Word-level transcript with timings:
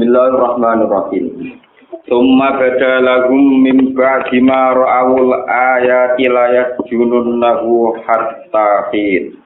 Bismillahirrahmanirrahim. 0.00 1.60
Summa 2.08 2.56
bada 2.56 3.04
lahum 3.04 3.60
min 3.60 3.92
ba'di 3.92 4.40
ma 4.40 4.72
ra'awul 4.72 5.44
ayati 5.44 6.24
la 6.24 6.56
yasjununnahu 6.56 8.00
hatta 8.08 8.88
hin. 8.96 9.36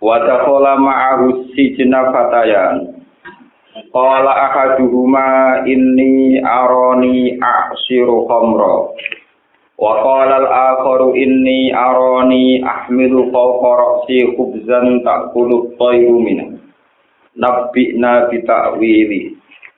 Wa 0.00 0.24
dakhala 0.24 0.80
ma'ahu 0.80 1.52
sijna 1.52 2.08
fatayan. 2.16 3.04
Qala 3.92 4.32
ahaduhuma 4.48 5.68
inni 5.68 6.40
arani 6.40 7.36
a'siru 7.44 8.24
khamra. 8.24 8.96
Wa 9.76 10.00
qala 10.00 10.48
al-akharu 10.48 11.12
inni 11.12 11.68
arani 11.76 12.64
ahmilu 12.64 13.28
fawqa 13.28 13.68
ra'si 13.84 14.32
khubzan 14.32 15.04
ta'kulu 15.04 15.76
at-tayru 15.76 16.16
minhu. 16.24 16.59
nabi 17.40 17.96
na 17.96 18.28
kita 18.28 18.76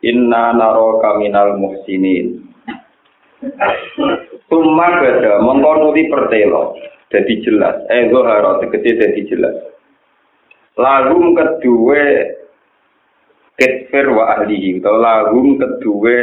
inna 0.02 0.52
naraka 0.52 1.16
minal 1.16 1.56
muhsinin. 1.56 2.42
Tumma 4.50 4.88
beda 5.00 5.40
mengkonuti 5.40 6.10
pertelo. 6.10 6.76
Dadi 7.08 7.34
jelas. 7.44 7.86
Eh 7.88 8.08
gue 8.10 8.22
harus 8.24 8.62
dadi 8.68 9.22
jelas. 9.30 9.56
Lalu 10.76 11.36
kedua 11.36 12.02
ketfir 13.56 14.06
wa 14.10 14.36
ahlihi. 14.38 14.80
Atau 14.80 14.96
lalu 14.96 15.60
kedua 15.60 16.18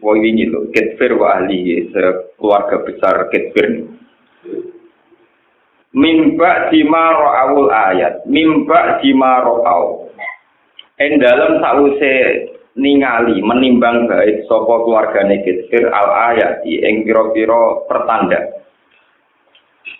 wong 0.00 0.18
ini 0.24 0.48
lho 0.48 0.70
ketfir 0.72 1.18
wa 1.18 1.36
ahli 1.40 1.90
keluarga 2.38 2.76
besar 2.86 3.28
ketfir 3.28 3.90
mimba 5.90 6.70
dima 6.70 7.04
ro'awul 7.18 7.68
ayat. 7.74 8.22
Mimba 8.30 9.02
dima 9.02 9.42
ro'awul 9.42 10.03
ing 11.00 11.18
dalam 11.18 11.58
sause 11.58 12.14
ningali 12.78 13.42
menimbang 13.42 14.06
baik 14.06 14.46
sapa 14.46 14.74
keluargane 14.86 15.42
ketfer 15.42 15.90
al 15.90 16.34
ayat 16.34 16.62
ing 16.66 17.06
pira-pira 17.06 17.86
pertanda. 17.86 18.40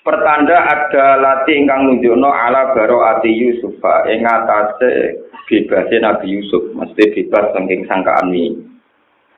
Pertanda 0.04 0.56
ada 0.68 1.16
lati 1.16 1.56
ingkang 1.56 1.88
nunjukno 1.88 2.28
ala 2.28 2.76
baro 2.76 3.04
ati 3.04 3.32
Yusuf 3.32 3.80
ing 4.08 4.20
atase 4.22 5.22
bebase 5.48 5.96
Nabi 6.00 6.40
Yusuf 6.40 6.72
mesti 6.76 7.02
bebas 7.14 7.56
saking 7.56 7.88
sangkaan 7.88 8.32
ini. 8.32 8.52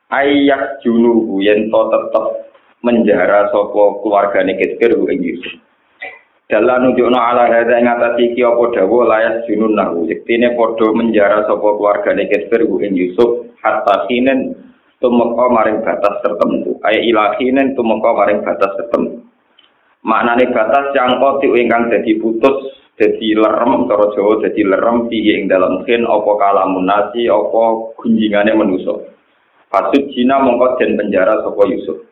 Ayak 0.07 0.79
junuhu 0.83 1.43
yen 1.43 1.67
to 1.67 1.81
tetep 1.91 2.25
menjara 2.79 3.51
sapa 3.51 3.83
keluargane 4.03 4.55
Kitfir 4.55 4.95
ing 4.95 5.19
Yusuf 5.19 5.66
dalan 6.47 6.79
nunjukno 6.87 7.19
ala 7.19 7.51
hadza 7.51 7.75
ing 7.75 7.91
atase 7.91 8.31
iki 8.31 8.39
apa 8.39 8.71
dawuh 8.71 9.03
layas 9.03 9.43
junun 9.51 9.75
nahu 9.75 10.07
yektine 10.07 10.55
padha 10.55 10.87
menjara 10.95 11.43
sapa 11.43 11.67
keluargane 11.75 12.31
Kitfir 12.31 12.63
ing 12.63 12.95
Yusuf 12.95 13.51
hatta 13.59 14.07
sinen 14.07 14.55
tumeka 15.03 15.45
maring 15.51 15.83
batas 15.83 16.23
tertentu. 16.23 16.79
Ay 16.87 17.11
ilahinen 17.11 17.75
tumeka 17.75 18.15
maring 18.15 18.47
batas 18.47 18.71
tertentu. 18.79 19.27
Maknane 20.07 20.47
batas 20.55 20.95
yang 20.95 21.19
kotik 21.19 21.51
ingkang 21.51 21.91
dadi 21.91 22.15
putus 22.15 22.79
dadi 22.95 23.35
lerem 23.35 23.91
cara 23.91 24.07
Jawa 24.15 24.39
dadi 24.39 24.61
lerem 24.63 25.11
piye 25.11 25.43
ing 25.43 25.51
dalam 25.51 25.83
kin 25.83 26.07
apa 26.07 26.31
kalamun 26.39 26.87
nasi 26.87 27.27
apa 27.27 27.91
gunjingane 27.99 28.55
manusa. 28.55 28.95
Pasut 29.67 30.15
Cina 30.15 30.39
mongko 30.39 30.79
den 30.79 30.95
penjara 30.95 31.43
sapa 31.43 31.67
Yusuf 31.67 32.07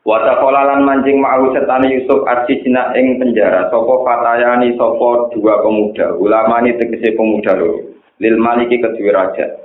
Wata 0.00 0.40
lan 0.40 0.80
mancing 0.88 1.20
ma'ahu 1.20 1.52
setane 1.52 1.92
Yusuf 1.92 2.24
arsi 2.24 2.64
Cina 2.64 2.96
ing 2.96 3.20
penjara. 3.20 3.68
Sapa 3.68 3.94
fatayani 4.00 4.72
sapa 4.80 5.28
dua 5.36 5.60
pemuda. 5.60 6.16
Ulama 6.16 6.64
ini 6.64 6.80
tegese 6.80 7.12
pemuda 7.12 7.52
lho 7.52 7.84
lil 8.16 8.36
maliki 8.40 8.80
kedua 8.80 9.12
raja. 9.12 9.60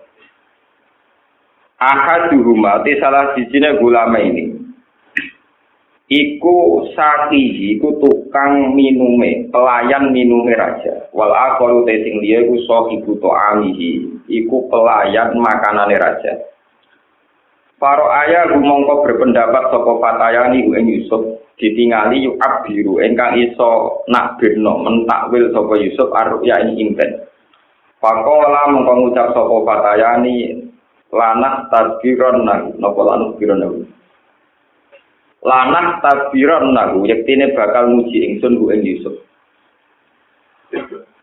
Ahaduhuma 1.80 2.84
te 2.84 3.00
salah 3.00 3.32
sijine 3.40 3.80
ulama 3.80 4.20
ini. 4.20 4.60
Iku 6.06 6.86
sakihi 6.94 7.80
iku 7.80 7.98
tukang 8.04 8.76
minume 8.76 9.48
pelayan 9.56 10.12
minume 10.12 10.52
raja. 10.52 11.08
Wal 11.16 11.32
akharu 11.32 11.88
te 11.88 12.04
sing 12.04 12.20
liya 12.20 12.44
iku 12.44 12.60
sahibu 12.68 13.24
amihi 13.24 14.20
iku 14.28 14.68
pelayan 14.68 15.32
makanane 15.40 15.96
raja 15.96 16.55
Paro 17.86 18.10
ayah 18.10 18.50
rumongko 18.50 19.06
berpendapat 19.06 19.70
sapa 19.70 19.92
fatayani 20.02 20.74
ing 20.74 20.90
Yusuf. 20.90 21.22
Ditingali 21.62 22.26
yu 22.26 22.34
abiru 22.42 22.98
engkang 22.98 23.38
iso 23.38 24.02
nakbirno 24.10 24.82
mentakwil 24.82 25.54
sapa 25.54 25.78
Yusuf 25.78 26.10
arya 26.18 26.66
ing 26.66 26.82
impen 26.82 27.30
Pakola 28.02 28.74
mongko 28.74 28.94
ngucap 29.06 29.28
sapa 29.38 29.56
fatayani 29.62 30.66
lanah 31.14 31.70
tadbiron 31.70 32.42
nang 32.42 32.74
napa 32.82 33.02
lanah 33.06 33.30
tadbiron 33.38 33.60
nang 33.62 33.74
lanah 35.46 36.02
tabiran 36.02 36.74
nahu 36.74 37.06
yektine 37.06 37.54
bakal 37.54 37.86
muji 37.86 38.34
ingsun 38.34 38.58
ku 38.58 38.74
Yusuf 38.74 39.14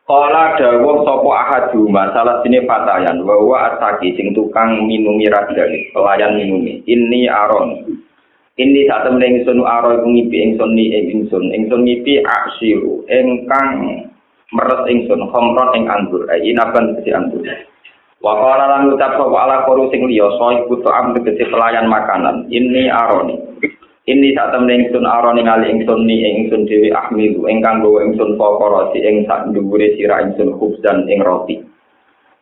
Kala 0.02 0.58
dawuh 0.58 1.06
sapa 1.06 1.30
ahadu 1.30 1.86
masalah 1.86 2.42
sini 2.42 2.66
fatayan 2.66 3.22
bahwa 3.22 3.70
ataki 3.70 4.18
sing 4.18 4.34
tukang 4.34 4.82
minumi 4.90 5.30
rajane 5.30 5.94
pelayan 5.94 6.34
minumi 6.34 6.82
ini 6.90 7.30
aron. 7.30 7.86
Ini 8.58 8.90
saat 8.90 9.06
temen 9.06 9.22
ingsun 9.22 9.62
aron 9.62 10.02
ngipi 10.02 10.42
ingsun 10.42 10.74
ni 10.74 10.90
ing 10.90 11.06
ingsun. 11.22 11.54
Ingsun 11.54 11.86
ngipi 11.86 12.18
aksiru 12.18 13.06
ingkang 13.06 14.02
meres 14.50 14.82
ingsun 14.90 15.22
khamron 15.30 15.70
ing 15.78 15.86
anggur. 15.86 16.26
Ai 16.34 16.50
inaban 16.50 16.98
kesi 16.98 17.14
anggur. 17.14 17.46
Wa 18.18 18.34
qala 18.42 18.74
lan 18.74 18.90
ucap 18.90 19.14
sapa 19.14 19.36
ala 19.38 19.62
koru 19.70 19.86
sing 19.94 20.02
liya 20.10 20.26
soy 20.34 20.66
putu 20.66 20.90
am 20.90 21.14
pelayan 21.14 21.86
makanan. 21.86 22.50
Ini 22.50 22.90
aroni 22.90 23.38
Ini 24.02 24.34
saat 24.34 24.50
temen 24.50 24.82
ingsun 24.82 25.06
aron 25.06 25.38
ningali 25.38 25.70
ingsun 25.70 26.10
ni 26.10 26.26
ingsun 26.26 26.66
dewi 26.66 26.90
ahmilu 26.90 27.46
ingkang 27.46 27.86
gawa 27.86 28.02
ingsun 28.02 28.34
pokoro 28.34 28.90
si 28.90 28.98
ing 28.98 29.22
sak 29.30 29.54
dhuwure 29.54 29.94
sira 29.94 30.26
ingsun 30.26 30.58
khubzan 30.58 31.06
ing 31.06 31.22
roti. 31.22 31.62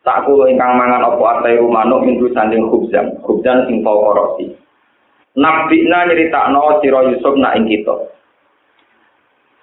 Tak 0.01 0.25
kulo 0.25 0.49
ingkang 0.49 0.73
mangan 0.73 1.05
apa 1.05 1.21
atai 1.21 1.61
manuk 1.61 2.01
minggu 2.01 2.33
sanding 2.33 2.65
khubzan, 2.65 3.13
khubzan 3.21 3.69
sing 3.69 3.85
pokoro 3.85 4.41
si. 4.41 4.49
Nabina 5.37 6.09
nyeritakno 6.09 6.81
sira 6.81 7.05
Yusuf 7.13 7.37
nak 7.37 7.53
ing 7.53 7.69
kita. 7.69 8.09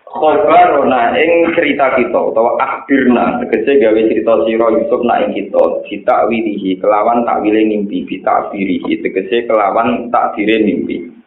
Khobarona 0.07 1.19
ing 1.19 1.51
cerita 1.59 1.99
kita 1.99 2.15
utawa 2.31 2.63
akhirna 2.63 3.43
tegese 3.43 3.75
gawe 3.75 4.01
cerita 4.07 4.47
sira 4.47 4.71
Yusuf 4.71 5.03
nak 5.03 5.27
ing 5.27 5.35
kita 5.35 5.83
ditakwilihi 5.91 6.79
kelawan 6.79 7.27
takwile 7.27 7.59
mimpi 7.67 8.07
bitakwilihi 8.07 9.03
tegese 9.03 9.51
kelawan 9.51 10.07
takdire 10.15 10.63
mimpi. 10.63 11.18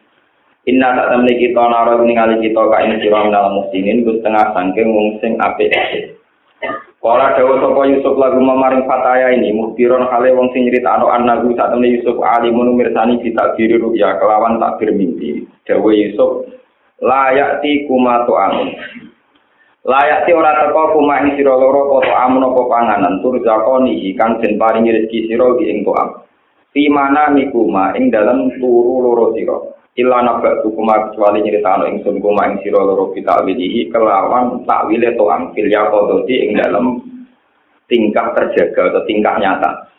Inna 0.62 0.94
tak 0.94 1.10
temne 1.10 1.32
kita 1.42 1.58
nara 1.58 1.98
ningali 1.98 2.38
kita 2.38 2.62
ka 2.70 2.78
ing 2.86 3.02
sira 3.02 3.26
minal 3.26 3.50
muslimin 3.50 4.06
ku 4.06 4.14
setengah 4.14 4.54
sangking 4.54 4.94
wong 4.94 5.18
sing 5.18 5.34
apik. 5.42 5.74
Kala 7.02 7.34
dawuh 7.34 7.58
sapa 7.58 7.82
Yusuf 7.90 8.14
lagu 8.14 8.38
mamaring 8.38 8.86
fataya 8.86 9.34
ini 9.34 9.50
muhtiron 9.50 10.06
hale 10.06 10.30
wong 10.30 10.54
sing 10.54 10.70
nyritakno 10.70 11.10
annahu 11.10 11.50
sak 11.58 11.74
temne 11.74 11.90
Yusuf 11.98 12.14
alimun 12.22 12.78
mirsani 12.78 13.18
ditakdiri 13.18 13.74
ruya 13.74 14.22
kelawan 14.22 14.62
takdir 14.62 14.94
mimpi. 14.94 15.42
Dawuh 15.66 15.90
Yusuf 15.90 16.46
layak 17.02 17.58
ti 17.58 17.82
kuma 17.90 18.22
amun. 18.22 18.70
Layak 19.82 20.30
ti 20.30 20.30
ora 20.30 20.62
teko 20.62 20.94
kuma 20.94 21.26
ing 21.26 21.34
sira 21.34 21.58
loro 21.58 21.98
apa 21.98 22.30
amun 22.30 22.46
apa 22.46 22.62
panganan 22.70 23.18
tur 23.18 23.34
zakoni 23.42 24.14
kang 24.14 24.38
den 24.38 24.62
paringi 24.62 24.94
rezeki 24.94 25.26
sira 25.26 25.58
ing 25.58 25.82
to'am. 25.82 26.22
Fi 26.70 26.86
mana 26.86 27.34
mikuma 27.34 27.98
ing 27.98 28.14
dalam 28.14 28.46
turu 28.62 29.02
loro 29.02 29.34
sira. 29.34 29.81
Illa 29.92 30.24
nabak 30.24 30.64
kuma 30.64 31.12
kecuali 31.12 31.44
nyeritakno 31.44 31.84
ingsun 31.84 32.16
kuma 32.24 32.48
ing 32.48 32.64
sira 32.64 32.80
loro 32.80 33.12
kita 33.12 33.44
wilihi 33.44 33.92
kelawan 33.92 34.64
takwile 34.64 35.12
to 35.12 35.24
angkil 35.28 35.68
ya 35.68 35.84
kodoti 35.92 36.48
ing 36.48 36.56
dalam 36.56 36.96
tingkah 37.92 38.32
terjaga 38.32 38.88
atau 38.88 39.04
tingkah 39.04 39.36
nyata. 39.36 39.92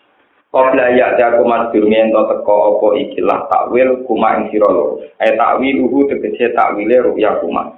Qabla 0.50 0.98
ya 0.98 1.18
ja 1.18 1.38
kuma 1.38 1.70
durunge 1.70 1.98
ento 1.98 2.26
teko 2.26 2.78
apa 2.78 2.88
ikilah 3.06 3.40
takwil 3.54 4.02
kuma 4.10 4.42
ing 4.42 4.50
sira 4.50 4.66
loro. 4.66 4.98
Ay 5.22 5.38
takwiluhu 5.38 6.10
tegese 6.10 6.58
takwile 6.58 6.98
ruya 7.06 7.38
kuma 7.38 7.78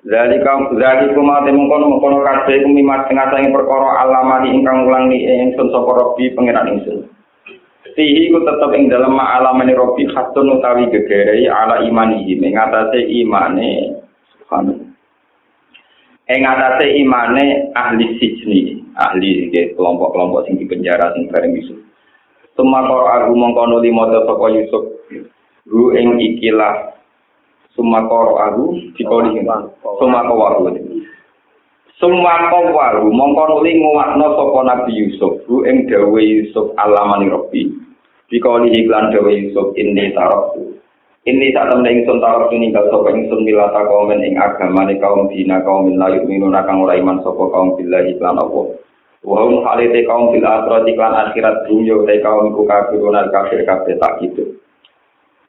Zalika 0.00 0.56
zalika 0.80 1.12
kuma 1.12 1.44
temung 1.44 1.68
kono 1.68 2.00
kono 2.00 2.24
kabeh 2.24 2.64
kumimat 2.64 3.04
tengah 3.04 3.28
sange 3.28 3.52
perkara 3.52 4.00
alamani 4.00 4.56
ingkang 4.56 4.88
ulangi 4.88 5.28
ingsun 5.28 5.68
sapa 5.68 5.92
Rabbi 5.92 6.32
pangeran 6.32 6.72
ingsun 6.72 7.04
Fihi 7.96 8.30
ku 8.30 8.40
tetep 8.46 8.70
ing 8.76 8.90
dalam 8.90 9.14
ma'alamani 9.16 9.74
robi 9.74 10.06
khatun 10.10 10.58
utawi 10.58 10.90
gegerei 10.90 11.50
ala 11.50 11.82
imanihi. 11.82 12.38
Mengatasi 12.38 13.00
imane 13.24 13.98
subhanallah. 14.34 14.90
Ing 16.30 16.46
atase 16.46 16.86
imane 17.02 17.74
ahli 17.74 18.06
sijni 18.22 18.78
ahli 18.94 19.50
kelompok-kelompok 19.74 20.46
sing 20.46 20.62
di 20.62 20.66
penjara 20.70 21.10
sing 21.18 21.26
bareng 21.26 21.58
Yusuf. 21.58 21.78
Sumakor 22.54 23.10
aku 23.10 23.34
mongkono 23.34 23.82
limo 23.82 24.06
sapa 24.06 24.46
Yusuf. 24.54 24.84
Ru 25.66 25.90
ing 25.98 26.22
ikilah. 26.22 26.94
Sumakor 27.74 28.38
aku 28.38 28.94
dipoli 28.94 29.42
Sumakor 29.98 30.38
aku 30.54 30.89
Summa 32.00 32.48
qawwaru 32.48 33.12
mongko 33.12 33.60
nuli 33.60 33.76
nguwatno 33.76 34.32
sapa 34.32 34.60
Nabi 34.64 35.04
Yusuf 35.04 35.44
bu 35.44 35.68
ing 35.68 35.84
dawe 35.84 36.16
Yusuf 36.16 36.72
alamani 36.80 37.28
Rabbi. 37.28 37.68
Dikali 38.32 38.72
iklan 38.72 39.12
dawe 39.12 39.28
Yusuf 39.28 39.76
ini 39.76 40.08
taroktu. 40.16 40.80
Ini 41.28 41.52
tak 41.52 41.68
temen 41.68 41.84
ingsun 41.84 42.24
tarok 42.24 42.56
ninggal 42.56 42.88
sapa 42.88 43.12
ingsun 43.12 43.44
milata 43.44 43.84
kaum 43.84 44.08
ing 44.16 44.32
agamane 44.32 44.96
kaum 44.96 45.28
dina 45.28 45.60
kaum 45.60 45.92
layu 45.92 46.24
minuna 46.24 46.64
kang 46.64 46.80
ora 46.80 46.96
iman 46.96 47.20
sapa 47.20 47.52
kaum 47.52 47.76
billahi 47.76 48.16
iklan 48.16 48.40
apa. 48.40 48.60
Wa 49.20 49.44
hum 49.44 49.60
halite 49.68 50.00
kaum 50.08 50.32
fil 50.32 50.40
akhirat 50.40 50.88
iklan 50.88 51.12
akhirat 51.12 51.68
dunya 51.68 52.00
te 52.08 52.24
kaum 52.24 52.56
ku 52.56 52.64
kafir 52.64 53.04
kafir 53.28 53.60
tak 54.00 54.24
gitu. 54.24 54.56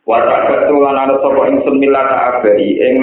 Wa 0.04 0.20
tak 0.20 0.68
ana 0.68 1.16
sapa 1.16 1.42
ingsun 1.48 1.80
milata 1.80 2.44
abari 2.44 2.76
ing 2.76 2.96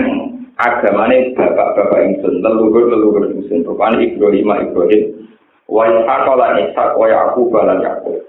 agamane 0.58 1.32
bapak-bapak 1.38 2.02
ingsun 2.02 2.42
leluhur-leluhur 2.42 3.30
ingsun 3.30 3.62
rupane 3.62 4.02
Ibrahim 4.02 4.50
Ibrahim. 4.50 5.02
Wa 5.70 5.86
Ishaq 5.86 6.26
lan 6.26 6.54
Ishaq 6.68 6.92
wa 6.98 7.06
Yaqub. 7.06 7.52
Lan 7.54 7.78
Yaqub 7.80 8.28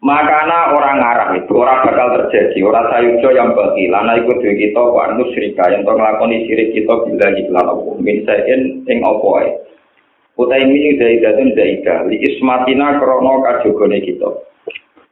Makana 0.00 0.72
orang 0.72 0.96
ngarah 0.96 1.30
itu 1.36 1.52
orang 1.60 1.84
bakal 1.84 2.08
terjadi. 2.16 2.56
Orang 2.64 2.88
sayujo 2.88 3.36
yang 3.36 3.52
bagi 3.52 3.84
lana 3.84 4.16
ikut 4.16 4.40
duit 4.40 4.56
kita 4.56 4.80
wa 4.80 5.12
musyrika 5.12 5.68
yang 5.68 5.84
to 5.84 5.92
nglakoni 5.92 6.48
sirik 6.48 6.72
kita 6.72 7.04
bila 7.04 7.28
iklan 7.36 7.68
apa 7.68 7.90
min 8.00 8.24
saen 8.24 8.80
ing 8.88 9.04
apa 9.04 9.28
ae 9.44 9.48
utai 10.40 10.64
min 10.64 10.96
zaidatun 10.96 11.52
zaidah. 11.52 12.08
Li 12.08 12.16
ismatina 12.16 12.96
krana 12.96 13.32
kajogone 13.44 14.00
kita 14.00 14.40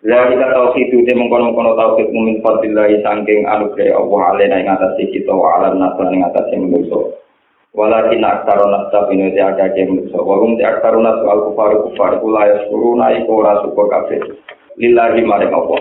Lalika 0.09 0.57
tauhidu 0.57 1.05
ini 1.05 1.13
mengkono-kono 1.21 1.77
tauhid 1.77 2.09
mumin 2.17 2.41
fadillahi 2.41 3.05
sangking 3.05 3.45
anugerah 3.45 3.93
Allah 3.93 4.21
alena 4.33 4.57
ing 4.57 4.69
atasi 4.73 5.05
kita 5.13 5.29
wa 5.29 5.61
alam 5.61 5.77
nasran 5.77 6.17
yang 6.17 6.33
atasi 6.33 6.57
menurutu. 6.57 7.13
Walakin 7.77 8.25
aktaro 8.25 8.73
nasta 8.73 9.05
bina 9.05 9.29
di 9.29 9.37
agaknya 9.37 9.85
menurutu. 9.85 10.17
Walum 10.25 10.57
di 10.57 10.65
aktaro 10.65 11.05
nasta 11.05 11.29
al 11.29 11.53
kufar 11.53 11.77
kufar 11.85 12.13
kula 12.25 12.41
ya 12.49 12.57
suruh 12.73 12.97
naik 12.97 13.29
kora 13.29 13.61
suka 13.61 13.85
kafir. 13.85 14.25
Lillahi 14.81 15.29
maring 15.29 15.53
Allah. 15.53 15.81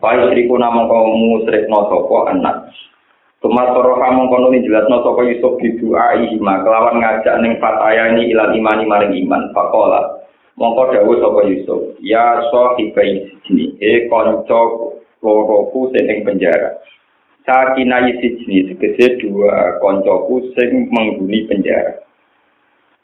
Bayu 0.00 0.32
seriku 0.32 0.56
namang 0.56 0.88
kau 0.88 1.12
musrik 1.12 1.68
nosoko 1.68 2.24
anak. 2.32 2.72
Tumat 3.44 3.76
toro 3.76 4.00
kamu 4.00 4.32
kono 4.32 4.56
ini 4.56 4.64
jelas 4.64 4.88
nosoko 4.88 5.20
yusuf 5.20 5.60
di 5.60 5.68
doa. 5.84 6.16
Kelawan 6.64 6.96
ngajak 6.96 7.36
ning 7.44 7.60
fatayani 7.60 8.24
ilan 8.24 8.56
imani 8.56 8.88
maring 8.88 9.12
iman. 9.28 9.52
Faqala 9.52 10.23
Mongko 10.54 10.94
dawuh 10.94 11.18
sapa 11.18 11.40
Yusuf, 11.50 11.98
ya 11.98 12.38
sahibai 12.54 13.26
sijni, 13.26 13.74
e 13.82 14.06
kanca 14.06 14.60
loroku 15.18 15.90
sing 15.90 16.06
ing 16.06 16.22
penjara. 16.22 16.78
Sakina 17.42 18.00
sijni 18.22 18.70
tegese 18.70 19.18
dua 19.18 19.82
kancaku 19.82 20.54
sing 20.54 20.88
menghuni 20.94 21.50
penjara. 21.50 22.06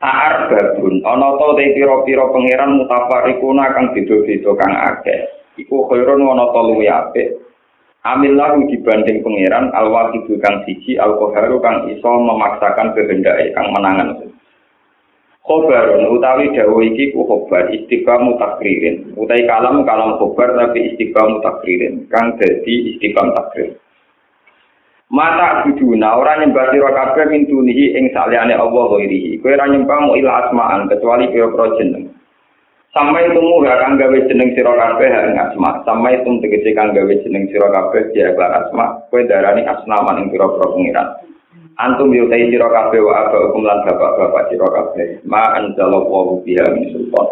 Aar 0.00 0.48
babun, 0.48 1.04
ana 1.04 1.36
to 1.36 1.60
te 1.60 1.76
pira-pira 1.76 2.24
pangeran 2.32 2.80
mutafarikuna 2.80 3.68
kang 3.76 3.92
beda-beda 3.92 4.50
kang 4.56 4.72
akeh. 4.72 5.20
Iku 5.60 5.90
khairun 5.92 6.24
ana 6.24 6.48
to 6.54 6.60
luwih 6.72 6.88
apik. 6.88 7.36
Amil 8.00 8.32
lahu 8.32 8.64
dibanding 8.64 9.20
pangeran 9.20 9.68
al-wahid 9.76 10.24
kang 10.40 10.64
siji 10.64 10.96
al-qaharu 10.96 11.60
kang 11.60 11.84
iso 11.92 12.08
memaksakan 12.08 12.96
kehendake 12.96 13.52
kang 13.52 13.68
menangan. 13.76 14.24
Khobarun 15.50 16.06
utawi 16.14 16.54
dawa 16.54 16.78
iki 16.86 17.10
ku 17.10 17.26
khobar 17.26 17.74
istiqam 17.74 18.38
takririn 18.38 19.10
utawi 19.18 19.42
kalam 19.50 19.82
kalam 19.82 20.14
khobar 20.22 20.54
tapi 20.54 20.94
istiqam 20.94 21.42
takririn 21.42 22.06
kang 22.06 22.38
dadi 22.38 22.94
istiqam 22.94 23.34
takrir 23.34 23.74
mata 25.10 25.66
buduna 25.66 26.22
ora 26.22 26.38
nyembah 26.38 26.70
sira 26.70 26.94
kabeh 26.94 27.34
mintunihi 27.34 27.98
ing 27.98 28.14
saliyane 28.14 28.54
Allah 28.54 28.84
ghairihi. 28.94 29.42
Kowe 29.42 29.50
ora 29.58 29.66
nyembah 29.66 29.98
mu 30.06 30.14
ila 30.14 30.46
asmaan 30.46 30.86
kecuali 30.86 31.26
pira-pira 31.34 31.66
jeneng. 31.82 32.14
Sampai 32.94 33.26
temu 33.30 33.58
gak 33.66 33.78
kang 33.82 33.98
gawe 33.98 34.18
jeneng 34.30 34.54
sira 34.54 34.70
kabeh 34.70 35.10
ing 35.10 35.34
asma. 35.34 35.82
Sampai 35.82 36.22
tum 36.22 36.38
tegese 36.38 36.70
kang 36.78 36.94
gawe 36.94 37.10
jeneng 37.26 37.50
sira 37.50 37.74
kabeh 37.74 38.14
dia 38.14 38.30
asma. 38.38 39.02
Kowe 39.10 39.18
darani 39.26 39.66
asnaman 39.66 40.22
ing 40.22 40.26
pira-pira 40.30 40.66
pengiran 40.70 41.29
antum 41.80 42.12
yutai 42.12 42.52
sira 42.52 42.68
kabeh 42.68 43.00
wa 43.00 43.12
aba 43.24 43.36
hukum 43.48 43.64
lan 43.64 43.80
bapak-bapak 43.88 44.52
sira 44.52 44.68
kabeh. 44.68 45.24
Ma 45.24 45.56
anzalallahu 45.56 46.44
biha 46.44 46.68
min 46.76 46.92
sultan. 46.92 47.26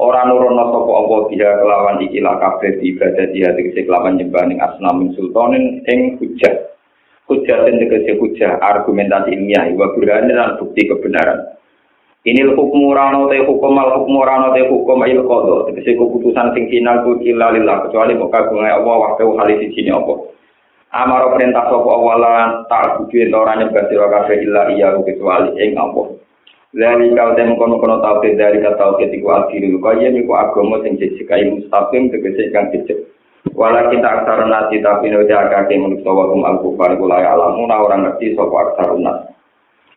Ora 0.00 0.24
nurono 0.24 0.72
sapa 0.72 0.92
apa 1.04 1.16
biha 1.28 1.50
kelawan 1.60 2.00
iki 2.00 2.18
la 2.24 2.40
kabeh 2.40 2.80
ibadah 2.80 3.26
dia 3.36 3.52
tegese 3.52 3.84
kelawan 3.84 4.16
nyembah 4.16 4.44
ning 4.48 4.58
asnam 4.64 5.04
min 5.04 5.08
sultanin 5.12 5.84
ing 5.84 6.16
hujah. 6.16 6.72
Hujah 7.28 7.58
sing 7.68 7.74
tegese 7.84 8.16
hujah 8.16 8.56
argumentasi 8.64 9.36
ilmiah 9.36 9.68
wa 9.76 9.92
burhan 9.92 10.32
dan 10.32 10.56
bukti 10.56 10.88
kebenaran. 10.88 11.52
Ini 12.22 12.54
hukum 12.54 12.94
rano 12.94 13.26
te 13.28 13.42
hukum 13.42 13.74
al 13.82 13.98
hukum 13.98 14.22
rano 14.22 14.54
te 14.54 14.62
hukum 14.64 15.04
il 15.04 15.20
kodo 15.28 15.68
tegese 15.68 15.98
keputusan 15.98 16.56
sing 16.56 16.70
final 16.72 17.04
ku 17.04 17.20
illa 17.20 17.52
lillah 17.52 17.84
kecuali 17.84 18.16
mau 18.16 18.32
kagungan 18.32 18.78
Allah 18.78 18.96
waktu 19.10 19.26
hal 19.26 19.48
sini 19.58 19.90
apa 19.90 20.32
Amaro 20.92 21.32
perintah 21.32 21.72
sapa 21.72 21.88
awalan 21.88 22.68
tak 22.68 23.00
kudu 23.00 23.24
ento 23.24 23.40
ora 23.40 23.56
nyembah 23.56 23.88
sira 23.88 24.12
kabeh 24.12 24.44
illa 24.44 24.68
iya 24.76 24.92
kecuali 25.00 25.56
ing 25.56 25.72
apa. 25.72 26.20
Lali 26.76 27.16
kau 27.16 27.32
tem 27.32 27.56
kono-kono 27.56 28.04
tauhid 28.04 28.36
dari 28.36 28.60
kata 28.60 28.76
tauhid 28.76 29.08
iku 29.08 29.28
akhir 29.32 29.64
kaya 29.80 30.12
niku 30.12 30.36
agama 30.36 30.84
sing 30.84 31.00
jejak 31.00 31.32
mustaqim 31.48 32.12
tegese 32.12 32.52
kang 32.52 32.68
jejak. 32.76 33.08
Walakin 33.56 34.04
tak 34.04 34.20
aksara 34.20 34.44
nasi 34.44 34.84
tapi 34.84 35.08
no 35.08 35.24
jaga 35.24 35.64
ke 35.64 35.80
manusia 35.80 36.12
wa 36.12 36.28
kum 36.28 36.44
al 36.44 36.60
kufar 36.60 36.92
kula 37.00 37.24
ya 37.24 37.40
alamu 37.40 37.64
na 37.64 37.80
orang 37.80 38.04
ngerti 38.04 38.36
sapa 38.36 38.52
aksara 38.52 38.96
nas. 39.00 39.32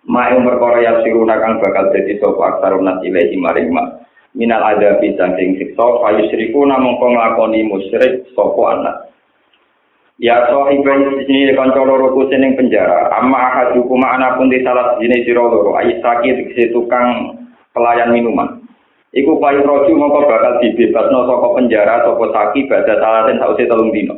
Ma 0.07 0.31
yang 0.31 0.48
perkara 0.48 0.80
yang 0.80 1.03
siruna 1.03 1.44
kang 1.44 1.59
bakal 1.59 1.91
jadi 1.91 2.24
sapa 2.24 2.39
aksara 2.56 2.80
nas 2.80 3.03
ilahi 3.03 3.36
maring 3.36 3.68
ma. 3.68 4.00
Minal 4.31 4.63
ada 4.63 4.95
saking 5.03 5.59
siksa 5.59 5.88
fa 6.00 6.07
yusriku 6.15 6.63
namung 6.63 7.03
nglakoni 7.03 7.68
musyrik 7.68 8.31
sapa 8.31 8.63
anak. 8.80 9.14
Ya 10.15 10.47
so 10.47 10.71
ibrahim 10.71 11.27
sini 11.27 11.51
kanca 11.51 11.83
loro 11.83 12.15
ku 12.15 12.31
seneng 12.31 12.56
penjara. 12.56 13.12
Amma 13.19 13.67
hukum 13.75 14.00
ana 14.00 14.39
pun 14.39 14.47
di 14.47 14.63
salah 14.63 14.95
sini 14.95 15.27
sira 15.27 15.44
loro. 15.44 15.75
Ai 15.75 15.91
sakit 16.00 16.71
tukang 16.71 17.35
pelayan 17.75 18.15
minuman. 18.15 18.63
Iku 19.12 19.39
payu 19.44 19.63
roju 19.63 19.91
mongko 19.95 20.27
bakal 20.27 20.59
dibebasno 20.63 21.27
saka 21.27 21.47
penjara 21.56 22.03
sapa 22.03 22.25
saki 22.31 22.67
badha 22.67 22.95
salaten 23.00 23.39
sause 23.44 23.63
telung 23.67 23.91
dino. 23.91 24.15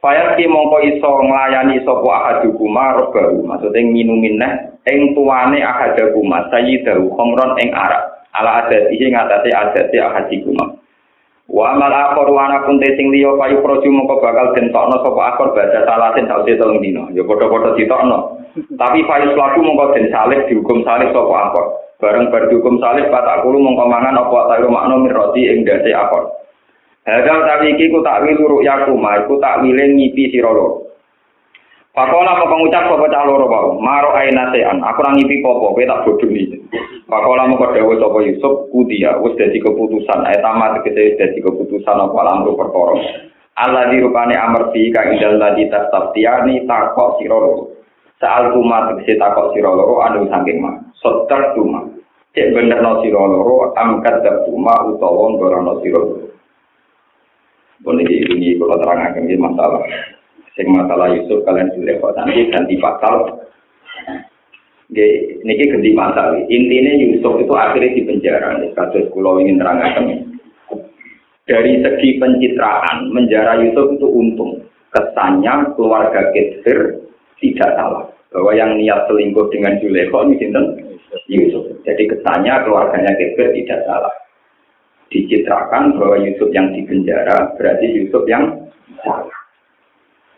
Fayat 0.00 0.36
ki 0.36 0.44
mongko 0.44 0.80
iso 0.84 1.10
nglayani 1.24 1.80
sapa 1.80 2.08
ahad 2.12 2.36
hukum 2.44 2.76
baru. 2.76 3.44
Maksudnya 3.48 3.80
minumin 3.80 4.36
neh 4.36 4.52
ing 4.92 5.16
tuane 5.16 5.60
ahad 5.64 5.96
hukum 5.96 6.36
sayyidahu 6.52 7.16
khamron 7.16 7.56
ing 7.64 7.72
arak. 7.72 8.28
Ala 8.36 8.68
adat 8.68 8.92
iki 8.92 9.08
ngatasi 9.08 9.48
adat 9.56 9.88
ahad 9.88 10.28
hukum. 10.28 10.56
Wa 11.46 11.78
amal 11.78 11.94
akor 11.94 12.26
wa 12.34 12.50
ana 12.50 12.66
pun 12.66 12.82
sing 12.82 13.06
liya 13.14 13.30
payu 13.38 13.62
proju 13.62 13.86
mongko 13.86 14.18
bakal 14.18 14.50
den 14.58 14.74
tokno 14.74 14.98
sapa 14.98 15.22
akor 15.30 15.54
baca 15.54 15.78
salatin 15.86 16.26
sausi 16.26 16.58
telung 16.58 16.82
dino. 16.82 17.06
Ya 17.14 17.22
padha-padha 17.22 17.78
ditokno. 17.78 18.42
Tapi 18.74 19.06
payu 19.06 19.30
pelaku 19.30 19.62
mongko 19.62 19.94
den 19.94 20.10
salib 20.10 20.42
dihukum 20.50 20.82
salib 20.82 21.14
sapa 21.14 21.34
akor. 21.46 21.66
Bareng 22.02 22.34
bar 22.34 22.50
dihukum 22.50 22.82
salib 22.82 23.06
patak 23.14 23.46
mongko 23.46 23.84
mangan 23.86 24.18
apa 24.18 24.38
tayo 24.50 24.66
makna 24.74 24.98
miroti 24.98 25.46
ing 25.46 25.62
dase 25.62 25.94
akor. 25.94 26.34
Hadal 27.06 27.46
tapi 27.46 27.78
iki 27.78 27.94
ku 27.94 28.02
takwil 28.02 28.34
luruk 28.34 28.66
yakuma, 28.66 29.22
iku 29.22 29.38
takwile 29.38 29.94
ngipi 29.94 30.34
sira 30.34 30.50
loro. 30.50 30.85
Pakola 31.96 32.36
mau 32.36 32.52
pengucap 32.52 32.92
kok 32.92 33.00
pecah 33.08 33.24
loro 33.24 33.48
pak. 33.48 33.80
Maro 33.80 34.12
aina 34.12 34.52
sean. 34.52 34.84
Aku 34.84 35.00
nang 35.00 35.16
ipi 35.16 35.40
popo. 35.40 35.72
tak 35.80 36.04
bodoh 36.04 36.28
nih. 36.28 36.52
Pakola 37.08 37.48
mau 37.48 37.56
kode 37.56 37.80
wes 37.80 38.04
apa 38.04 38.18
Yusuf 38.20 38.68
kudia. 38.68 39.16
Wes 39.24 39.32
jadi 39.40 39.56
keputusan. 39.56 40.28
Ayat 40.28 40.44
amat 40.44 40.84
kita 40.84 40.92
wes 40.92 41.16
jadi 41.16 41.40
keputusan 41.40 41.96
apa 41.96 42.20
lamru 42.20 42.52
perkoros. 42.52 43.00
Allah 43.56 43.88
di 43.88 44.04
rupane 44.04 44.36
amerti 44.36 44.92
kang 44.92 45.16
idal 45.16 45.40
tadi 45.40 45.72
tas 45.72 45.88
tiani 46.12 46.68
takok 46.68 47.16
sirolo. 47.16 47.72
Saal 48.20 48.52
kuma 48.52 48.92
tegese 48.92 49.16
takok 49.16 49.56
sirolo 49.56 50.04
anu 50.04 50.28
saking 50.28 50.60
mah. 50.60 50.76
Sotar 51.00 51.56
tuma. 51.56 51.80
Cek 52.36 52.52
bener 52.52 52.84
no 52.84 53.00
siroro. 53.00 53.72
Angkat 53.72 54.20
dar 54.20 54.44
cuma 54.44 54.84
utawon 54.84 55.40
gorano 55.40 55.80
siroro. 55.80 56.28
Boleh 57.80 58.04
diingini 58.04 58.60
kalau 58.60 58.76
terangkan 58.84 59.24
ini 59.24 59.40
masalah. 59.40 59.80
Sing 60.56 60.66
masalah 60.72 61.12
Yusuf 61.12 61.44
kalian 61.44 61.68
sudah 61.76 62.00
nanti 62.16 62.48
ganti 62.48 62.74
pasal 62.80 63.46
niki 64.90 65.64
ganti 65.70 65.90
pasal. 65.94 66.46
Intinya 66.46 66.92
Yusuf 66.94 67.42
itu 67.42 67.52
akhirnya 67.54 67.96
di 67.96 68.02
penjara. 68.06 68.58
Kasus 68.74 69.10
kulo 69.10 69.42
ingin 69.42 69.58
terangkan. 69.58 70.04
Dari 71.46 71.78
segi 71.78 72.18
pencitraan, 72.18 73.10
menjara 73.14 73.62
Yusuf 73.62 73.94
itu 73.94 74.06
untung. 74.06 74.52
Kesannya 74.90 75.74
keluarga 75.78 76.30
Geser 76.34 76.98
tidak 77.38 77.70
salah. 77.78 78.10
Bahwa 78.34 78.52
yang 78.52 78.74
niat 78.74 79.06
selingkuh 79.06 79.48
dengan 79.54 79.78
Juleko 79.78 80.26
ini 80.26 80.50
Yusuf. 81.30 81.70
Jadi 81.86 82.10
kesannya 82.10 82.66
keluarganya 82.66 83.14
Geser 83.14 83.54
tidak 83.54 83.80
salah. 83.86 84.14
Dicitrakan 85.06 86.02
bahwa 86.02 86.18
Yusuf 86.18 86.50
yang 86.50 86.74
di 86.74 86.82
penjara 86.82 87.54
berarti 87.54 87.86
Yusuf 87.94 88.26
yang 88.26 88.66
salah. 89.06 89.35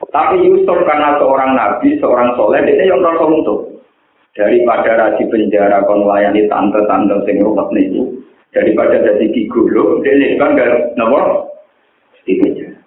Tapi 0.08 0.40
Yusuf 0.40 0.78
karena 0.88 1.20
seorang 1.20 1.52
nabi, 1.52 2.00
seorang 2.00 2.32
soleh, 2.32 2.64
dia 2.64 2.88
yang 2.88 3.04
rasa 3.04 3.28
untuk. 3.28 3.78
daripada 4.38 4.94
rasi 4.94 5.26
penjara 5.26 5.82
kon 5.82 6.06
layani 6.06 6.46
tante-tante 6.46 7.26
sing 7.26 7.42
ruwet 7.42 7.68
niku. 7.74 8.22
Daripada 8.54 9.02
dadi 9.02 9.34
gigolo 9.34 10.00
dene 10.00 10.38
kan 10.38 10.54
gak 10.54 10.94
nopo 10.94 11.50
di 12.22 12.38
penjara. 12.38 12.78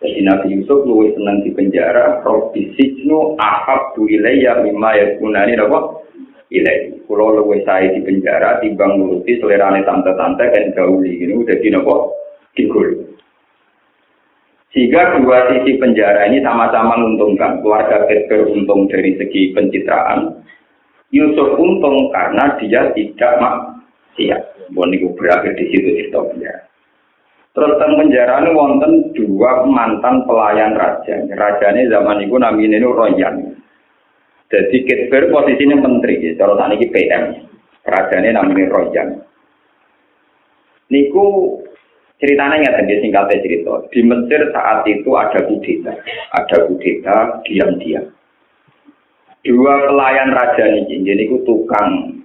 Jadi 0.00 0.20
Nabi 0.24 0.46
Yusuf 0.56 0.84
luwih 0.84 1.12
seneng 1.12 1.44
di 1.44 1.52
penjara 1.52 2.24
Robbi 2.24 2.72
Sijnu 2.74 3.36
ahab 3.40 3.96
tu 3.96 4.08
ilayya 4.08 4.64
mimma 4.64 4.96
yakunani 4.96 5.54
nopo 5.60 6.08
ilai 6.48 7.04
kulo 7.04 7.36
luwih 7.36 7.62
saya 7.62 7.92
di 7.92 8.00
penjara 8.02 8.58
timbang 8.64 8.96
nuruti 8.96 9.38
selerane 9.38 9.84
tante-tante 9.84 10.44
kan 10.50 10.64
gauli. 10.72 11.20
Udah 11.30 11.56
di 11.60 11.68
nopo 11.68 12.16
gigolo 12.56 13.05
sehingga 14.76 15.16
dua 15.16 15.48
sisi 15.48 15.80
penjara 15.80 16.28
ini 16.28 16.44
sama-sama 16.44 17.00
menguntungkan. 17.00 17.64
Keluarga 17.64 18.04
Peter 18.04 18.44
untung 18.44 18.84
dari 18.92 19.16
segi 19.16 19.56
pencitraan, 19.56 20.36
Yusuf 21.16 21.56
untung 21.56 22.12
karena 22.12 22.60
dia 22.60 22.92
tidak 22.92 23.32
maksiat. 23.40 24.68
Bon 24.76 24.92
itu 24.92 25.08
berakhir 25.16 25.56
di 25.56 25.72
situ 25.72 25.96
historinya. 26.04 26.52
Terus 27.56 27.72
teng 27.80 27.96
penjara 27.96 28.44
ini 28.44 28.52
wonten 28.52 29.16
dua 29.16 29.64
mantan 29.64 30.28
pelayan 30.28 30.76
raja. 30.76 31.24
Raja 31.24 31.66
ini 31.72 31.88
zaman 31.88 32.20
itu 32.20 32.36
namanya 32.36 32.76
ini 32.76 32.84
Royan. 32.84 33.56
Jadi 34.52 34.76
Ketber 34.84 35.32
posisinya 35.32 35.80
menteri, 35.80 36.36
kalau 36.36 36.60
tadi 36.60 36.76
ini 36.84 36.92
PM. 36.92 37.24
Ini 37.88 38.28
namanya 38.28 38.68
Royan. 38.68 39.08
Niku 40.92 41.58
ceritanya 42.16 42.56
nggak 42.64 42.76
tadi 42.80 42.94
singkatnya 43.04 43.42
cerita. 43.44 43.72
Di 43.92 44.00
Mesir 44.04 44.40
saat 44.52 44.88
itu 44.88 45.10
ada 45.12 45.40
kudeta, 45.44 45.92
ada 46.32 46.56
kudeta 46.68 47.16
diam-diam. 47.44 48.04
Dua 49.46 49.74
pelayan 49.86 50.34
raja 50.34 50.64
niki 50.74 51.06
jadi 51.06 51.30
tukang 51.46 52.18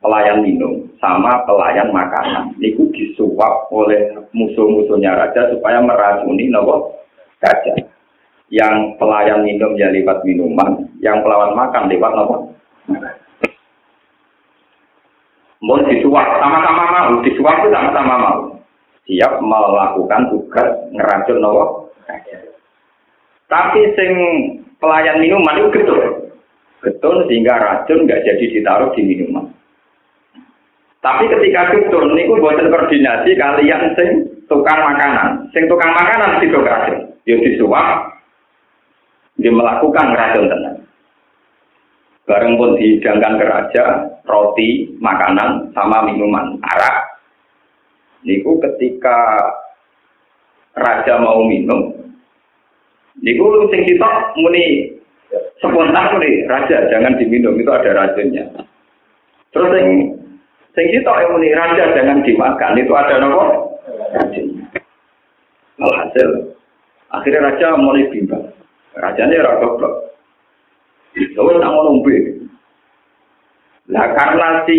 pelayan 0.00 0.40
minum 0.40 0.88
sama 0.96 1.44
pelayan 1.44 1.92
makanan. 1.92 2.56
Niku 2.56 2.88
disuap 2.96 3.68
oleh 3.68 4.16
musuh-musuhnya 4.32 5.12
raja 5.12 5.52
supaya 5.52 5.84
meracuni 5.84 6.48
nopo 6.48 6.96
raja. 7.44 7.76
Yang 8.48 8.94
pelayan 8.96 9.44
minum 9.44 9.74
ya 9.76 9.90
lewat 9.90 10.22
minuman 10.24 10.86
yang 11.02 11.20
pelawan 11.20 11.52
makan 11.52 11.92
lewat 11.92 12.12
nopo? 12.16 12.36
Mau 15.60 15.82
disuap 15.84 16.40
sama-sama 16.40 16.82
mau 16.88 17.20
disuap 17.20 17.58
itu 17.60 17.68
sama-sama 17.74 18.14
mau 18.16 18.55
siap 19.06 19.38
melakukan 19.38 20.34
tugas 20.34 20.70
ngeracun 20.92 21.38
nopo 21.38 21.64
tapi 23.46 23.80
sing 23.94 24.10
pelayan 24.82 25.22
minuman 25.22 25.62
itu 25.62 25.70
gitu 25.78 25.94
getun 26.82 27.26
sehingga 27.26 27.54
racun 27.58 28.06
nggak 28.06 28.22
jadi 28.22 28.44
ditaruh 28.58 28.94
di 28.94 29.02
minuman. 29.02 29.50
Tapi 31.02 31.30
ketika 31.30 31.70
getun, 31.70 32.18
niku 32.18 32.38
buatan 32.42 32.70
koordinasi 32.70 33.38
kalian 33.38 33.94
sing 33.94 34.08
tukang 34.50 34.78
makanan, 34.78 35.50
sing 35.54 35.70
tukang 35.70 35.94
makanan 35.94 36.42
itu 36.42 36.58
racun, 36.58 36.98
yo 37.26 37.36
disuap, 37.42 38.10
dia 39.38 39.54
melakukan 39.54 40.14
racun 40.14 40.50
tenang. 40.50 40.78
Bareng 42.26 42.58
pun 42.58 42.74
dihidangkan 42.74 43.38
ke 43.38 43.44
raja, 43.46 43.84
roti, 44.26 44.98
makanan, 44.98 45.70
sama 45.70 46.02
minuman, 46.10 46.58
arak. 46.58 47.22
Niku 48.26 48.55
ketika 48.76 49.40
raja 50.76 51.16
mau 51.24 51.40
minum, 51.48 51.96
niku 53.24 53.64
sing 53.72 53.88
kita 53.88 54.36
muni 54.36 54.92
spontan 55.64 56.20
nih 56.20 56.44
raja 56.44 56.84
jangan 56.92 57.16
diminum. 57.16 57.56
Itu 57.56 57.72
ada 57.72 57.96
racunnya. 57.96 58.44
Terus 59.56 59.72
yang 59.72 59.88
sing 60.76 60.86
kita 60.92 61.08
yang 61.08 61.32
muni 61.32 61.50
raja 61.56 61.96
jangan 61.96 62.20
dimakan. 62.20 62.76
Itu 62.76 62.92
ada 62.92 63.14
nopo? 63.16 63.44
Racunnya. 64.12 64.64
Alhasil 65.80 66.28
akhirnya 67.12 67.52
raja 67.52 67.80
mulai 67.80 68.04
bimbang. 68.12 68.44
Rajanya 68.96 69.44
raga 69.44 69.60
goblok. 69.64 69.94
Lalu 71.16 71.60
tak 71.64 71.72
mau. 71.72 71.96
Nah 73.86 74.06
karena 74.12 74.48
si 74.68 74.78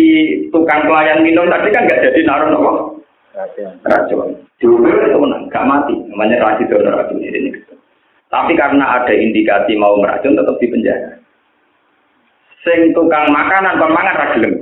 tukang 0.54 0.86
pelayan 0.86 1.26
minum 1.26 1.50
tadi 1.50 1.70
kan 1.74 1.86
nggak 1.86 2.02
jadi 2.02 2.20
naruh 2.22 2.48
nopo 2.54 2.97
racun. 3.34 4.30
Dulu 4.58 4.88
itu 4.88 5.18
menang, 5.18 5.48
gak 5.52 5.66
mati. 5.66 5.94
Namanya 6.08 6.42
racun 6.42 6.66
itu 6.66 6.74
racun 6.80 7.18
ini. 7.20 7.50
Tapi 8.28 8.52
karena 8.60 9.00
ada 9.00 9.12
indikasi 9.12 9.72
mau 9.80 9.96
meracun 9.96 10.36
tetap 10.36 10.56
di 10.60 10.68
penjara. 10.68 11.16
Sing 12.60 12.92
tukang 12.92 13.32
makanan 13.32 13.80
pemangan 13.80 14.20
ragilem. 14.20 14.54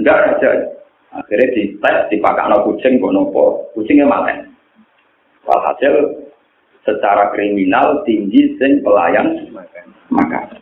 Enggak 0.00 0.18
saja. 0.40 0.50
Akhirnya 1.10 1.52
di 1.52 1.62
tes 1.82 2.06
dipakai 2.08 2.46
no 2.48 2.64
kucing 2.64 3.02
nopo 3.02 3.68
kucingnya 3.76 4.06
makan. 4.06 4.48
Walhasil 5.44 6.24
secara 6.86 7.34
kriminal 7.34 8.00
tinggi 8.06 8.56
sing 8.56 8.80
pelayan 8.80 9.50
makan. 10.08 10.56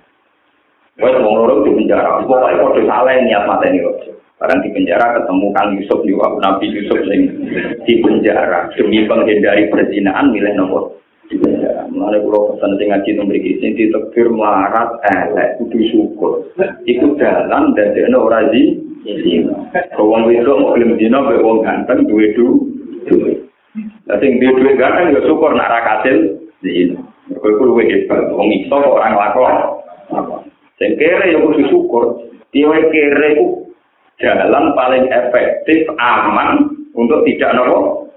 Wes 0.98 1.14
wong 1.22 1.34
loro 1.38 1.62
di 1.62 1.70
penjara. 1.70 2.26
Pokoknya 2.26 2.58
kode 2.58 2.82
salah 2.90 3.14
niat 3.22 3.46
mata 3.46 3.70
ini 3.70 3.78
rojo. 3.84 4.17
Kadang 4.38 4.62
di 4.62 4.70
penjara 4.70 5.18
ketemu 5.18 5.46
Kang 5.50 5.74
Yusuf 5.74 5.98
di 6.06 6.14
Nabi 6.14 6.66
Yusuf 6.70 6.98
sing 7.10 7.20
di 7.82 7.94
penjara 7.98 8.70
demi 8.78 9.02
menghindari 9.02 9.66
perzinahan 9.66 10.30
milih 10.30 10.54
nopo 10.54 11.02
di 11.26 11.42
penjara. 11.42 11.90
Mulane 11.90 12.22
kula 12.22 12.54
pesan 12.54 12.78
sing 12.78 12.86
ngaji 12.94 13.10
teng 13.18 13.26
mriki 13.26 13.58
sing 13.58 13.74
ditekbir 13.74 14.30
melarat 14.30 14.94
elek 15.10 15.58
kudu 15.58 15.78
syukur. 15.90 16.32
Iku 16.86 17.18
dalan 17.18 17.74
dadi 17.74 18.06
ora 18.14 18.46
di 18.54 18.86
Wong 19.98 20.28
wedok 20.28 20.58
mau 20.58 20.74
gelem 20.76 21.00
dina 21.00 21.18
mbek 21.22 21.42
wong 21.42 21.64
ganteng 21.64 22.06
duwe 22.06 22.30
duwe. 22.36 23.32
Lah 24.06 24.16
sing 24.22 24.38
duwe 24.38 24.54
duwe 24.54 24.72
ganteng 24.78 25.18
ya 25.18 25.20
syukur 25.26 25.50
nak 25.54 25.70
ra 25.70 25.80
kasil 25.82 26.38
di 26.62 26.94
Mergo 27.28 27.44
iku 27.44 27.62
luwih 27.74 27.86
hebat. 27.92 28.32
Wong 28.32 28.48
iso 28.54 28.72
kok 28.72 28.94
ora 28.96 29.12
nglakon. 29.12 29.54
Sing 30.80 30.96
kere 30.96 31.34
ya 31.34 31.38
kudu 31.42 31.60
syukur. 31.68 32.04
Dia 32.48 32.72
kere 32.88 33.28
ku 33.36 33.67
jalan 34.18 34.74
paling 34.74 35.04
efektif, 35.10 35.86
aman 35.98 36.74
untuk 36.94 37.22
tidak 37.22 37.54
nopo 37.54 38.08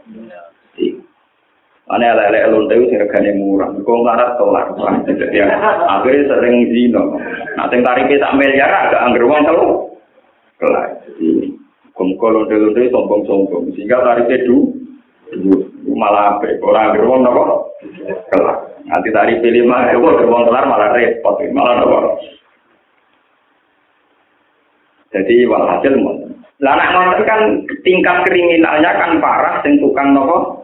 Ane 1.92 2.08
lele 2.08 2.48
lonte 2.48 2.72
itu 2.80 2.96
regane 2.96 3.36
murah. 3.36 3.68
Kau 3.84 4.00
melarat 4.00 4.40
kelar. 4.40 4.72
Jadi 5.04 5.44
akhirnya 5.44 6.24
sering 6.32 6.72
zino. 6.72 7.20
Nah, 7.60 7.68
sing 7.68 7.84
tarifnya 7.84 8.24
tak 8.24 8.36
miliar 8.40 8.72
agak 8.72 9.04
angger 9.12 9.28
uang 9.28 9.44
telu. 9.44 9.92
Kelar. 10.56 11.04
Jadi 11.04 11.52
kumko 11.92 12.32
lonte 12.32 12.56
lonte 12.56 12.88
sombong 12.88 13.28
sombong. 13.28 13.76
Sehingga 13.76 14.08
tarifnya 14.08 14.40
du, 14.48 14.72
malah 15.92 16.40
orang 16.40 16.96
angger 16.96 17.04
uang 17.04 17.20
nopo. 17.28 17.76
Kelar. 18.32 18.72
Nanti 18.88 19.12
tarif 19.12 19.44
lima, 19.44 19.92
ewo 19.92 20.16
uang 20.16 20.44
kelar 20.48 20.64
malah 20.72 20.96
repot. 20.96 21.44
Malah 21.52 21.74
nopo. 21.76 22.00
Jadi 25.12 25.44
walhasil 25.48 25.94
Lah 26.62 26.78
anak 26.78 27.26
kan 27.28 27.42
tingkat 27.84 28.18
kriminalnya 28.24 28.96
kan 28.96 29.18
parah 29.18 29.60
sing 29.66 29.82
tukang 29.82 30.14
nopo 30.16 30.64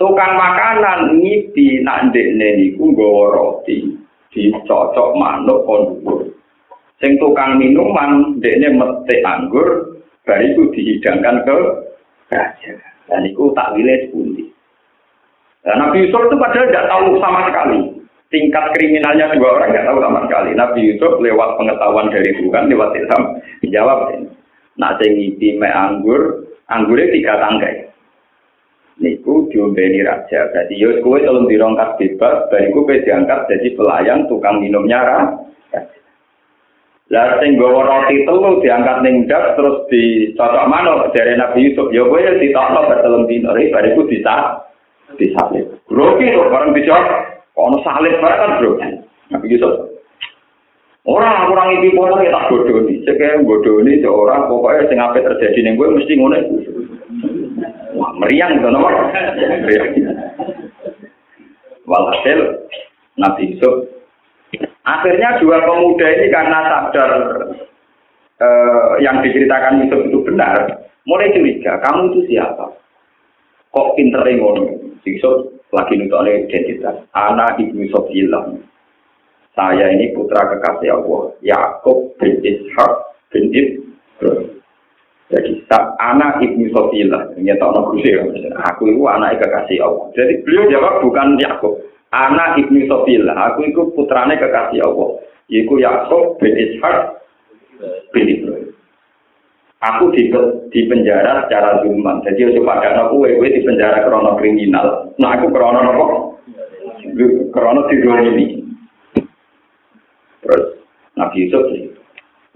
Tukang 0.00 0.32
makanan 0.32 1.20
ngipi 1.20 1.84
nak 1.84 2.08
ndekne 2.08 2.56
niku 2.56 2.88
nggawa 2.88 3.36
roti 3.36 3.84
dicocok 4.32 5.12
manuk 5.12 5.60
kon 5.68 6.00
Sing 7.04 7.20
tukang 7.20 7.60
minuman 7.60 8.40
ndekne 8.40 8.80
metik 8.80 9.20
anggur 9.28 9.92
bar 10.24 10.40
itu 10.40 10.72
dihidangkan 10.72 11.44
ke 11.44 11.56
raja. 12.32 12.72
Dan 13.10 13.26
itu 13.26 13.50
tak 13.52 13.74
wilayah 13.74 14.06
sepundi. 14.06 14.46
Nah, 15.66 15.74
Nabi 15.76 16.06
Yusuf 16.06 16.22
itu 16.30 16.36
padahal 16.38 16.70
tidak 16.70 16.88
tahu 16.88 17.06
sama 17.18 17.40
sekali. 17.50 17.99
Tingkat 18.30 18.78
kriminalnya 18.78 19.34
dua 19.34 19.58
orang 19.58 19.74
tidak 19.74 19.90
tahu 19.90 19.98
sama 19.98 20.22
sekali. 20.30 20.50
Nabi 20.54 20.80
Yusuf 20.86 21.18
lewat 21.18 21.58
pengetahuan 21.58 22.14
dari 22.14 22.30
Tuhan, 22.38 22.70
lewat 22.70 22.94
Islam, 22.94 23.22
menjawab 23.58 23.98
ini. 24.14 24.30
Nah, 24.78 24.94
anggur, 25.74 26.46
anggurnya 26.70 27.10
tiga 27.10 27.34
tangkai 27.42 27.90
niku 29.00 29.48
diombeni 29.50 30.04
raja. 30.04 30.46
Jadi 30.52 30.76
yo 30.76 31.00
kowe 31.00 31.18
tolong 31.18 31.48
dirongkat 31.48 31.96
bebas, 31.96 32.46
bariku 32.52 32.84
kowe 32.84 32.96
diangkat 33.00 33.48
jadi 33.48 33.68
pelayan 33.74 34.28
tukang 34.28 34.60
minumnya 34.60 35.00
raja. 35.02 35.80
Lah 37.10 37.42
sing 37.42 37.58
gawa 37.58 37.82
roti 37.82 38.22
telu 38.22 38.62
diangkat 38.62 39.02
ning 39.02 39.26
dak 39.26 39.58
terus 39.58 39.82
dicocok 39.90 40.68
manuk 40.70 41.10
dari 41.10 41.34
Nabi 41.34 41.72
Yusuf. 41.72 41.90
Yo 41.90 42.06
kowe 42.06 42.20
ditokno 42.22 42.86
bertelung 42.86 43.26
dino 43.26 43.50
bariku 43.50 44.06
bisa 44.06 44.62
disalib. 45.18 45.66
Grogi 45.90 46.30
kok 46.30 46.50
bareng 46.54 46.70
bisa 46.70 46.94
ono 47.68 47.76
salib 47.84 48.16
bareng 48.20 48.40
kan 48.40 48.56
bro. 48.60 48.72
Nabi 49.30 49.46
Yusuf 49.52 49.74
Orang 51.08 51.48
kurang 51.48 51.80
iki 51.80 51.96
foto 51.96 52.20
ya 52.20 52.28
tak 52.28 52.52
bodoni. 52.52 53.00
Cek 53.08 53.40
bodoni 53.48 54.04
orang 54.04 54.52
pokoknya 54.52 54.84
sing 54.92 54.98
ape 55.00 55.24
terjadi 55.24 55.58
ning 55.64 55.74
kowe 55.80 55.88
mesti 55.88 56.12
ngono 56.12 56.36
Wah, 57.96 58.12
meriang 58.16 58.60
itu 58.60 58.68
nomor. 58.68 58.92
Walhasil 61.90 62.38
Nabi 63.18 63.56
Yusuf 63.56 63.90
Akhirnya 64.84 65.38
dua 65.38 65.62
pemuda 65.62 66.06
ini 66.08 66.26
karena 66.32 66.58
sadar 66.66 67.10
eh, 68.42 68.90
yang 69.04 69.22
diceritakan 69.22 69.86
Yusuf 69.86 70.00
itu 70.08 70.18
benar, 70.26 70.82
mulai 71.06 71.30
curiga, 71.30 71.78
kamu 71.84 72.10
itu 72.10 72.20
siapa? 72.34 72.74
Kok 73.70 73.94
pinter 73.94 74.24
ngono? 74.26 74.66
Yusuf 75.06 75.59
lagi 75.70 75.94
nutup 75.98 76.26
identitas. 76.26 77.06
Anak 77.14 77.58
ibu 77.62 77.86
Sofilah. 77.90 78.50
Saya 79.54 79.90
ini 79.90 80.14
putra 80.14 80.46
kekasih 80.46 80.94
Allah. 80.94 81.34
Yakub 81.42 82.14
bin 82.22 82.38
Ishak 82.42 82.92
bin 83.34 83.50
Ibrahim. 83.50 84.60
Jadi 85.30 85.62
anak 86.02 86.42
ibnu 86.42 86.74
Sofilah, 86.74 87.30
ini 87.38 87.54
tak 87.54 87.70
Aku 87.70 88.82
itu 88.90 89.02
anak 89.06 89.38
kekasih 89.38 89.78
Allah. 89.78 90.10
Jadi 90.18 90.42
beliau 90.42 90.66
jawab 90.66 91.06
bukan 91.06 91.38
Yakub, 91.38 91.78
anak 92.10 92.58
ibnu 92.58 92.90
Sofilah. 92.90 93.54
Aku 93.54 93.62
itu 93.62 93.94
putrane 93.94 94.34
kekasih 94.34 94.82
Allah. 94.82 95.22
Iku 95.46 95.78
Yakub 95.78 96.34
bin 96.42 96.50
Ishak 96.58 97.22
bin 98.10 98.26
Ibrahim. 98.26 98.49
Aku 99.80 100.12
di, 100.12 100.28
di 100.68 100.80
penjara 100.84 101.48
secara 101.48 101.80
zulman. 101.80 102.20
Jadi 102.20 102.52
coba 102.60 102.84
ada 102.84 103.08
aku, 103.08 103.24
gue 103.24 103.48
di 103.48 103.64
penjara 103.64 104.04
krono 104.04 104.36
kriminal. 104.36 105.08
Nah 105.16 105.40
aku 105.40 105.48
krono 105.48 105.80
apa? 105.80 106.04
Krono 107.48 107.88
ini. 107.88 108.60
Terus 110.44 110.64
Nabi 111.16 111.48
Yusuf 111.48 111.64
sih 111.72 111.90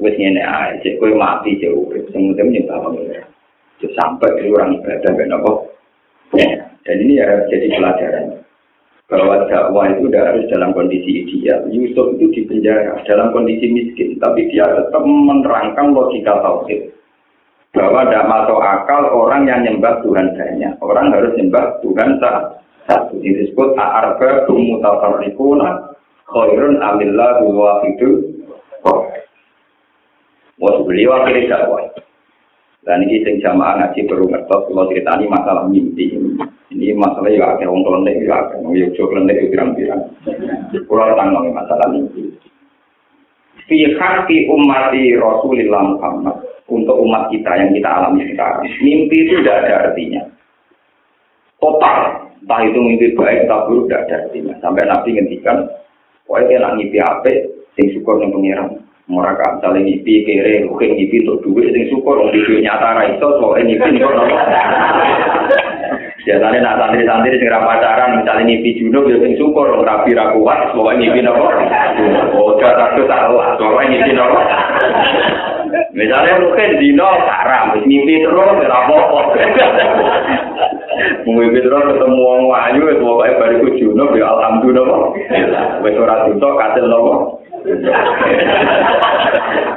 ngene 0.01 0.43
ae 0.43 0.81
cek 0.83 0.99
kowe 0.99 1.11
mati 1.15 1.55
jauh 1.63 1.87
sing 2.11 2.35
penting 2.35 2.67
nyembah 2.67 2.79
pengira 2.83 3.23
sampai 3.85 4.41
di 4.41 4.49
orang 4.49 4.81
ibadah 4.81 5.13
ben 5.13 5.29
apa 5.29 5.53
ya 6.35 6.49
dan 6.89 6.97
ini 7.05 7.21
ya 7.21 7.45
jadi 7.53 7.69
pelajaran 7.69 8.27
bahwa 9.13 9.45
dakwah 9.53 9.85
itu 9.93 10.09
tidak 10.09 10.33
harus 10.33 10.49
dalam 10.49 10.73
kondisi 10.73 11.29
ideal. 11.29 11.69
Yusuf 11.69 12.17
itu 12.17 12.33
di 12.33 12.43
penjara 12.49 12.97
dalam 13.05 13.37
kondisi 13.37 13.69
miskin, 13.69 14.17
tapi 14.17 14.49
dia 14.49 14.65
tetap 14.65 15.05
menerangkan 15.05 15.93
logika 15.93 16.41
tauhid 16.41 16.89
bahwa 17.75 18.07
tidak 18.07 18.31
masuk 18.31 18.59
akal 18.63 19.03
orang 19.11 19.51
yang 19.51 19.67
nyembah 19.67 19.99
Tuhan 20.07 20.39
banyak. 20.39 20.73
Orang 20.79 21.11
harus 21.11 21.35
nyembah 21.35 21.83
Tuhan 21.83 22.23
satu. 22.23 23.19
Ini 23.19 23.43
disebut 23.43 23.75
arba 23.75 24.47
mutafarriquna 24.47 25.99
khairun 26.31 26.79
amillah 26.79 27.43
itu. 27.91 28.31
Mau 30.55 30.87
beliau 30.87 31.19
akhirnya 31.19 31.67
dakwah. 31.67 31.83
Dan 32.85 33.01
ini 33.09 33.25
sing 33.25 33.41
jamaah 33.41 33.81
ngaji 33.81 34.07
baru 34.07 34.29
ngertos 34.29 34.69
kalau 34.69 34.87
cerita 34.93 35.17
ini 35.17 35.27
masalah 35.27 35.65
mimpi. 35.67 36.15
Ini 36.69 36.93
masalah 36.95 37.33
ya 37.33 37.57
ada 37.57 37.65
orang 37.65 37.81
kelendek 37.81 38.29
ya 38.29 38.45
ada 38.45 38.61
orang 38.61 38.77
yang 38.77 38.93
jauh 38.93 39.09
kelendek 39.09 39.41
ya 39.41 39.47
pirang-pirang. 39.51 40.03
Tanggung 40.85 41.57
masalah 41.57 41.89
mimpi. 41.91 42.29
Fi 43.65 43.79
hakki 43.97 44.53
umati 44.53 45.17
Rasulillah 45.17 45.97
Muhammad 45.97 46.44
untuk 46.69 46.97
umat 47.05 47.29
kita 47.29 47.51
yang 47.61 47.71
kita 47.77 47.89
alami 47.89 48.25
sekarang. 48.33 48.65
Mimpi 48.81 49.17
itu 49.29 49.33
tidak 49.45 49.57
ada 49.65 49.73
artinya. 49.91 50.23
Total, 51.61 51.97
entah 52.41 52.61
itu 52.65 52.79
mimpi 52.81 53.13
baik 53.17 53.49
atau 53.49 53.69
buruk 53.69 53.89
tidak 53.89 54.03
ada 54.09 54.15
artinya. 54.29 54.55
Sampai 54.61 54.85
Nabi 54.89 55.09
ngendikan, 55.17 55.65
pokoknya 56.25 56.61
nak 56.61 56.77
mimpi 56.81 56.99
apa, 57.01 57.33
sing 57.77 57.93
syukur 57.93 58.21
yang 58.21 58.33
pengiran. 58.33 58.81
Mereka 59.05 59.61
misalnya 59.61 59.85
ngipi 59.85 60.25
kere, 60.25 60.65
mungkin 60.65 60.97
ngipi 60.97 61.29
untuk 61.29 61.45
duit, 61.45 61.77
sing 61.77 61.93
syukur 61.93 62.25
untuk 62.25 62.41
duit 62.41 62.65
nyata 62.65 62.97
ra 62.97 63.05
iso, 63.13 63.37
soalnya 63.37 63.69
ngipi 63.69 64.01
kok 64.01 64.13
nopo. 64.17 64.37
Biasanya 66.25 66.65
nak 66.65 66.77
santri-santri 66.81 67.37
sing 67.37 67.53
pacaran, 67.53 68.17
misalnya 68.17 68.49
ngipi 68.49 68.81
junub, 68.81 69.05
ya 69.05 69.21
sing 69.21 69.37
syukur, 69.37 69.85
rapi 69.85 70.17
ra 70.17 70.33
kuat, 70.33 70.73
soalnya 70.73 71.05
ngipi 71.05 71.21
nopo. 71.21 71.45
Oh, 72.33 72.57
gak 72.57 72.81
takut 72.81 73.05
salah, 73.05 73.61
soalnya 73.61 73.93
ngipi 73.93 74.13
nopo. 74.17 74.41
Misalnya 75.95 76.43
mungkin 76.43 76.79
dino 76.83 77.07
haram, 77.07 77.79
ngipi 77.79 78.23
terus, 78.27 78.59
ya 78.63 78.69
apa-apa. 78.69 79.21
Mungkin 81.27 81.57
terus 81.57 81.85
ketemu 81.91 82.21
wong 82.21 82.43
wayu, 82.47 82.87
pokoknya 83.01 83.39
bariku 83.41 83.69
junub, 83.81 84.15
ya 84.15 84.27
alhamdulillah. 84.31 85.11
Wes 85.83 85.99
ora 85.99 86.29
dosa 86.29 86.49
kasil 86.55 86.85
nopo. 86.87 87.43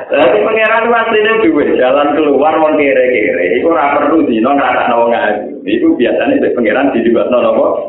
Tapi 0.08 0.40
pangeran 0.46 0.92
aslinya 0.92 1.34
juga 1.40 1.64
jalan 1.80 2.08
keluar 2.20 2.54
mau 2.60 2.76
kere-kere. 2.76 3.64
Itu 3.64 3.72
ora 3.72 3.96
perlu 3.96 4.28
dino 4.28 4.52
nggak 4.54 4.92
nawa 4.92 5.06
ngaji. 5.08 5.64
Itu 5.66 5.96
biasanya 5.96 6.38
di 6.44 6.52
pangeran 6.52 6.92
di 6.92 7.00
juga 7.08 7.32
nopo. 7.32 7.88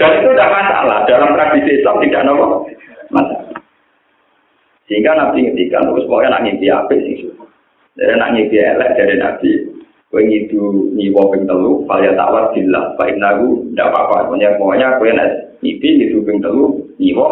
Dan 0.00 0.10
itu 0.16 0.28
tidak 0.32 0.52
masalah 0.54 1.04
dalam 1.04 1.36
tradisi 1.36 1.76
Islam 1.76 2.00
tidak 2.00 2.24
nopo 2.24 2.66
masalah. 3.12 3.49
Sehingga 4.90 5.14
Nabi 5.14 5.46
ngertikan, 5.46 5.86
terus 5.86 6.02
pokoknya 6.10 6.34
nak 6.34 6.42
ngimpi 6.50 6.66
apa 6.66 6.90
sih? 6.98 7.30
Jadi 7.94 8.12
nak 8.18 8.30
ngimpi 8.34 8.56
elek 8.58 8.90
dari 8.98 9.14
Nabi, 9.22 9.50
kue 10.10 10.22
ngidu 10.26 10.90
nyiwa 10.98 11.22
ping 11.30 11.46
telu, 11.46 11.86
falya 11.86 12.10
tawar 12.18 12.50
billah, 12.50 12.98
baik 12.98 13.14
nagu, 13.22 13.62
tidak 13.70 13.94
apa-apa. 13.94 14.26
Pokoknya 14.26 14.58
pokoknya 14.58 14.98
kue 14.98 15.10
nak 15.14 15.28
ngimpi 15.62 15.88
ngidu 15.94 16.18
ping 16.26 16.42
telu, 16.42 16.82
nyiwa, 16.98 17.26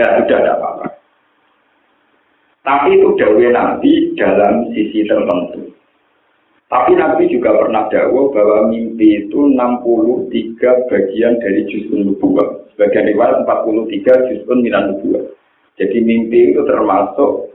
ya 0.00 0.24
sudah 0.24 0.38
tidak 0.40 0.56
apa-apa. 0.56 0.86
Tapi 2.64 2.96
itu 2.96 3.08
dawe 3.20 3.46
Nabi 3.52 3.92
dalam 4.16 4.72
sisi 4.72 5.04
tertentu. 5.04 5.68
Tapi 6.72 6.96
Nabi 6.96 7.28
juga 7.28 7.52
pernah 7.52 7.84
dakwah 7.92 8.32
bahwa 8.32 8.72
mimpi 8.72 9.28
itu 9.28 9.52
63 9.52 10.88
bagian 10.88 11.36
dari 11.36 11.68
juzun 11.68 12.08
nubuah. 12.08 12.72
Sebagian 12.72 13.12
riwayat 13.12 13.44
43 13.44 14.32
juzun 14.32 14.64
minan 14.64 14.96
nubuah. 14.96 15.20
Jadi 15.82 15.98
mimpi 15.98 16.54
itu 16.54 16.62
termasuk 16.62 17.50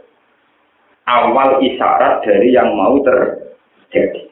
awal 1.08 1.64
isyarat 1.64 2.28
dari 2.28 2.52
yang 2.52 2.76
mau 2.76 3.00
terjadi. 3.00 4.28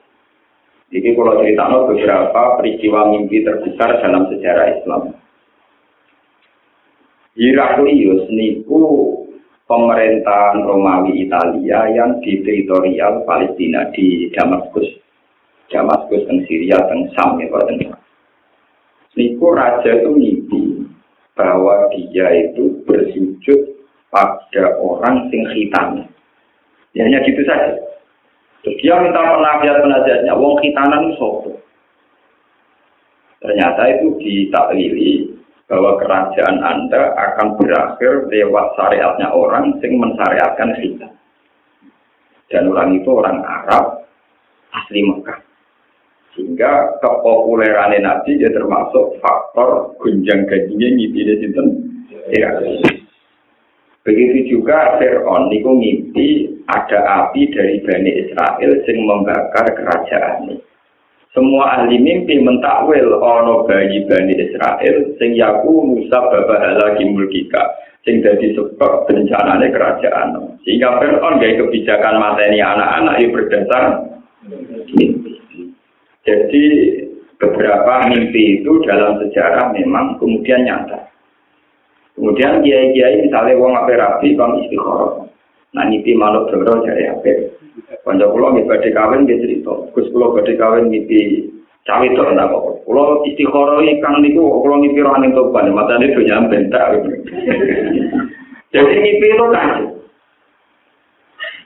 Jadi 0.92 1.10
kalau 1.16 1.40
cerita 1.40 1.64
beberapa 1.72 2.60
peristiwa 2.60 3.08
mimpi 3.16 3.48
terbesar 3.48 4.04
dalam 4.04 4.28
sejarah 4.28 4.68
Islam. 4.76 5.16
Heraklius 7.40 8.28
niku 8.32 8.84
pemerintahan 9.64 10.68
Romawi 10.68 11.24
Italia 11.24 11.88
yang 11.96 12.20
di 12.20 12.44
teritorial 12.44 13.24
Palestina 13.24 13.88
di 13.96 14.28
Damaskus. 14.36 14.92
Damaskus 15.72 16.28
dan 16.28 16.44
Syria 16.52 16.84
dan 16.84 17.12
Sam 17.16 17.40
ya 17.40 17.96
Niku 19.16 19.48
raja 19.56 19.92
itu 20.04 20.12
mimpi 20.12 20.64
bahwa 21.36 21.88
dia 21.92 22.28
itu 22.36 22.84
bersujud 22.84 23.75
pada 24.16 24.64
orang 24.80 25.28
sing 25.28 25.44
khitan. 25.52 26.08
Ya, 26.96 27.04
hanya 27.04 27.20
gitu 27.28 27.44
saja. 27.44 27.76
Terus 28.64 28.80
dia 28.80 28.96
minta 29.04 29.20
penasihat 29.20 29.84
penasihatnya, 29.84 30.34
wong 30.40 30.56
khitanan 30.64 31.12
itu 31.12 31.60
Ternyata 33.44 33.82
itu 33.94 34.08
ditaklili 34.18 35.36
bahwa 35.70 36.02
kerajaan 36.02 36.66
Anda 36.66 37.14
akan 37.14 37.62
berakhir 37.62 38.26
lewat 38.32 38.74
syariatnya 38.74 39.30
orang 39.30 39.78
yang 39.84 40.02
mensyariatkan 40.02 40.72
kita. 40.82 41.08
Dan 42.50 42.74
orang 42.74 42.98
itu 42.98 43.10
orang 43.12 43.44
Arab 43.46 44.06
asli 44.74 45.06
Mekah. 45.06 45.46
Sehingga 46.34 47.00
kepopuleran 47.06 47.96
Nabi 48.02 48.42
dia 48.42 48.50
termasuk 48.50 49.22
faktor 49.22 49.94
gunjang 50.02 50.50
gajinya 50.50 50.88
ngipine 50.98 51.34
sinten 51.38 51.68
ya. 52.34 52.50
Begitu 54.06 54.54
juga 54.54 55.02
Fir'aun 55.02 55.50
niku 55.50 55.82
ngimpi 55.82 56.46
ada 56.70 57.26
api 57.26 57.50
dari 57.50 57.82
Bani 57.82 58.12
Israel 58.22 58.72
sing 58.86 59.02
membakar 59.02 59.66
kerajaan. 59.74 60.62
Semua 61.34 61.82
ahli 61.82 61.98
mimpi 62.00 62.38
mentakwil 62.38 63.18
ono 63.18 63.66
bayi 63.66 64.06
Bani 64.06 64.38
Israel 64.38 65.10
sing 65.18 65.34
yaku 65.34 65.90
Musa 65.90 66.22
lagi 66.22 67.02
mulkika 67.02 67.66
sing 68.06 68.22
dadi 68.22 68.54
sebab 68.54 69.10
bencanane 69.10 69.74
kerajaan. 69.74 70.38
Sehingga 70.62 71.02
Fir'aun 71.02 71.42
gaya 71.42 71.66
kebijakan 71.66 72.22
mateni 72.22 72.62
anak-anak 72.62 73.16
yang 73.18 73.34
berdasar 73.34 73.84
mimpi. 74.94 75.34
Jadi 76.30 76.66
beberapa 77.42 78.06
mimpi 78.14 78.62
itu 78.62 78.86
dalam 78.86 79.18
sejarah 79.18 79.74
memang 79.74 80.22
kemudian 80.22 80.62
nyata. 80.62 81.15
Kemudian 82.16 82.64
kiai-kiai 82.64 83.28
misalnya 83.28 83.60
wong 83.60 83.76
ape 83.76 83.94
rapi, 84.00 84.40
bang 84.40 84.52
istikharah. 84.64 85.28
Nah 85.76 85.84
mimpi 85.92 86.16
manuk 86.16 86.48
doro 86.48 86.80
jadi 86.88 87.12
ape. 87.12 87.52
Kanca 88.08 88.32
kula 88.32 88.56
nggih 88.56 88.66
badhe 88.72 88.90
kawin 88.96 89.28
nggih 89.28 89.40
cerita. 89.44 89.74
Gus 89.92 90.08
kula 90.16 90.32
badhe 90.32 90.56
kawin 90.56 90.88
mimpi 90.88 91.52
cawe 91.84 92.08
to 92.08 92.24
ndak 92.32 92.48
kok. 92.48 92.66
Kula 92.88 93.04
istikharah 93.28 93.84
kang 94.00 94.16
niku 94.24 94.48
kula 94.64 94.76
mimpi 94.80 95.04
roh 95.04 95.16
ning 95.20 95.36
toban, 95.36 95.76
matane 95.76 96.08
do 96.16 96.24
nyampe 96.24 96.56
tak. 96.72 97.04
Jadi 98.74 98.94
mimpi 98.96 99.28
itu 99.36 99.46
kan. 99.52 99.70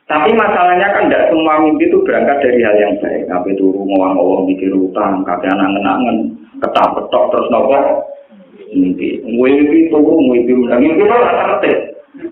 Tapi 0.09 0.33
masalahnya 0.33 0.89
kan 0.89 1.05
tidak 1.05 1.29
semua 1.29 1.61
mimpi 1.61 1.85
itu 1.85 2.01
berangkat 2.01 2.41
dari 2.41 2.65
hal 2.65 2.73
yang 2.81 2.97
baik. 2.97 3.29
Tapi 3.29 3.53
turu 3.53 3.85
ngomong 3.85 4.17
ngomong 4.17 4.49
mikir 4.49 4.73
utang, 4.73 5.21
kakek 5.21 5.53
angen-angen, 5.53 6.33
ketak 6.57 6.97
petok 6.97 7.29
terus 7.29 7.47
nopo 7.53 8.09
mimpi. 8.73 9.21
Mimpi 9.25 9.89
turu, 9.89 10.17
mimpi 10.19 10.53
menang. 10.53 10.79
Mimpi 10.81 11.03
rasa 11.05 11.31
tertib. 11.61 11.77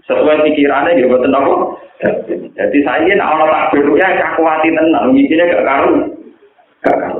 Sesuai 0.08 0.43
pikirannya 0.43 0.97
gitu, 0.97 1.12
betul 1.12 1.36
apa? 1.38 1.54
Jadi 2.58 2.78
saya 2.86 3.06
ini 3.06 3.17
orang 3.17 3.73
tak 3.73 3.78
ya, 3.78 4.08
aku 4.34 4.41
hati 4.45 4.69
tenang. 4.73 5.13
Mimpinya 5.13 5.50
gak 5.50 5.65
karu. 5.65 5.93
Gak 6.86 6.97
karu. 6.97 7.19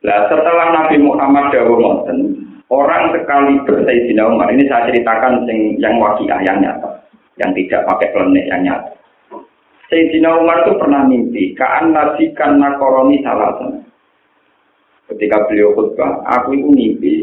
Nah, 0.00 0.18
setelah 0.32 0.66
Nabi 0.72 0.96
Muhammad 0.96 1.52
Dawud 1.52 1.76
Monten, 1.76 2.18
orang 2.72 3.12
sekali 3.12 3.60
bersayyidina 3.68 4.32
Umar, 4.32 4.48
ini 4.48 4.64
saya 4.64 4.88
ceritakan 4.88 5.44
yang, 5.44 5.76
yang 5.76 5.94
wakiah, 6.00 6.40
yang 6.40 6.56
nyata. 6.56 7.04
Yang 7.36 7.50
tidak 7.64 7.84
pakai 7.84 8.08
klenik, 8.16 8.48
yang 8.48 8.64
nyata. 8.64 8.96
Sayyidina 9.92 10.40
Umar 10.40 10.64
itu 10.64 10.72
pernah 10.80 11.02
mimpi, 11.04 11.52
kaan 11.58 11.92
nasikan 11.92 12.62
nakoroni 12.62 13.20
salatan. 13.20 13.89
Ketika 15.10 15.50
beliau 15.50 15.74
khutbah, 15.74 16.22
aku 16.22 16.54
itu 16.54 16.70
mimpi 16.70 17.14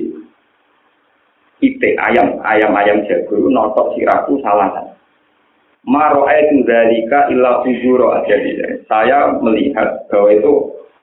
ite 1.64 1.96
ayam, 1.98 2.38
ayam-ayam 2.44 3.08
jago, 3.08 3.48
notok 3.48 3.96
siraku 3.96 4.38
salatan. 4.44 4.94
Maro 5.88 6.28
itu 6.28 6.68
dalika 6.68 7.32
illa 7.32 7.64
ujuro 7.64 8.12
aja 8.12 8.36
Saya 8.92 9.40
melihat 9.40 10.04
bahwa 10.12 10.36
itu 10.36 10.54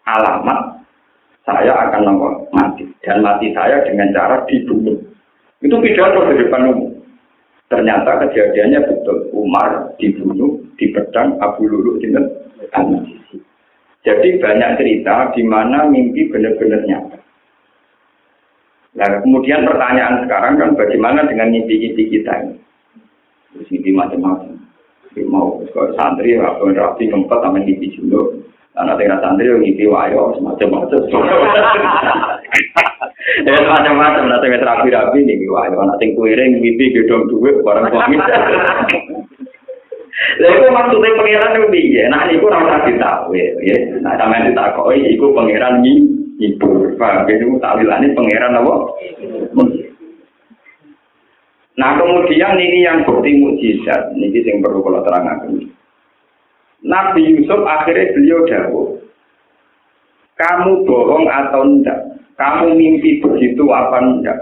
alamat 0.05 0.85
saya 1.49 1.73
akan 1.88 2.03
nomor 2.05 2.33
mati 2.53 2.85
dan 3.01 3.25
mati 3.25 3.49
saya 3.57 3.81
dengan 3.88 4.12
cara 4.12 4.44
dibunuh. 4.44 5.01
Itu 5.64 5.81
pidato 5.81 6.29
di 6.29 6.37
depan 6.44 6.68
umum. 6.68 6.92
Ternyata 7.73 8.29
kejadiannya 8.29 8.85
betul. 8.85 9.33
Umar 9.33 9.97
dibunuh 9.97 10.61
di 10.77 10.92
pedang 10.92 11.40
Abu 11.40 11.64
Lulu 11.64 11.97
dengan 12.05 12.29
Jadi 14.04 14.36
banyak 14.36 14.76
cerita 14.76 15.32
di 15.32 15.42
mana 15.48 15.88
mimpi 15.88 16.28
benar-benar 16.28 16.84
nyata. 16.84 17.18
Nah, 18.94 19.08
kemudian 19.24 19.64
pertanyaan 19.64 20.28
sekarang 20.28 20.60
kan 20.60 20.70
bagaimana 20.76 21.24
dengan 21.26 21.50
mimpi-mimpi 21.50 22.12
kita 22.12 22.32
ini? 22.46 22.56
Terus 23.56 23.68
mimpi 23.72 23.90
macam-macam. 23.96 24.54
Mau 25.24 25.62
kalau 25.72 25.94
santri, 25.96 26.36
apa 26.36 26.62
rapi 26.62 27.08
keempat 27.08 27.38
sama 27.42 27.64
mimpi 27.64 27.96
juga. 27.96 28.44
Karena 28.76 28.98
tinggal 29.00 29.18
santri 29.24 29.48
yang 29.48 29.64
mimpi 29.64 29.88
wayo, 29.88 30.36
semacam-macam. 30.36 31.00
Ya 33.48 33.56
macam-macam, 33.72 34.24
nanti 34.30 34.46
rapi-rapi 34.52 35.18
nih 35.24 35.48
wayo. 35.48 35.80
Nanti 35.80 36.12
kuiring 36.12 36.60
mimpi 36.60 36.92
gedong 36.92 37.32
duit, 37.32 37.56
barang 37.64 37.88
suami. 37.88 38.16
Lha 40.14 40.46
iku 40.46 40.66
maksude 40.70 41.08
pangeran 41.18 41.53
itu 41.53 41.53
piye? 41.74 42.06
Nah 42.06 42.30
niku 42.30 42.46
ora 42.46 42.62
usah 42.62 42.87
ditawe, 42.87 43.42
ya. 43.66 43.76
Nah 43.98 44.14
sampeyan 44.14 44.54
ditakoki 44.54 45.18
iku 45.18 45.34
pangeran 45.34 45.82
iki 45.82 45.94
ibu. 46.54 46.94
Paham 46.94 47.26
ya 47.26 47.34
niku 47.42 47.58
tawilane 47.58 48.14
pangeran 48.14 48.54
apa? 48.62 48.74
Nah 51.74 51.90
kemudian 51.98 52.54
ini 52.54 52.87
yang 52.87 53.02
bukti 53.02 53.34
mukjizat, 53.34 54.14
ini 54.14 54.30
yang 54.46 54.62
perlu 54.62 54.78
kalau 54.87 55.02
terangkan. 55.02 55.58
Nabi 56.87 57.34
Yusuf 57.34 57.64
akhirnya 57.66 58.12
beliau 58.14 58.46
jawab, 58.46 59.02
kamu 60.38 60.84
bohong 60.84 61.26
atau 61.26 61.64
enggak? 61.64 61.98
Kamu 62.37 62.76
mimpi 62.76 63.18
begitu 63.24 63.64
apa 63.74 64.04
enggak? 64.04 64.38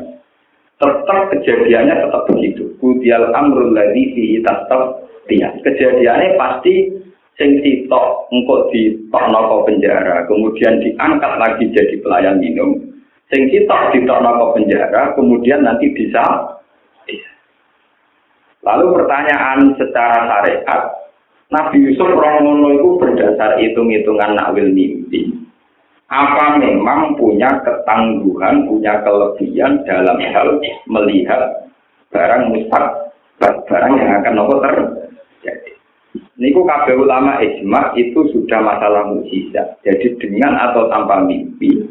Tetap 0.76 1.30
kejadiannya 1.30 1.94
tetap 2.02 2.26
begitu. 2.26 2.74
Kudial 2.82 3.30
amrul 3.32 3.70
ladhi 3.70 4.10
fi 4.12 4.42
tastab 4.42 5.06
dia 5.30 5.54
kejadiannya 5.62 6.34
pasti 6.34 6.90
sing 7.40 7.60
sitok 7.64 8.28
engkau 8.28 8.68
di 8.72 8.96
toknoko 9.08 9.64
penjara. 9.64 10.24
Kemudian 10.28 10.80
diangkat 10.84 11.32
lagi 11.40 11.64
jadi 11.72 11.94
pelayan 12.04 12.38
minum. 12.40 12.76
Sing 13.32 13.48
sitok 13.48 13.96
di 13.96 14.04
toknoko 14.04 14.56
penjara 14.56 15.16
kemudian 15.16 15.64
nanti 15.64 15.88
bisa 15.96 16.24
lalu 18.62 18.94
pertanyaan 18.94 19.74
secara 19.74 20.22
syariat 20.30 21.02
Nabi 21.52 21.84
Yusuf 21.84 22.08
Romono 22.08 22.72
itu 22.72 22.96
berdasar 22.96 23.60
hitung-hitungan 23.60 24.32
nakwil 24.38 24.72
mimpi. 24.72 25.28
Apa 26.08 26.56
memang 26.56 27.16
punya 27.20 27.48
ketangguhan, 27.60 28.64
punya 28.64 29.00
kelebihan 29.04 29.84
dalam 29.84 30.16
hal 30.16 30.48
melihat 30.88 31.68
barang 32.08 32.52
mustaq, 32.52 32.84
barang 33.40 33.92
yang 34.00 34.10
akan 34.20 34.32
nopo 34.32 34.54
ter 34.64 35.01
niku 36.36 36.64
kabeh 36.64 36.96
ulama 36.96 37.40
ijma 37.40 37.96
itu 37.96 38.20
sudah 38.32 38.60
masalah 38.60 39.08
mukjizat. 39.08 39.80
Jadi 39.84 40.16
dengan 40.20 40.56
atau 40.58 40.88
tanpa 40.92 41.24
mimpi, 41.24 41.88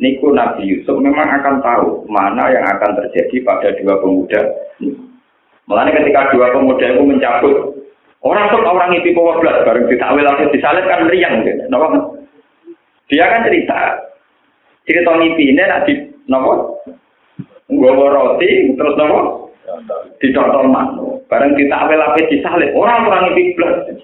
niku 0.00 0.32
Nabi 0.32 0.64
Yusuf 0.64 0.96
memang 1.00 1.26
akan 1.26 1.60
tahu 1.60 1.88
mana 2.08 2.48
yang 2.52 2.64
akan 2.64 2.96
terjadi 3.04 3.36
pada 3.44 3.68
dua 3.80 3.94
pemuda. 4.00 4.40
Mulanya 5.68 6.00
ketika 6.00 6.32
dua 6.32 6.48
pemuda 6.54 6.86
itu 6.88 7.02
mencabut 7.04 7.56
orang 8.24 8.50
tuh 8.50 8.60
orang 8.64 8.90
itu 8.96 9.14
bawa 9.14 9.38
belas 9.38 9.62
bareng 9.62 9.86
ditakwil 9.86 10.26
atau 10.26 10.50
disalib 10.50 10.84
kan 10.88 11.04
meriang 11.06 11.44
gitu. 11.44 11.64
Dia 13.08 13.24
kan 13.24 13.44
cerita 13.48 14.08
cerita 14.88 15.12
mimpi 15.16 15.52
ini 15.52 15.62
nanti 15.64 15.92
nopo 16.28 16.80
nggak 17.68 17.96
roti 17.96 18.72
terus 18.76 18.96
nopo 18.96 19.52
dicontoh 20.20 20.64
manu. 20.64 21.07
Barang 21.28 21.52
kita 21.60 21.76
apel 21.76 22.00
apel 22.00 22.24
disalib, 22.32 22.72
orang 22.72 23.04
orang 23.04 23.36
plus. 23.36 24.00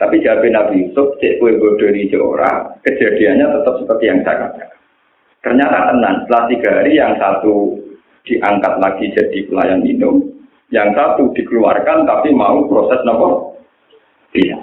Tapi 0.00 0.18
jawab 0.24 0.42
Nabi 0.48 0.88
Yusuf, 0.88 1.14
cek 1.22 1.38
kue 1.38 1.54
bodoh 1.60 1.92
di 1.92 2.10
orang, 2.18 2.74
kejadiannya 2.82 3.54
tetap 3.54 3.74
seperti 3.78 4.04
yang 4.10 4.18
saya 4.26 4.50
katakan. 4.50 4.80
Ternyata 5.46 5.78
tenang, 5.94 6.16
setelah 6.26 6.42
tiga 6.50 6.70
hari 6.74 6.92
yang 6.98 7.14
satu 7.22 7.78
diangkat 8.26 8.74
lagi 8.82 9.04
jadi 9.14 9.38
pelayan 9.46 9.86
minum, 9.86 10.26
yang 10.72 10.90
satu 10.96 11.30
dikeluarkan 11.36 12.08
tapi 12.08 12.32
mau 12.32 12.64
proses 12.66 12.98
nopo 13.04 13.54
iya. 14.32 14.58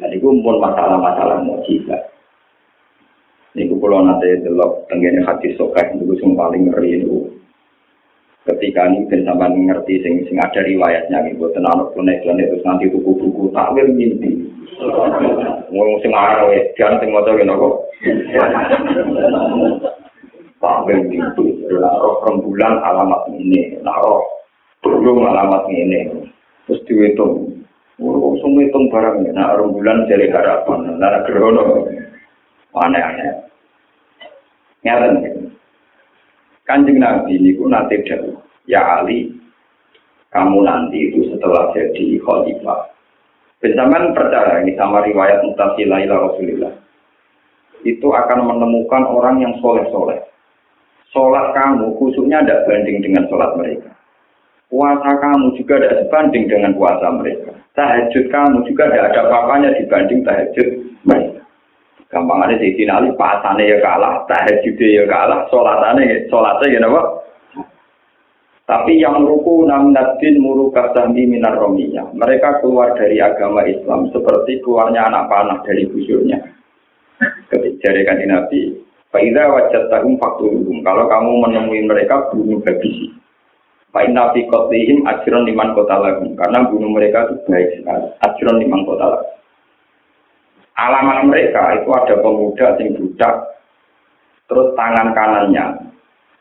Jadi 0.00 0.18
itu 0.18 0.26
pun 0.42 0.58
masalah-masalah 0.58 1.46
mujizat. 1.46 2.10
Ini 3.54 3.68
kalau 3.68 4.02
nanti 4.02 4.42
delok 4.42 4.88
tenggine 4.88 5.22
hati 5.22 5.54
sokai 5.54 5.94
itu 5.94 6.16
paling 6.34 6.72
ngeri 6.72 7.04
itu 7.04 7.41
ketika 8.42 8.90
ben 9.06 9.22
sampean 9.22 9.54
ngerti 9.54 10.02
sing 10.02 10.14
sing 10.26 10.36
ada 10.42 10.60
riwayatnya 10.66 11.30
gitu 11.30 11.46
tenan 11.54 11.86
klenek 11.94 12.26
klenek 12.26 12.50
terus 12.50 12.66
nanti 12.66 12.90
buku-buku 12.90 13.54
takwil 13.54 13.86
mimpi. 13.94 14.42
Ngomong 15.70 15.98
sing 16.02 16.10
arah 16.10 16.50
jangan 16.74 16.98
sing 16.98 17.14
maca 17.14 17.30
ngene 17.30 17.54
kok 17.54 17.74
takwil 20.58 20.98
mimpi. 21.06 21.46
Roh 21.70 22.16
rembulan 22.26 22.82
alamat 22.82 23.30
ini 23.30 23.78
roh 23.86 24.26
burung 24.82 25.22
alamat 25.22 25.70
ini 25.70 26.10
terus 26.66 26.82
dihitung 26.90 27.62
Oh, 28.02 28.34
semua 28.42 28.66
hitung 28.66 28.90
barang 28.90 29.30
nah 29.30 29.54
rembulan 29.54 30.10
jadi 30.10 30.26
harapan, 30.34 30.98
nah 30.98 31.22
gerono, 31.22 31.86
aneh-aneh. 32.74 33.46
Nyata 34.82 35.06
Kanjeng 36.72 37.04
Nabi 37.04 37.36
ini 37.36 37.52
pun 37.52 37.68
nanti 37.68 38.00
dahulu. 38.00 38.40
Ya 38.64 38.80
Ali, 38.80 39.28
kamu 40.32 40.64
nanti 40.64 41.12
itu 41.12 41.28
setelah 41.28 41.68
jadi 41.76 42.16
khalifah. 42.24 42.88
Bersamaan 43.60 44.16
percaya 44.16 44.64
ini 44.64 44.72
sama 44.80 45.04
riwayat 45.04 45.44
mutasilah 45.44 46.00
ila 46.00 46.32
Rasulullah. 46.32 46.72
Itu 47.84 48.08
akan 48.08 48.48
menemukan 48.48 49.04
orang 49.04 49.44
yang 49.44 49.52
soleh-soleh. 49.60 50.24
Sholat 51.12 51.52
kamu 51.52 51.92
khususnya 52.00 52.40
tidak 52.40 52.64
banding 52.64 53.04
dengan 53.04 53.28
sholat 53.28 53.52
mereka. 53.60 53.92
Puasa 54.72 55.12
kamu 55.20 55.52
juga 55.60 55.76
tidak 55.76 56.08
sebanding 56.08 56.48
dengan 56.48 56.72
puasa 56.72 57.12
mereka. 57.12 57.52
Tahajud 57.76 58.32
kamu 58.32 58.64
juga 58.64 58.88
tidak 58.88 59.12
ada 59.12 59.20
apa-apanya 59.28 59.76
dibanding 59.76 60.24
tahajud 60.24 60.68
mereka. 61.04 61.44
Gampangannya 62.12 62.60
di 62.60 62.76
sini 62.76 62.92
Ali 62.92 63.08
pasane 63.16 63.64
ya 63.64 63.80
kalah, 63.80 64.28
tahajud 64.28 64.76
ya 64.76 65.08
kalah, 65.08 65.48
sholatane 65.48 66.28
sholatnya 66.28 66.76
ya 66.76 66.80
apa? 66.84 67.02
Tapi 68.68 69.00
yang 69.00 69.24
ruku 69.24 69.64
namnadin 69.64 70.38
murukat 70.38 70.92
sahmi 70.92 71.24
minar 71.24 71.56
rominya. 71.56 72.06
Mereka 72.12 72.60
keluar 72.60 72.94
dari 72.94 73.18
agama 73.18 73.64
Islam 73.64 74.12
seperti 74.12 74.60
keluarnya 74.60 75.08
anak 75.08 75.28
panah 75.32 75.58
dari 75.64 75.88
busurnya. 75.88 76.38
Ketika 77.48 77.92
dari 77.92 78.24
Nabi, 78.28 78.60
Faidah 79.12 79.44
wajat 79.52 79.92
tahum 79.92 80.16
fakturum. 80.16 80.80
Kalau 80.80 81.04
kamu 81.04 81.32
menemui 81.44 81.84
mereka, 81.84 82.32
bunuh 82.32 82.64
habisi. 82.64 83.12
Fa'in 83.92 84.16
nabi 84.16 84.48
kotlihim 84.48 85.04
ajron 85.04 85.44
liman 85.44 85.76
kota 85.76 86.00
lagu. 86.00 86.24
Karena 86.32 86.64
bunuh 86.64 86.88
mereka 86.88 87.28
itu 87.28 87.36
baik 87.44 87.76
sekali. 87.76 88.08
Ajron 88.24 88.56
liman 88.56 88.88
kota. 88.88 89.20
Alamat 90.72 91.28
mereka 91.28 91.76
itu 91.76 91.88
ada 91.92 92.16
pemuda 92.24 92.80
yang 92.80 92.96
budak, 92.96 93.34
terus 94.48 94.72
tangan 94.72 95.12
kanannya, 95.12 95.92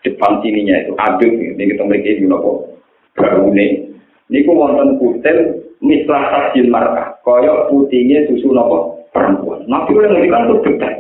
depan 0.08 0.40
sininya 0.40 0.76
itu 0.88 0.96
aduk, 0.96 1.32
ini 1.36 1.60
kita 1.76 1.84
memiliki 1.84 2.24
ini 2.24 2.32
nopo, 2.32 2.80
baru 3.20 3.52
ini. 3.52 3.92
Ku 4.32 4.56
wonten 4.56 4.96
kutil, 4.96 5.68
mislah 5.84 6.32
tajil 6.32 6.72
markah, 6.72 7.20
koyok 7.28 7.68
putihnya 7.68 8.24
susu 8.32 8.56
nopo 8.56 9.04
perempuan. 9.12 9.68
Nabi 9.68 10.00
yang 10.00 10.32
kan 10.32 10.48
itu 10.48 10.56
budak. 10.64 10.94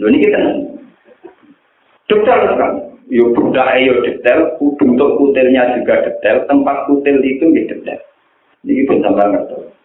Lho 0.00 0.06
ini 0.08 0.24
kita 0.24 0.40
detail 2.08 2.40
kan. 2.56 2.72
Yo 3.12 3.36
budak 3.36 3.68
yo 3.84 4.00
detail, 4.00 4.56
bentuk 4.56 5.10
kutilnya 5.20 5.76
juga 5.76 6.08
detail, 6.08 6.48
tempat 6.48 6.88
kutil 6.88 7.20
itu 7.20 7.44
ya 7.52 7.62
detail. 7.68 8.00
Ini 8.64 8.88
bisa 8.88 9.12
ngerti. 9.12 9.75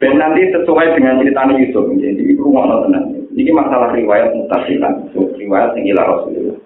Dan 0.00 0.16
nanti 0.16 0.48
sesuai 0.48 0.96
dengan 0.96 1.20
cerita 1.20 1.44
Yusuf, 1.52 1.84
jadi 2.00 2.16
itu 2.16 2.40
rumah 2.40 2.88
tenang. 2.88 3.20
Ini 3.36 3.52
masalah 3.52 3.92
riwayat 3.92 4.32
mutasilan, 4.32 5.12
riwayat 5.12 5.76
yang 5.76 5.92
gila 5.92 6.02
Rasulullah. 6.08 6.56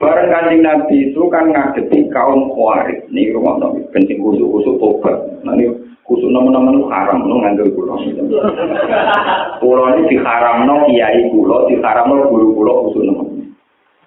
Barang 0.00 0.32
kanjeng 0.32 0.64
Nabi 0.64 1.12
itu 1.12 1.20
kan 1.28 1.52
ngadepi 1.52 2.08
kaum 2.08 2.48
khawarij. 2.56 3.04
Ini 3.12 3.36
rumah 3.36 3.60
nabi, 3.60 3.84
penting 3.92 4.16
kusuk-kusuk 4.24 4.80
tobat. 4.80 5.12
Nah 5.44 5.52
ini 5.58 5.68
kusuk 6.08 6.32
nama-nama 6.32 6.72
itu 6.72 6.88
haram, 6.88 7.28
no 7.28 7.36
nganggil 7.44 7.68
kulo. 7.76 8.00
Kulo 9.60 9.82
ini 9.92 10.08
diharam 10.08 10.64
no 10.64 10.88
kiai 10.88 11.28
kulo, 11.28 11.68
diharam 11.68 12.08
no 12.08 12.32
guru 12.32 12.56
kulo 12.56 12.72
kusuk 12.88 13.04
nama. 13.04 13.28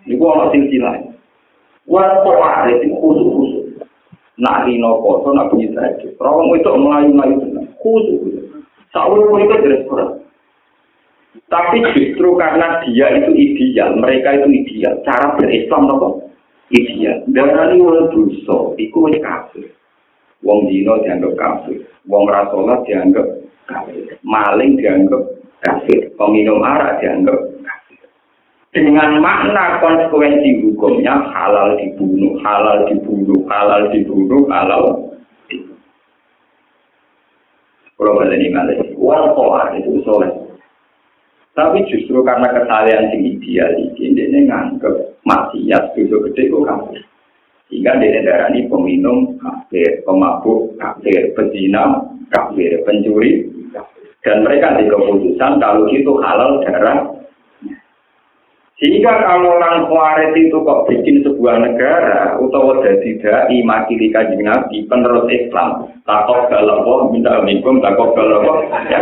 Ini 0.09 0.17
gua 0.17 0.41
orang 0.41 0.49
silsilah. 0.57 0.95
Wah 1.85 2.25
khawarij 2.25 2.81
itu 2.81 2.97
kusuk-kusuk. 2.97 3.85
Nak 4.41 4.65
rino 4.65 4.97
koso, 5.05 5.29
nak 5.29 5.53
bunyi 5.53 5.69
saja. 5.77 6.09
Rawang 6.17 6.57
itu 6.57 6.73
melayu-melayu 6.73 7.52
Kusuk. 7.83 8.23
Saul 8.95 9.27
itu 9.43 9.55
jelas 9.59 9.83
kurang. 9.89 10.23
Tapi 11.49 11.81
justru 11.97 12.37
karena 12.37 12.81
dia 12.85 13.09
itu 13.09 13.33
ideal, 13.33 13.97
mereka 13.97 14.37
itu 14.37 14.47
ideal. 14.53 15.01
Cara 15.01 15.33
berislam 15.33 15.89
apa? 15.89 16.09
Ideal. 16.69 17.25
Darani 17.33 17.81
wong 17.81 18.13
dosa, 18.13 18.77
iku 18.77 19.09
wis 19.09 19.17
kafir. 19.21 19.65
Wong 20.45 20.69
dino 20.69 21.01
dianggap 21.01 21.33
kafir. 21.33 21.81
Wong 22.05 22.29
rasolat 22.29 22.85
dianggap 22.85 23.25
kafir. 23.65 24.13
Maling 24.21 24.77
dianggap 24.77 25.23
kafir. 25.65 26.13
Peminum 26.13 26.61
arak 26.61 27.01
dianggap 27.01 27.37
kafir. 27.65 28.01
Dengan 28.73 29.17
makna 29.17 29.81
konsekuensi 29.81 30.69
hukumnya 30.69 31.17
halal 31.33 31.81
dibunuh, 31.81 32.37
halal 32.45 32.85
dibunuh, 32.89 33.41
halal 33.49 33.89
dibunuh, 33.89 34.45
halal 34.53 34.83
dibunuh. 34.85 35.12
Kalau 37.93 38.17
balik 38.17 38.41
ini 38.41 38.49
wal 38.97 39.31
itu 39.77 40.01
soleh. 40.01 40.31
Tapi 41.53 41.85
justru 41.85 42.25
karena 42.25 42.49
kesalahan 42.49 43.13
yang 43.13 43.21
ideal 43.21 43.77
ini, 43.77 44.17
dia 44.17 44.41
nganggep 44.49 45.21
maksiat 45.21 45.93
itu 45.93 46.17
gede 46.29 46.49
kok 46.49 46.65
kafir. 46.65 47.01
Sehingga 47.69 48.01
dia 48.01 48.25
darah 48.25 48.49
ini 48.49 48.65
peminum 48.65 49.37
kafir, 49.37 50.01
pemabuk 50.01 50.73
kafir, 50.81 51.29
pezina 51.37 52.09
kafir, 52.33 52.81
pencuri 52.85 53.49
Dan 54.23 54.47
mereka 54.47 54.79
di 54.79 54.87
keputusan 54.87 55.59
kalau 55.61 55.85
itu 55.91 56.15
halal 56.23 56.63
darah. 56.65 57.22
Sehingga 58.81 59.13
kalau 59.21 59.61
orang 59.61 59.85
Khawarij 59.85 60.33
itu 60.33 60.57
kok 60.65 60.89
bikin 60.89 61.21
sebuah 61.21 61.61
negara, 61.61 62.35
utawa 62.41 62.81
jadi 62.81 63.21
dai 63.21 63.61
makili 63.61 64.09
kajing 64.09 64.41
Nabi, 64.41 64.89
penerus 64.89 65.29
Islam, 65.29 65.93
takut 66.03 66.49
galawa, 66.49 67.07
minta 67.13 67.37
minum, 67.45 67.77
takut 67.79 68.17
galawa. 68.17 68.65
Ya. 68.89 68.99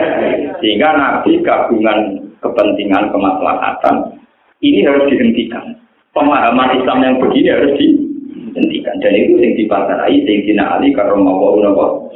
Sehingga 0.60 0.91
Nabi 0.91 1.39
gabungan 1.39 2.19
kepentingan 2.43 3.15
kemaslahatan 3.15 4.21
ini 4.60 4.86
harus 4.86 5.07
dihentikan. 5.10 5.79
Pemahaman 6.12 6.75
Islam 6.77 6.99
yang 7.01 7.15
begini 7.23 7.49
harus 7.49 7.73
dihentikan 7.79 8.95
dan 8.99 9.13
itu 9.15 9.39
yang 9.39 10.67
Ali 10.67 10.91
karena 10.91 11.15
mau 11.15 11.55
nopo. 11.55 12.12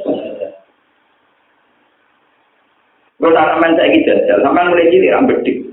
Kalau 3.16 3.32
tanaman 3.32 3.74
saya 3.74 3.96
jajal, 4.06 4.38
sama 4.44 4.70
mulai 4.70 4.86
cilik 4.92 5.10
rambut 5.10 5.40
dik. 5.42 5.65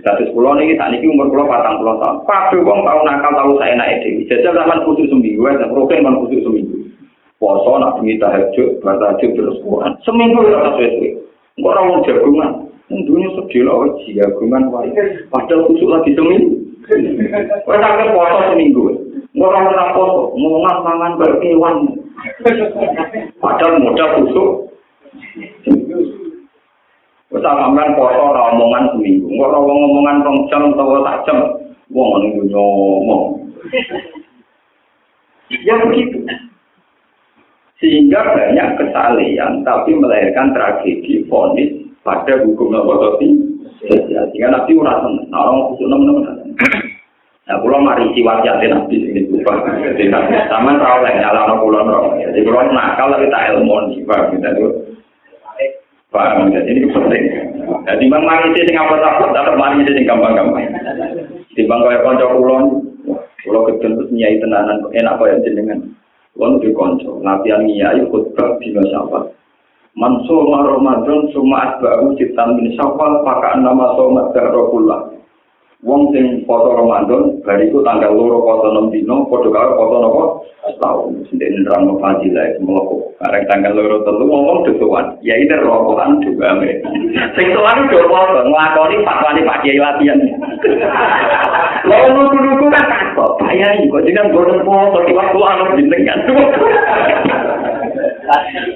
Status 0.00 0.32
pulau 0.32 0.56
ini 0.56 0.80
saat 0.80 0.96
ini 0.96 1.12
umur 1.12 1.28
pulau 1.28 1.44
patang 1.44 1.76
pulau 1.76 2.00
tahun. 2.00 2.24
Pak 2.24 2.56
wong 2.56 2.80
tahu 2.88 3.00
nakal 3.04 3.32
tahu 3.36 3.50
saya 3.60 3.76
naik 3.76 4.00
dewi. 4.00 4.24
Jajal 4.32 4.56
sama 4.56 4.80
khusus 4.88 5.12
seminggu, 5.12 5.44
ya, 5.44 5.68
program 5.68 6.08
man 6.08 6.20
khusus 6.24 6.40
seminggu. 6.40 6.88
Poso 7.36 7.76
nak 7.76 8.00
demi 8.00 8.16
tahajud, 8.20 8.80
tahajud 8.80 9.30
terus 9.32 9.60
Quran. 9.64 9.92
Seminggu 10.04 10.40
ya 10.48 10.60
sesuai. 10.76 11.08
Enggak 11.60 11.76
orang 11.76 12.04
jagungan. 12.08 12.52
Tentunya 12.90 13.28
sedih 13.38 13.62
lah, 13.68 13.86
jagungan 14.02 14.62
wae. 14.72 14.90
Padahal 15.28 15.68
kusuk 15.68 15.88
lagi 15.88 16.16
seminggu. 16.16 16.48
Kau 17.68 17.76
sampai 17.76 18.12
foto 18.12 18.36
seminggu. 18.50 18.82
Orang 19.40 19.72
orang 19.72 19.94
foto, 19.94 20.34
ngomong 20.36 20.64
mangan 20.64 21.12
berkewan. 21.20 21.76
Padahal 23.38 23.78
modal 23.78 24.08
kusuk. 24.20 24.69
Wis 27.30 27.46
sampean 27.46 27.94
poso 27.94 28.34
ra 28.34 28.50
omongan 28.50 28.90
seminggu. 28.90 29.30
Ora 29.38 29.62
wong 29.62 29.78
omongan 29.86 30.26
rong 30.26 30.38
jam 30.50 30.74
utawa 30.74 30.98
sak 31.06 31.30
jam. 31.30 31.38
Wong 31.94 32.26
ngene 32.26 32.50
yo 32.50 32.58
ngomong. 32.58 33.22
Ya 35.62 35.78
begitu. 35.78 36.26
Sehingga 37.78 38.34
banyak 38.34 38.82
kesalehan 38.82 39.62
tapi 39.62 39.94
melahirkan 39.94 40.50
tragedi 40.50 41.22
fonis 41.30 41.70
pada 42.02 42.42
hukum 42.42 42.74
apa 42.74 42.92
tadi? 42.98 43.28
Sehingga 43.86 44.50
nanti 44.50 44.74
ora 44.74 44.98
tenan. 44.98 45.30
Ora 45.30 45.70
kusuk 45.70 45.86
nemen-nemen. 45.86 46.50
Nah, 47.46 47.58
kula 47.62 47.78
mari 47.78 48.10
siwat 48.14 48.42
ya 48.42 48.58
tenan 48.58 48.90
iki 48.90 49.06
niku. 49.06 49.38
Dadi 49.46 50.06
ra 50.10 50.90
oleh 50.98 51.14
nyalano 51.14 51.62
kula 51.62 51.86
nro. 51.86 52.18
Jadi 52.18 52.42
kula 52.42 52.74
nakal 52.74 53.14
tapi 53.14 53.30
tak 53.30 53.54
elmoni, 53.54 54.02
Pak, 54.02 54.34
gitu. 54.34 54.79
Pak. 56.10 56.50
Jadi 56.50 56.70
ini 56.74 56.90
penting. 56.90 57.24
Jadi 57.86 58.04
bang 58.10 58.22
mari 58.26 58.50
sing 58.54 58.76
apa 58.76 58.94
takut, 58.98 59.30
dapat 59.30 59.54
mari 59.56 59.86
sing 59.86 60.04
gampang-gampang. 60.06 60.66
Di 61.54 61.62
bang 61.66 61.80
kaya 61.82 62.02
konco 62.02 62.26
pulau, 62.34 62.60
pulau 63.46 63.66
kecil 63.70 63.98
terus 63.98 64.10
nyai 64.14 64.38
tenanan 64.42 64.78
enak 64.90 65.16
kaya 65.18 65.42
jenengan. 65.42 65.80
Pulau 66.34 66.58
di 66.62 66.70
konco, 66.74 67.22
latihan 67.22 67.66
nyai 67.66 68.02
khutbah 68.10 68.58
di 68.62 68.74
masyarakat. 68.74 69.24
Mansur 69.98 70.46
Ramadan 70.46 71.34
suma 71.34 71.74
asba'u 71.74 72.14
citan 72.14 72.54
min 72.54 72.78
syawal 72.78 73.26
pakaan 73.26 73.66
nama 73.66 73.98
somat 73.98 74.30
darrokullah. 74.30 75.09
Wong 75.80 76.12
sing 76.12 76.44
foto 76.44 76.76
Ramadan, 76.76 77.40
bariku 77.40 77.80
tanggal 77.80 78.12
loro 78.12 78.44
foto 78.44 78.68
enam 78.68 78.92
dino, 78.92 79.24
foto 79.32 79.48
karo 79.48 79.80
foto 79.80 79.96
nopo 79.96 80.22
setahun. 80.68 81.24
Sendiri 81.32 81.56
nerang 81.64 81.88
no 81.88 81.96
fadilah 81.96 82.52
itu 82.52 82.60
meloko. 82.60 83.16
Karena 83.16 83.48
tanggal 83.48 83.72
loro 83.80 84.04
telu 84.04 84.28
ngomong 84.28 84.68
desuan, 84.68 85.16
ya 85.24 85.40
ini 85.40 85.48
rokokan 85.48 86.20
juga 86.20 86.52
me. 86.60 86.84
Sing 87.32 87.56
tuan 87.56 87.88
itu 87.88 87.96
foto 87.96 88.44
ngelakoni 88.44 89.00
fatwani 89.08 89.40
pak 89.40 89.60
kiai 89.64 89.80
latihan. 89.80 90.20
Lalu 91.88 92.08
nuku-nuku 92.12 92.66
kan 92.68 92.84
takut, 92.84 93.40
bayar 93.40 93.72
kok 93.80 94.04
jangan 94.04 94.36
bodoh 94.36 94.60
foto 94.60 94.98
di 95.08 95.16
waktu 95.16 95.38
anu 95.40 95.64
jenengan. 95.80 96.20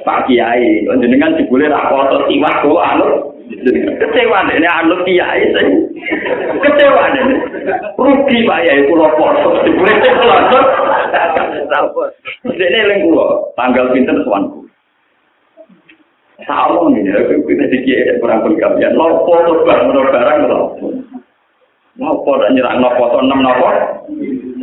Pak 0.09 0.27
Kiai, 0.27 0.89
jenengan 0.89 1.37
jebule 1.37 1.69
ra 1.69 1.93
foto 1.93 2.25
tiwak 2.33 2.65
kok 2.65 2.81
anu. 2.81 3.09
Kecewa 4.01 4.49
dene 4.49 4.69
anu 4.73 5.05
Kiai 5.05 5.53
sing. 5.53 5.69
Kecewa 6.65 7.05
dene. 7.13 7.37
Rugi 8.01 8.49
Pak 8.49 8.59
Kiai 8.65 8.89
kula 8.89 9.09
foto 9.21 9.61
jebule 9.69 9.93
kula. 10.01 10.37
Dene 12.49 12.79
eling 12.89 13.01
kula 13.05 13.27
tanggal 13.53 13.93
pinten 13.93 14.25
suwanku. 14.25 14.65
Sama 16.45 16.91
nih, 16.91 17.09
ya, 17.09 17.21
kita 17.31 17.65
dikira 17.71 18.19
kurang 18.19 18.43
berkabian. 18.43 18.99
Lopo 18.99 19.33
tuh 19.47 19.63
barang 19.65 19.93
barang 19.93 20.39
lopo. 20.51 20.87
Lopo 21.95 22.31
dan 22.43 22.59
nyerang 22.59 22.83
lopo 22.83 23.05
tuh 23.13 23.23
enam. 23.23 23.45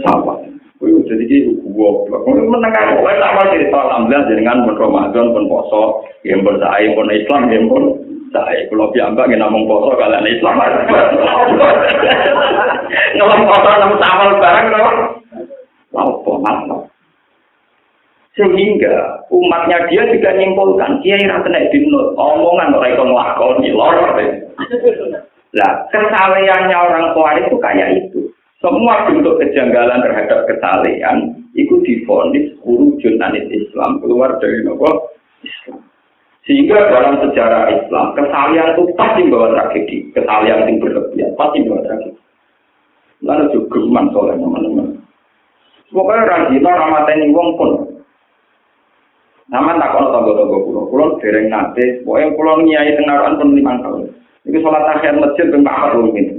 Apa? 0.04 0.34
Kuwi 0.82 1.06
jadi 1.06 1.24
ki 1.30 1.38
goblok. 1.78 2.26
Kuwi 2.26 2.42
menengah 2.50 2.98
kowe 2.98 3.14
sama 3.22 3.54
cerita 3.54 3.78
alhamdulillah 3.78 4.26
jenengan 4.26 4.66
pun 4.66 4.76
Ramadan 4.82 5.30
pun 5.30 5.46
poso, 5.46 6.02
yang 6.26 6.42
bersae 6.42 6.90
pun 6.98 7.08
Islam 7.14 7.44
yang 7.54 7.66
pun 7.70 7.84
saya 8.32 8.64
kalau 8.72 8.88
piyambak 8.96 9.28
nggak 9.28 9.44
namung 9.44 9.68
poso 9.68 9.92
kalian 10.00 10.24
Islam. 10.24 10.58
Ngelom 13.20 13.42
poso 13.44 13.70
nang 13.76 13.94
samal 14.00 14.30
barang 14.40 14.68
napa? 14.72 14.92
Lapo 15.92 16.34
mantap. 16.40 16.82
Sehingga 18.32 19.28
umatnya 19.28 19.92
dia 19.92 20.08
juga 20.08 20.32
nyimpulkan 20.32 21.04
kiai 21.04 21.28
ra 21.28 21.44
kena 21.44 21.68
dinut 21.68 22.16
omongan 22.16 22.72
ora 22.72 22.88
iso 22.88 23.04
nglakoni 23.04 23.70
lor. 23.76 24.16
Lah 25.52 25.72
kesalehannya 25.92 26.78
orang 26.80 27.12
tua 27.12 27.36
itu 27.36 27.60
kayak 27.60 28.08
itu. 28.08 28.32
Semua 28.64 29.10
bentuk 29.10 29.36
kejanggalan 29.44 30.00
terhadap 30.00 30.48
kesalehan 30.48 31.36
itu 31.60 31.76
difonis 31.84 32.56
kurujun 32.64 33.20
anit 33.20 33.52
Islam 33.52 34.00
keluar 34.00 34.40
dari 34.40 34.64
nopo 34.64 35.12
Islam. 35.44 35.91
Sehingga 36.42 36.90
dalam 36.90 37.22
sejarah 37.22 37.70
Islam 37.70 38.18
kesalehan 38.18 38.74
itu 38.74 38.84
pasti 38.98 39.22
membawa 39.22 39.54
tragedi, 39.54 40.10
kesalehan 40.18 40.66
yang 40.66 40.82
berlebihan 40.82 41.38
pasti 41.38 41.62
membawa 41.62 41.86
tragedi. 41.86 42.22
Lalu 43.22 43.44
juga 43.54 43.78
geman 43.78 44.06
soalnya 44.10 44.42
teman-teman. 44.42 44.88
Pokoknya 45.94 46.26
rajin 46.26 46.66
ramateni 46.66 47.36
wong 47.36 47.50
pun. 47.60 47.72
Sama 49.52 49.76
tak 49.76 49.92
kono 49.92 50.16
tonggo-tonggo 50.16 50.58
kulo, 50.64 50.82
kulo 50.88 51.06
dereng 51.20 51.52
nate, 51.52 52.08
pokoknya 52.08 52.34
kulo 52.40 52.52
nyai 52.64 52.96
tengaruan 52.96 53.36
pun 53.36 53.52
lima 53.52 53.74
tahun. 53.84 54.08
Itu 54.48 54.58
sholat 54.64 54.88
akhir 54.88 55.20
masjid 55.20 55.52
ben 55.52 55.68
pak 55.68 55.92
gitu. 56.16 56.34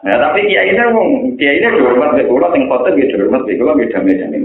Nah, 0.00 0.16
tapi 0.16 0.48
kiai 0.48 0.70
ini 0.70 0.80
ngomong, 0.80 1.36
kiai 1.40 1.58
ini 1.58 1.80
dihormat 1.80 2.20
di 2.20 2.28
kulo, 2.28 2.46
yang 2.52 2.68
foto 2.68 2.92
dia 2.92 3.08
dihormat 3.08 3.42
di 3.48 3.56
kulo, 3.56 3.72
beda 3.72 3.98
beda 4.04 4.24
nih 4.28 4.40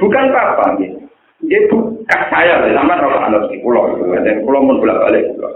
Bukan 0.00 0.32
apa-apa, 0.32 0.80
gitu. 0.80 1.09
Dia 1.48 1.60
bukan 1.72 2.20
saya, 2.28 2.68
sama 2.68 3.00
roh 3.00 3.16
anak 3.16 3.48
di 3.48 3.64
kulo, 3.64 3.96
dan 4.12 4.44
kulo 4.44 4.58
pun 4.60 4.80
bolak 4.84 5.00
balik 5.08 5.24
kulo. 5.32 5.48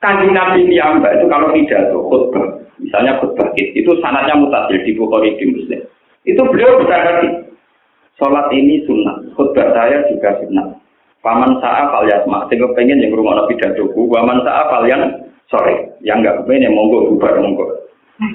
Kanjeng 0.00 0.32
Nabi 0.32 0.64
ini 0.64 0.80
amba 0.80 1.12
itu 1.16 1.24
kalau 1.28 1.52
tidak 1.52 1.88
tuh 1.92 2.04
khutbah, 2.08 2.46
misalnya 2.80 3.16
khutbah 3.20 3.48
itu 3.56 3.90
sanatnya 4.00 4.36
mutasil 4.36 4.76
di 4.84 4.92
Bukhari 4.96 5.36
di 5.40 5.44
Muslim. 5.52 5.80
Itu 6.28 6.42
beliau 6.48 6.80
berkata, 6.80 7.44
sholat 8.20 8.48
ini 8.52 8.84
sunnah, 8.88 9.24
khutbah 9.36 9.72
saya 9.72 10.04
juga 10.08 10.36
sunnah. 10.40 10.76
Paman 11.24 11.58
sa'a 11.58 11.90
fal 11.90 12.06
yasma, 12.06 12.46
sing 12.46 12.62
pengen 12.78 13.02
yang 13.02 13.12
rumah 13.18 13.34
nabi 13.34 13.58
dadoku, 13.58 14.06
waman 14.06 14.46
sa'a 14.46 14.62
fal 14.70 14.84
yang 14.86 15.10
sore, 15.50 15.90
yang 16.04 16.22
enggak 16.22 16.44
kepengen 16.44 16.70
yang 16.70 16.74
monggo 16.76 17.10
bubar 17.10 17.34
monggo. 17.42 17.66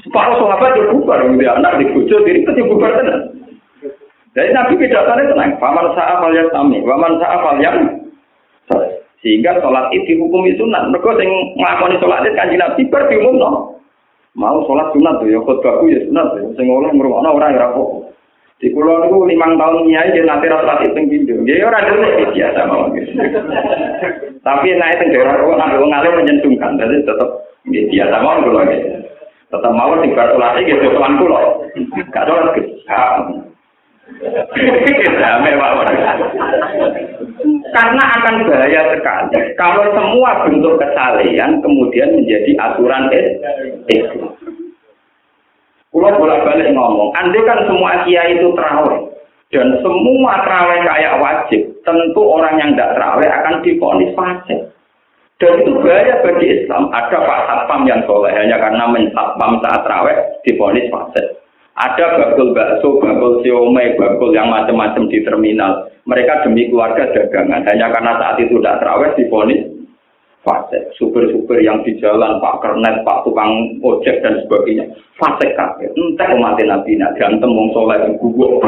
Separuh 0.06 0.38
sahabat 0.38 0.78
itu 0.78 0.94
bubar, 0.94 1.26
dia 1.26 1.58
anak 1.58 1.82
di 1.82 1.90
bojo 1.90 2.16
diri 2.22 2.46
itu 2.46 2.62
bubar 2.68 3.02
tenan. 3.02 3.40
Jadi 4.32 4.50
nabi 4.56 4.80
pidatanya 4.80 5.28
tenang, 5.28 5.60
paman 5.60 5.91
sa'a 5.91 6.24
fal 6.24 6.32
yasmi, 6.32 6.80
waman 6.88 7.20
sa'a 7.20 7.38
fal 7.44 7.60
yang. 7.60 8.00
Sehingga 9.22 9.60
sholat 9.62 9.91
itu 9.94 10.17
dihukumi 10.17 10.58
sunat. 10.58 10.89
Mereka 10.89 11.20
yang 11.22 11.32
ngelakoni 11.60 12.00
sholat 12.02 12.26
itu 12.26 12.34
kanji 12.34 12.56
nabi 12.58 12.82
bar 12.89 13.06
no. 13.12 13.78
Mau 14.34 14.63
sholat 14.65 14.88
sunat 14.96 15.20
tuh 15.20 15.28
ya, 15.30 15.39
khutbahku 15.44 15.91
ya 15.91 16.00
sunat 16.08 16.26
tuh. 16.39 16.48
Sing 16.56 16.65
oleh 16.72 16.89
merumah 16.96 17.28
orang 17.28 17.54
yang 17.54 17.70
rapok. 17.70 18.15
Di 18.62 18.70
pulau 18.72 19.02
itu 19.10 19.17
lima 19.26 19.58
tahun 19.58 19.89
nyai 19.89 20.13
dia 20.13 20.22
nanti 20.22 20.46
rasa 20.46 20.86
itu 20.86 21.02
pintu. 21.10 21.34
Dia 21.50 21.65
orang 21.65 21.82
dulu 21.89 22.30
biasa 22.30 22.60
mau 22.70 22.86
Tapi 24.46 24.67
naik 24.78 25.02
ke 25.02 25.06
daerah 25.10 25.34
itu 25.41 25.54
nanti 25.58 25.76
ngalir 25.82 26.13
menyentuhkan. 26.13 26.78
Jadi 26.78 26.96
tetap 27.04 27.30
biasa 27.67 28.15
mau 28.22 28.38
kalau 28.39 28.63
gitu. 28.70 28.89
Tetap 29.52 29.72
mau 29.76 29.94
tinggal 30.00 30.28
sholat 30.34 30.56
gitu 30.63 30.88
tuan 30.94 31.13
pulau. 31.20 31.67
Gak 32.13 32.26
sholat 32.26 32.54
gitu. 32.56 33.51
Karena 37.71 38.03
akan 38.03 38.36
bahaya 38.45 38.81
sekali 38.91 39.39
kalau 39.55 39.86
semua 39.95 40.43
bentuk 40.45 40.75
kesalehan 40.77 41.63
kemudian 41.63 42.10
menjadi 42.19 42.51
aturan 42.60 43.07
Islam. 43.88 44.36
Pulau 45.91 46.15
bolak 46.15 46.47
balik 46.47 46.71
ngomong, 46.71 47.12
andai 47.19 47.43
kan 47.43 47.67
semua 47.67 48.07
kiai 48.07 48.39
itu 48.39 48.47
terawih 48.55 49.12
dan 49.51 49.75
semua 49.84 50.39
terawih 50.47 50.79
kayak 50.88 51.19
wajib, 51.19 51.62
tentu 51.84 52.21
orang 52.23 52.55
yang 52.55 52.71
tidak 52.71 52.95
terawih 52.95 53.27
akan 53.27 53.55
diponis 53.60 54.15
fasik. 54.15 54.71
Dan 55.36 55.57
itu 55.60 55.73
bahaya 55.84 56.21
bagi 56.23 56.47
Islam. 56.47 56.88
Ada 56.93 57.17
Pak 57.17 57.39
Satpam 57.49 57.84
yang 57.84 57.99
soleh 58.07 58.31
hanya 58.31 58.62
karena 58.62 58.88
mensatpam 58.88 59.60
saat 59.60 59.84
terawih 59.84 60.17
diponis 60.47 60.88
fasik. 60.88 61.40
Ada 61.71 62.19
bakul 62.19 62.51
bakso, 62.51 62.99
bakul 62.99 63.39
siomay, 63.41 63.95
bakul 63.95 64.36
yang 64.36 64.51
macam-macam 64.51 65.07
di 65.07 65.23
terminal. 65.23 65.88
Mereka 66.03 66.43
demi 66.43 66.67
keluarga 66.67 67.07
dagangan. 67.15 67.63
Hanya 67.63 67.88
karena 67.93 68.19
saat 68.19 68.36
itu 68.43 68.60
tidak 68.60 68.84
terawih 68.84 69.12
diponis 69.15 69.71
fase 70.41 70.89
super-super 70.97 71.62
yang 71.62 71.86
di 71.86 71.93
jalan 72.01 72.41
pak 72.41 72.65
kernet 72.65 73.05
pak 73.05 73.21
tukang 73.23 73.77
ojek 73.86 74.19
dan 74.25 74.41
sebagainya. 74.43 74.89
Fase 75.15 75.53
kafe 75.53 75.88
entah 75.93 76.29
umat 76.36 76.60
nabi. 76.60 76.97
Nak 76.97 77.15
ganteng 77.15 77.53
wong 77.53 77.69
soleh 77.71 78.01
guguk 78.19 78.60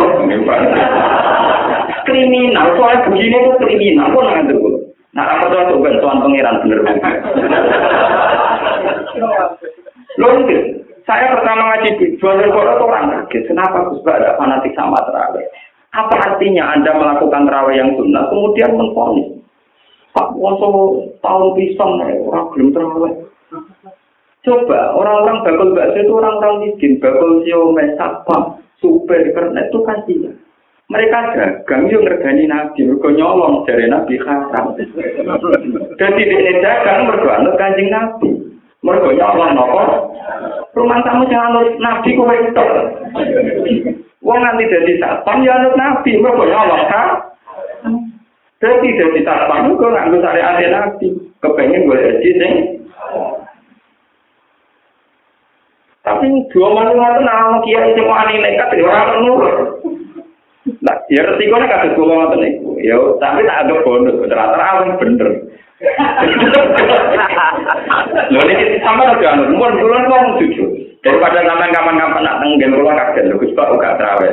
kriminal. 2.07 2.67
Soal 2.77 2.97
begini 3.09 3.35
itu 3.35 3.51
kriminal. 3.57 4.13
Kok 4.13 4.23
nangan 4.23 4.51
dulu 4.53 4.79
nah 5.13 5.37
apa 5.37 5.45
tuh 5.45 5.61
tuh 5.69 5.77
bantuan 5.77 6.25
pangeran 6.25 6.57
bener 6.65 6.81
Loh 10.17 10.41
saya 11.03 11.35
pertama 11.35 11.73
ngaji 11.73 11.89
di 11.99 12.05
jual 12.17 12.39
Quran 12.39 12.79
orang 12.79 13.27
kaget 13.27 13.51
kenapa 13.51 13.91
Gus 13.91 14.03
ada 14.07 14.35
fanatik 14.39 14.75
sama 14.75 14.99
terawih 15.07 15.47
apa 15.93 16.15
artinya 16.31 16.73
anda 16.73 16.91
melakukan 16.95 17.45
terawih 17.47 17.75
yang 17.77 17.91
sunnah 17.99 18.27
kemudian 18.31 18.73
mengfonis 18.73 19.43
Pak 20.13 20.37
Woso 20.37 21.01
tahun 21.25 21.57
pisang 21.57 21.97
ya, 22.05 22.21
orang 22.21 22.53
belum 22.53 22.69
terawih. 22.69 23.13
Coba 24.45 24.93
orang-orang 24.93 25.41
bakul 25.41 25.69
bakso 25.73 25.97
itu 26.03 26.13
orang-orang 26.13 26.55
miskin, 26.67 27.01
bakul 27.01 27.41
siomay, 27.41 27.95
sapam, 27.97 28.61
super, 28.77 29.23
karena 29.33 29.65
itu 29.65 29.79
kasihan. 29.81 30.35
Mereka 30.91 31.17
dagang 31.33 31.87
yang 31.87 32.03
ngergani 32.03 32.45
nabi, 32.45 32.85
mereka 32.85 33.09
nyolong 33.15 33.63
dari 33.63 33.87
nabi 33.87 34.19
haram. 34.19 34.75
Jadi 35.95 36.21
ini 36.27 36.59
dagang 36.59 37.07
mereka 37.07 37.39
anut 37.39 37.55
nabi. 37.57 38.29
mergo 38.83 39.09
ya 39.15 39.31
Allah 39.31 39.55
napa 39.55 39.83
rumantamu 40.75 41.23
jangan 41.31 41.55
nurut 41.55 41.75
nabi 41.79 42.09
kowe 42.19 42.35
tok 42.51 42.69
wong 44.19 44.37
nganti 44.43 44.63
dadi 44.67 44.93
satpam 44.99 45.39
ya 45.47 45.55
nurut 45.63 45.79
nabi 45.79 46.11
mergo 46.19 46.43
ya 46.43 46.57
Allah 46.67 46.79
ta 46.91 47.03
dadi 48.59 48.89
dadi 48.99 49.19
satpam 49.23 49.79
kok 49.79 49.87
ora 49.87 50.11
nurut 50.11 50.27
are 50.27 50.41
ade 50.43 50.67
nabi 50.67 51.07
kepengin 51.39 51.87
boleh 51.87 52.03
haji 52.03 52.29
ning 52.35 52.55
tapi 56.03 56.27
dua 56.51 56.67
manungan 56.75 57.15
itu 57.15 57.21
nama 57.23 57.57
kiai 57.63 57.95
cuma 57.95 58.27
aneh 58.27 58.37
nekat 58.43 58.67
di 58.75 58.83
orang 58.83 59.23
nurut 59.23 59.57
Nah, 60.63 60.95
ya 61.11 61.27
resiko 61.27 61.59
nek 61.59 61.71
kados 61.71 61.95
kula 61.99 62.31
tentang 62.31 62.39
niku. 62.39 62.79
Ya, 62.79 62.95
tapi 63.19 63.43
tak 63.43 63.67
ada 63.67 63.83
bonus. 63.83 64.15
Ternyata 64.15 64.55
awal 64.55 64.95
bener. 64.95 65.29
Ini 68.33 68.79
sama 68.79 69.03
udah 69.11 69.31
anu, 69.35 69.51
mun 69.51 69.75
bulan 69.83 70.07
wong 70.07 70.39
jujur. 70.39 70.71
Daripada 71.03 71.43
sampean 71.43 71.75
kapan-kapan 71.75 72.23
nak 72.23 72.39
tenggen 72.39 72.71
kula 72.71 72.95
kaget 72.95 73.27
lho 73.27 73.35
Gus 73.35 73.51
Pak 73.51 73.75
uga 73.75 73.99
traweh. 73.99 74.31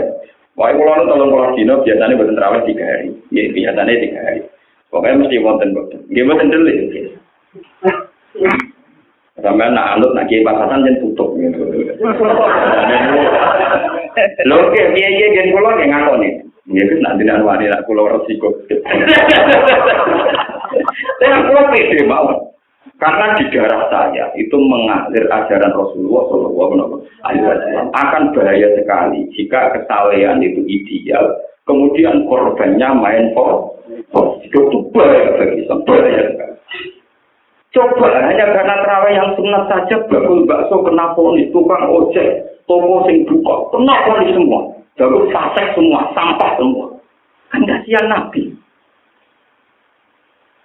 Pokoknya 0.55 0.79
kalau 0.79 0.95
nu 0.95 1.11
tolong 1.11 1.31
kalau 1.35 1.51
dino 1.59 1.75
biasanya 1.83 2.15
buatan 2.15 2.37
terawih 2.39 2.63
tiga 2.69 2.85
hari, 2.87 3.11
ya 3.35 3.43
biasanya 3.51 3.99
tiga 3.99 4.19
hari. 4.23 4.41
Pokoknya 4.95 5.19
mesti 5.27 5.43
wonten. 5.43 5.75
Gak 5.75 6.27
wonten 6.31 6.53
dulu 6.55 6.71
ya. 6.71 7.03
Sampai 9.41 9.73
nak 9.75 9.99
anut 9.99 10.15
nak 10.15 10.29
kiai 10.31 10.47
pasasan 10.47 10.87
jen 10.87 11.03
tutup 11.03 11.35
gitu. 11.35 11.65
Lho, 14.47 14.57
kiai 14.71 14.95
kiai 14.95 15.35
jen 15.35 15.51
kulo 15.51 15.75
yang 15.81 15.91
ngakon 15.91 16.23
nih. 16.23 16.33
Ya 16.71 16.87
kan 16.87 16.99
nanti 17.03 17.27
nanti 17.27 17.43
wani 17.43 17.67
nak 17.67 17.83
kulo 17.89 18.07
resiko. 18.07 18.55
Saya 21.19 21.37
kulo 21.47 21.63
pede 21.75 22.07
banget. 22.07 22.39
Karena 23.01 23.33
di 23.37 23.45
darah 23.49 23.89
saya 23.89 24.29
itu 24.37 24.57
mengalir 24.61 25.25
ajaran 25.25 25.73
Rasulullah 25.73 26.25
Shallallahu 26.29 27.01
Alaihi 27.25 27.45
Wasallam 27.49 27.89
akan 27.97 28.23
bahaya 28.37 28.69
sekali 28.77 29.25
jika 29.37 29.73
kesalehan 29.73 30.45
itu 30.45 30.61
ideal, 30.69 31.33
kemudian 31.65 32.29
korbannya 32.29 32.89
main 33.01 33.33
for, 33.33 33.73
itu 34.45 34.61
bahaya 34.93 35.33
bagi 35.41 35.65
bahaya 35.65 36.23
sekali. 36.29 36.57
Coba 37.71 38.11
hanya 38.27 38.51
karena 38.51 38.75
terawih 38.83 39.15
yang 39.15 39.31
sunat 39.39 39.65
saja 39.71 39.97
bakul 40.11 40.43
bakso 40.43 40.83
kena 40.83 41.15
ponis, 41.15 41.49
tukang 41.55 41.87
ojek, 41.87 42.43
toko 42.67 43.07
sing 43.07 43.23
buka, 43.25 43.71
kena 43.71 43.95
ponis 44.11 44.35
semua. 44.35 44.61
Bakul 44.99 45.31
fasek 45.31 45.79
semua, 45.79 46.11
sampah 46.11 46.59
semua. 46.59 46.91
Kan 47.55 47.63
kasihan 47.65 48.11
Nabi. 48.11 48.51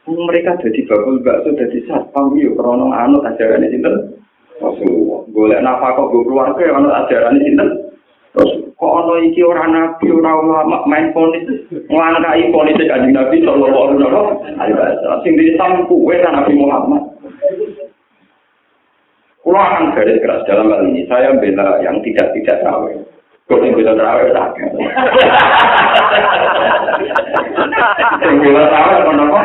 Mereka 0.05 0.57
jadi 0.61 0.85
bakul 0.85 1.17
bakso 1.25 1.49
jadi 1.57 1.79
satpam 1.89 2.37
yo 2.37 2.53
krono 2.53 2.93
anut 2.93 3.25
ajaran 3.25 3.65
sinten? 3.69 4.21
Rasulullah. 4.61 5.25
Golek 5.35 5.61
nafkah 5.65 5.97
kok 5.97 6.09
keluarga 6.13 6.63
anut 6.77 6.93
ajaran 6.93 7.41
ini 7.41 7.51
sinten 7.51 7.69
kok 8.75 8.91
ono 8.91 9.15
iki 9.23 9.39
ora 9.39 9.63
nabi 9.63 10.11
ora 10.11 10.35
ulama 10.35 10.83
main 10.85 11.15
ponis 11.15 11.47
nglangkai 11.87 12.51
ponis 12.51 12.75
kanjeng 12.75 13.15
nabi 13.15 13.39
sallallahu 13.39 14.03
alaihi 14.59 14.75
wasallam. 14.75 15.23
Sing 15.23 15.33
disam 15.39 15.87
kuwe 15.87 16.19
nabi 16.19 16.53
Muhammad. 16.60 17.03
Kulo 19.39 19.60
akan 19.62 19.93
garis 19.95 20.19
keras 20.19 20.43
dalam 20.49 20.73
hal 20.73 20.89
ini. 20.89 21.06
Saya 21.08 21.37
bela 21.37 21.79
yang 21.79 22.01
tidak 22.03 22.33
tidak 22.33 22.65
tahu. 22.65 22.97
Kok 23.46 23.62
bisa 23.62 23.93
terawih 23.93 24.33
sakit. 24.33 24.69
Yang 28.25 28.35
bisa 28.41 28.62
terawih 28.65 29.02
kenapa? 29.06 29.39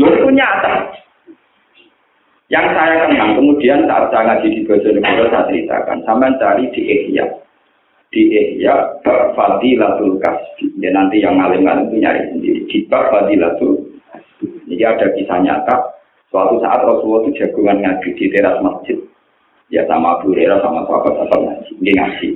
Itu 0.00 0.28
nyata. 0.32 0.74
Yang 2.48 2.66
saya 2.74 2.96
kenang, 3.06 3.36
kemudian 3.36 3.84
saat 3.86 4.08
saya 4.10 4.22
ngaji 4.26 4.48
di 4.50 4.60
Bojonegoro 4.66 5.30
saya 5.30 5.46
ceritakan, 5.52 6.02
sama 6.02 6.34
cari 6.40 6.66
di 6.72 6.82
Ihya. 6.82 7.28
Di 8.10 8.22
Ihya, 8.26 9.04
Fadilatul 9.36 10.18
Kasbi. 10.18 10.74
Ya 10.80 10.90
nanti 10.96 11.22
yang 11.22 11.38
ngalim-ngalim 11.38 11.92
itu 11.92 11.96
nyari 12.00 12.26
sendiri. 12.32 12.60
Di 12.66 12.78
Fadilatul 12.88 14.00
Kasbi. 14.08 14.46
Jadi 14.66 14.82
ada 14.82 15.06
kisah 15.12 15.38
nyata, 15.44 15.76
suatu 16.32 16.58
saat 16.64 16.80
Rasulullah 16.82 17.28
itu 17.28 17.44
jagungan 17.44 17.84
ngaji 17.84 18.08
di 18.16 18.26
teras 18.32 18.58
masjid 18.64 18.98
ya 19.70 19.86
sama 19.86 20.18
Abu 20.18 20.34
Hurairah 20.34 20.58
sama 20.60 20.84
sahabat 20.84 21.12
sahabat 21.14 21.40
ngaji 21.40 21.72
ini 21.80 21.92
ngaji 21.94 22.28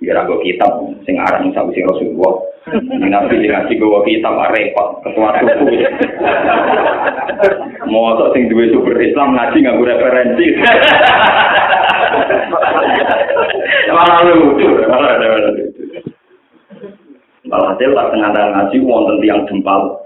Biar 0.00 0.16
aku 0.24 0.40
kitab, 0.40 0.80
sing 1.04 1.20
aran 1.20 1.52
yang 1.52 1.52
sabu 1.52 1.76
sing 1.76 1.84
Rasulullah. 1.84 2.40
Nabi 3.04 3.36
sing 3.36 3.52
ngaji 3.52 3.72
gue 3.76 4.00
kitab, 4.08 4.32
repot, 4.48 4.88
ketua 5.04 5.28
suku. 5.44 5.76
Mau 7.92 8.16
sing 8.32 8.48
duwe 8.48 8.72
super 8.72 8.96
Islam 8.96 9.36
ngaji 9.36 9.60
nggak 9.60 9.76
referensi. 9.76 10.46
Malah 13.92 14.18
lucu, 14.24 14.68
malah 14.88 15.12
lucu. 15.20 15.64
Malah 17.44 17.76
hasil 17.76 17.92
tak 17.92 18.08
tengah 18.16 18.30
ngaji 18.32 18.76
wonten 18.80 19.20
tiang 19.20 19.44
jempal 19.52 20.00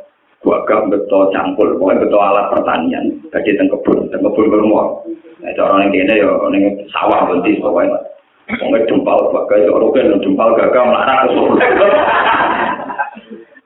gagah 0.44 0.90
betul 0.92 1.32
campur, 1.32 1.78
pokoknya 1.78 2.02
betul 2.04 2.20
alat 2.20 2.50
pertanian. 2.50 3.04
Jadi 3.30 3.56
teng 3.56 3.70
kebun, 3.70 4.10
kebun 4.10 4.52
bermuar. 4.52 5.06
Nah, 5.44 5.52
orang 5.60 5.92
yang 5.92 6.08
kene 6.08 6.14
ya, 6.24 6.28
orang 6.32 6.56
sawah 6.88 7.28
bentis 7.28 7.60
pokoknya. 7.60 8.00
Pokoknya 8.48 8.88
jempal 8.88 9.28
gagah, 9.28 9.58
ya 9.60 9.70
orang 9.76 10.20
jempal 10.24 10.50
gagah 10.56 10.82
melarat 10.88 11.28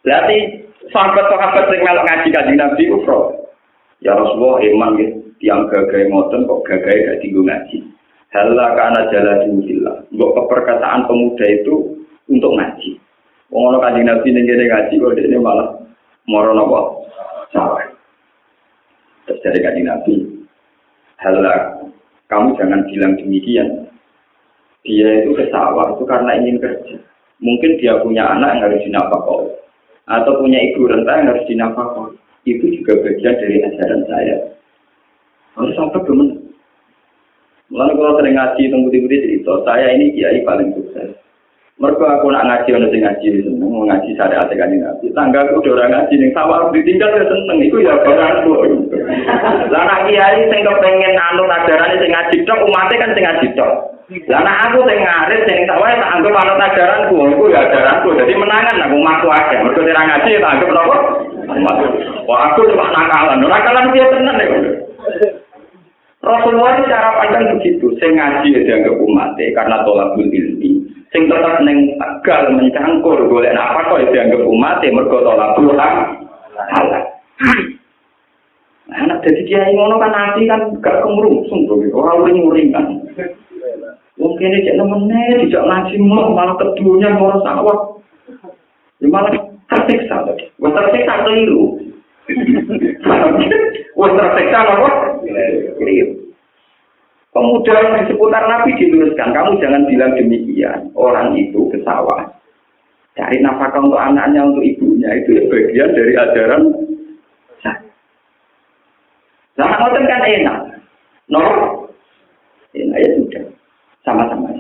Berarti 0.03 0.37
sahabat-sahabat 0.91 1.71
yang 1.71 1.83
melok 1.87 2.07
ngaji 2.07 2.29
kaji 2.35 2.53
Nabi 2.59 2.85
Ufro. 2.91 3.19
Ya 4.03 4.19
Rasulullah 4.19 4.59
iman 4.59 4.99
ya, 4.99 5.07
yang 5.39 5.71
gagah 5.71 6.03
ngoten 6.11 6.51
kok 6.51 6.63
gagah 6.67 6.91
gak 6.91 7.19
tinggal 7.23 7.47
ngaji. 7.47 7.79
Hala 8.35 8.67
karena 8.75 9.01
jalan 9.15 9.63
billah. 9.63 9.97
Untuk 10.11 10.31
keperkasaan 10.35 11.07
pemuda 11.07 11.47
itu 11.47 11.95
untuk 12.27 12.59
ngaji. 12.59 12.99
Wong 13.49 13.73
ana 13.73 13.79
kanjeng 13.81 14.05
Nabi 14.05 14.29
ning 14.35 14.45
kene 14.45 14.65
ngaji 14.67 14.95
kok 14.99 15.15
dene 15.17 15.37
malah 15.41 15.69
moro 16.27 16.53
napa? 16.53 16.81
Salah. 17.55 17.87
Terus 19.25 19.41
dari 19.41 19.59
kanjeng 19.65 19.89
Nabi, 19.89 20.38
Hala, 21.19 21.83
kamu 22.31 22.55
jangan 22.55 22.87
bilang 22.87 23.19
demikian. 23.19 23.91
Dia 24.87 25.27
itu 25.27 25.35
ke 25.35 25.51
sawah 25.51 25.99
itu 25.99 26.07
karena 26.07 26.39
ingin 26.39 26.63
kerja. 26.63 26.97
Mungkin 27.43 27.83
dia 27.83 27.99
punya 28.07 28.23
anak 28.23 28.55
yang 28.55 28.63
harus 28.71 28.83
dinafkahi 28.87 29.51
atau 30.09 30.33
punya 30.39 30.59
ibu 30.63 30.87
renta 30.87 31.13
yang 31.19 31.29
harus 31.35 31.45
dinafkahi. 31.51 32.15
Itu 32.47 32.65
juga 32.71 33.03
bagian 33.03 33.35
dari 33.35 33.57
ajaran 33.67 34.03
saya. 34.07 34.37
Harus 35.59 35.75
sampai 35.75 36.07
benar. 36.07 36.39
Mulai 37.69 37.93
kalau 37.99 38.17
sering 38.17 38.35
ngaji 38.39 38.63
tunggu 38.73 38.89
tiba 38.89 39.13
cerita, 39.13 39.53
saya 39.67 39.87
ini 39.93 40.17
kiai 40.17 40.41
paling 40.47 40.73
sukses. 40.73 41.18
Mereka 41.79 42.03
aku 42.03 42.27
nak 42.35 42.43
ngaji 42.43 42.75
ono 42.75 42.91
sing 42.91 43.07
ngaji 43.07 43.27
seneng 43.39 43.71
mau 43.71 43.87
ngaji 43.87 44.11
syariat 44.19 44.51
kan 44.51 44.67
Nabi. 44.67 45.15
Tangga 45.15 45.47
aku 45.47 45.63
udah 45.63 45.79
orang 45.79 45.91
ngaji 45.95 46.15
ning 46.19 46.31
sawah 46.35 46.75
ditinggal 46.75 47.07
ya 47.15 47.23
seneng 47.23 47.59
iku 47.63 47.79
ya 47.79 47.95
barangku. 48.03 48.51
Lah 49.73 49.83
nak 49.87 50.11
kiai 50.11 50.43
sing 50.51 50.67
kepengin 50.67 51.15
anu 51.15 51.47
ajarane 51.47 52.03
sing 52.03 52.11
ngaji 52.11 52.37
tok 52.51 52.67
umate 52.67 52.99
kan 52.99 53.15
sing 53.15 53.23
ngaji 53.23 53.47
tok. 53.55 53.95
Lah 54.27 54.43
nak 54.43 54.59
aku 54.67 54.91
sing 54.91 54.99
ngarit 55.07 55.41
sing 55.47 55.59
tak 55.71 55.79
wae 55.79 55.95
tak 55.95 56.13
anggap 56.19 56.35
anut 56.43 56.65
ajaranku 56.67 57.17
iku 57.31 57.45
ya 57.47 57.59
ajaranku. 57.71 58.09
Jadi 58.19 58.33
menangan 58.35 58.83
aku 58.83 58.97
maku 58.99 59.29
akeh. 59.31 59.59
Mergo 59.63 59.81
ora 59.87 60.03
ngaji 60.03 60.31
tak 60.35 60.53
anggap 60.59 60.71
apa? 60.75 60.97
Wah 62.27 62.41
aku 62.51 62.67
cuma 62.75 62.91
nakalan. 62.91 63.39
Nakalan 63.47 63.95
dia 63.95 64.11
tenan 64.11 64.43
ya. 64.43 64.47
Rasulullah 66.19 66.83
cara 66.91 67.23
pandang 67.23 67.55
begitu, 67.55 67.87
sing 68.03 68.19
ngaji 68.19 68.51
ya 68.51 68.61
dianggap 68.67 68.99
umat 68.99 69.39
karena 69.39 69.87
tolak 69.87 70.19
ilmi. 70.19 70.88
Sing 71.09 71.25
tetap 71.25 71.65
neng 71.65 71.97
tegal 71.97 72.53
mencangkur 72.53 73.17
golek 73.33 73.57
apa 73.57 73.89
kok 73.89 74.01
ya 74.05 74.07
dianggap 74.13 74.45
umat 74.45 74.85
mergo 74.93 75.25
tolak 75.25 75.57
Tuhan. 75.57 75.93
Allah. 76.59 77.03
Anak 78.89 79.21
jadi 79.25 79.41
kiai 79.45 79.73
ngono 79.77 80.01
kan 80.01 80.13
nanti 80.13 80.49
kan 80.49 80.73
gak 80.81 81.05
kemurungsung 81.05 81.69
tuh, 81.69 81.81
orang 81.93 82.25
lain 82.25 82.41
nguringan. 82.41 82.87
Mungkin 84.19 84.51
ini 84.51 84.65
cek 84.65 84.77
nemennya, 84.81 85.39
dijak 85.45 85.63
ngaji 85.63 85.95
mau 86.03 86.33
malah 86.33 86.57
keduanya 86.57 87.15
mau 87.15 87.37
sawah. 87.45 88.01
Ya 88.99 89.07
malah 89.07 89.31
tersiksa. 89.71 90.25
Wah 90.59 90.71
tersiksa 90.73 91.15
keliru. 91.23 91.79
Wah 93.99 94.11
tersiksa 94.11 94.59
apa? 94.59 94.91
Keliru. 95.79 96.28
Pemuda 97.39 98.03
di 98.03 98.11
seputar 98.11 98.51
Nabi 98.51 98.75
diluruskan, 98.83 99.31
kamu 99.31 99.63
jangan 99.63 99.87
bilang 99.87 100.11
demikian. 100.19 100.91
Orang 100.99 101.39
itu 101.39 101.71
ke 101.71 101.79
sawah. 101.87 102.27
Cari 103.15 103.39
nafkah 103.39 103.79
untuk 103.79 103.95
anaknya, 103.95 104.43
untuk 104.43 104.67
ibunya. 104.67 105.07
Itu 105.23 105.39
ya 105.39 105.43
bagian 105.47 105.95
dari 105.95 106.13
ajaran 106.19 106.63
saya. 107.63 107.79
Nah, 109.55 109.71
ngoten 109.71 110.11
kan 110.11 110.27
enak. 110.27 110.59
No? 111.31 111.43
Enak 112.75 112.99
ya 113.07 113.11
sudah. 113.23 113.45
Sama-sama. 114.03 114.51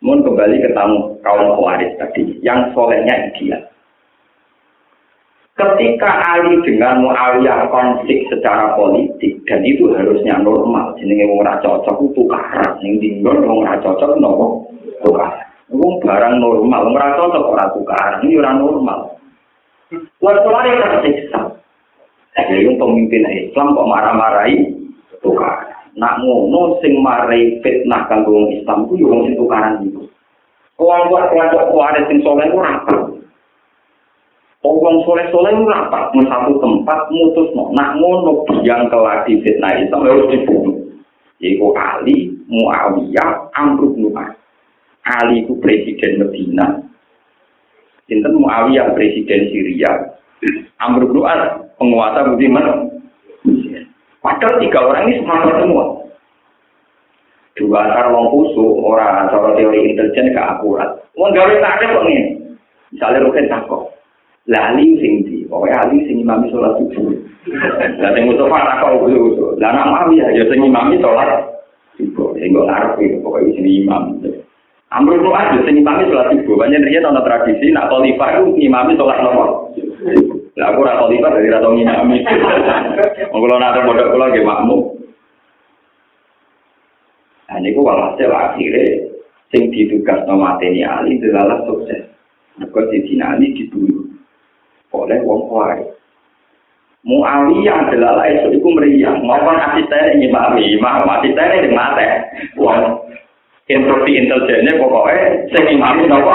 Mohon 0.00 0.24
kembali 0.24 0.64
ke 0.64 0.70
tamu 0.72 1.20
kaum 1.20 1.52
Khawarij 1.52 2.00
tadi. 2.00 2.40
Yang 2.40 2.72
solehnya 2.72 3.28
ideal. 3.28 3.60
Ketika 5.58 6.22
Ali 6.38 6.54
dengan 6.62 7.02
Muawiyah 7.02 7.66
konflik 7.74 8.30
secara 8.30 8.78
politik 8.78 9.42
dan 9.50 9.66
itu 9.66 9.90
harusnya 9.90 10.38
normal, 10.38 10.94
jenenge 11.02 11.26
wong 11.26 11.42
ora 11.42 11.58
cocok 11.58 11.98
itu 11.98 12.14
tukaran, 12.14 12.78
ning 12.78 13.02
dinggon 13.02 13.42
wong 13.42 13.66
ora 13.66 13.74
cocok 13.82 14.22
nopo 14.22 14.70
tukaran. 15.02 15.50
Wong 15.74 15.98
barang 15.98 16.38
normal, 16.38 16.86
wong 16.86 16.94
ora 16.94 17.10
cocok 17.18 17.42
ora 17.42 17.66
tukaran, 17.74 18.22
ini 18.22 18.38
ora 18.38 18.54
normal. 18.54 19.18
Wong 20.22 20.38
yang 20.46 20.78
tersiksa. 20.78 21.58
Jadi 22.38 22.62
yang 22.62 22.78
pemimpin 22.78 23.26
Islam 23.26 23.74
kok 23.74 23.90
marah-marahi 23.90 24.62
tukaran. 25.26 25.74
Nak 25.98 26.22
ngono 26.22 26.78
sing 26.78 27.02
marai 27.02 27.58
fitnah 27.66 28.06
kanggo 28.06 28.46
Islam 28.54 28.86
ku 28.86 28.94
yo 28.94 29.10
wong 29.10 29.26
sing 29.26 29.34
tukaran 29.34 29.82
iku. 29.82 30.06
Wong 30.78 31.10
kuat 31.10 31.34
kelompok 31.34 31.74
kuat 31.74 31.98
sing 32.06 32.22
soleh 32.22 32.46
ora 32.54 32.78
Wong 34.66 35.06
soleh-soleh 35.06 35.54
itu 35.54 35.64
rapat 35.70 36.10
di 36.10 36.26
satu 36.26 36.58
tempat 36.58 37.06
mutus 37.14 37.54
no. 37.54 37.70
Nak 37.78 37.94
ngono 38.02 38.42
yang 38.66 38.90
keladi 38.90 39.38
fitnah 39.46 39.78
itu 39.78 39.94
harus 39.94 40.28
dibunuh. 40.34 40.76
Yaitu 41.38 41.70
Ali, 41.78 42.34
Muawiyah, 42.50 43.54
Amr 43.54 43.94
bin 43.94 44.10
Ali 45.06 45.46
itu 45.46 45.54
presiden 45.62 46.18
Medina. 46.18 46.82
Sinten 48.10 48.34
Muawiyah 48.34 48.98
presiden 48.98 49.46
Syria. 49.54 50.18
Amr 50.82 51.06
bin 51.06 51.22
penguasa 51.78 52.26
Budiman. 52.26 52.90
Padahal 54.18 54.58
tiga 54.58 54.82
orang 54.82 55.06
ini 55.06 55.22
semangat 55.22 55.62
semua. 55.62 55.84
Dua 57.54 57.78
antar 57.86 58.10
wong 58.14 58.26
kusu, 58.30 58.86
orang 58.86 59.30
cara 59.30 59.54
teori 59.54 59.94
intelijen 59.94 60.30
gak 60.30 60.58
akurat. 60.58 60.94
Wong 61.18 61.34
gawe 61.34 61.54
tak 61.58 61.82
ada 61.82 61.94
kok 61.94 62.06
ini. 62.06 62.38
Misalnya 62.94 63.26
Rukin 63.26 63.50
lali 64.48 64.96
sing 64.96 65.12
di 65.28 65.44
pokoke 65.44 65.68
ali 65.68 66.08
sing 66.08 66.24
imami 66.24 66.48
salat 66.48 66.80
subuh 66.80 67.12
lah 68.02 68.10
sing 68.16 68.24
Mustafa 68.24 68.58
tak 68.64 68.76
kok 68.80 69.04
usul 69.04 69.60
lah 69.60 69.70
nak 69.76 69.88
mau 69.92 70.08
ya 70.10 70.32
sing 70.32 70.58
imami 70.64 70.96
salat 71.04 71.44
subuh 72.00 72.32
sing 72.40 72.56
kok 72.56 72.66
arep 72.72 72.96
iki 72.96 73.20
pokoke 73.20 73.52
sing 73.52 73.64
imam 73.68 74.16
Amrul 74.88 75.20
itu 75.20 75.30
aja, 75.36 75.58
sing 75.68 75.84
imami 75.84 76.08
sholat 76.08 76.32
subuh. 76.32 76.64
Banyak 76.64 76.80
dia 76.88 77.04
ada 77.04 77.20
tradisi, 77.20 77.68
nak 77.68 77.92
khalifah 77.92 78.40
itu 78.40 78.56
imami 78.56 78.96
sholat 78.96 79.20
nomor. 79.20 79.68
Lah 80.56 80.72
aku 80.72 80.80
rata 80.80 81.04
khalifah 81.04 81.28
dari 81.36 81.52
rata 81.52 81.68
imami. 81.68 82.24
Kalau 82.24 83.56
nak 83.60 83.76
ada 83.76 83.84
bodoh 83.84 84.08
kalau 84.08 84.32
gak 84.32 84.48
makmum. 84.48 84.80
Nah 87.52 87.56
ini 87.60 87.76
walhasil 87.76 88.32
akhirnya, 88.32 89.12
sing 89.52 89.68
ditugas 89.68 90.24
nama 90.24 90.56
Teni 90.56 90.80
Ali 90.80 91.20
adalah 91.20 91.68
sukses. 91.68 92.08
Mereka 92.56 92.88
di 92.88 93.20
Ali 93.20 93.52
dibunuh. 93.52 94.07
Oleh 94.98 95.18
wong 95.22 95.46
kuai. 95.46 95.80
Muawiyah 97.06 97.88
adalah 97.88 98.20
lain 98.20 98.58
itu 98.58 98.68
meriah. 98.68 99.14
Maupun 99.22 99.54
asisten 99.54 100.18
ini 100.18 100.28
mami, 100.28 100.74
mau 100.82 100.98
asisten 101.06 101.56
ini 101.62 101.70
mati. 101.70 102.04
Wong 102.58 103.06
instruksi 103.68 104.16
intelijennya 104.18 104.80
pokoknya 104.80 105.46
sing 105.54 105.64
imami 105.78 106.10
nopo 106.10 106.34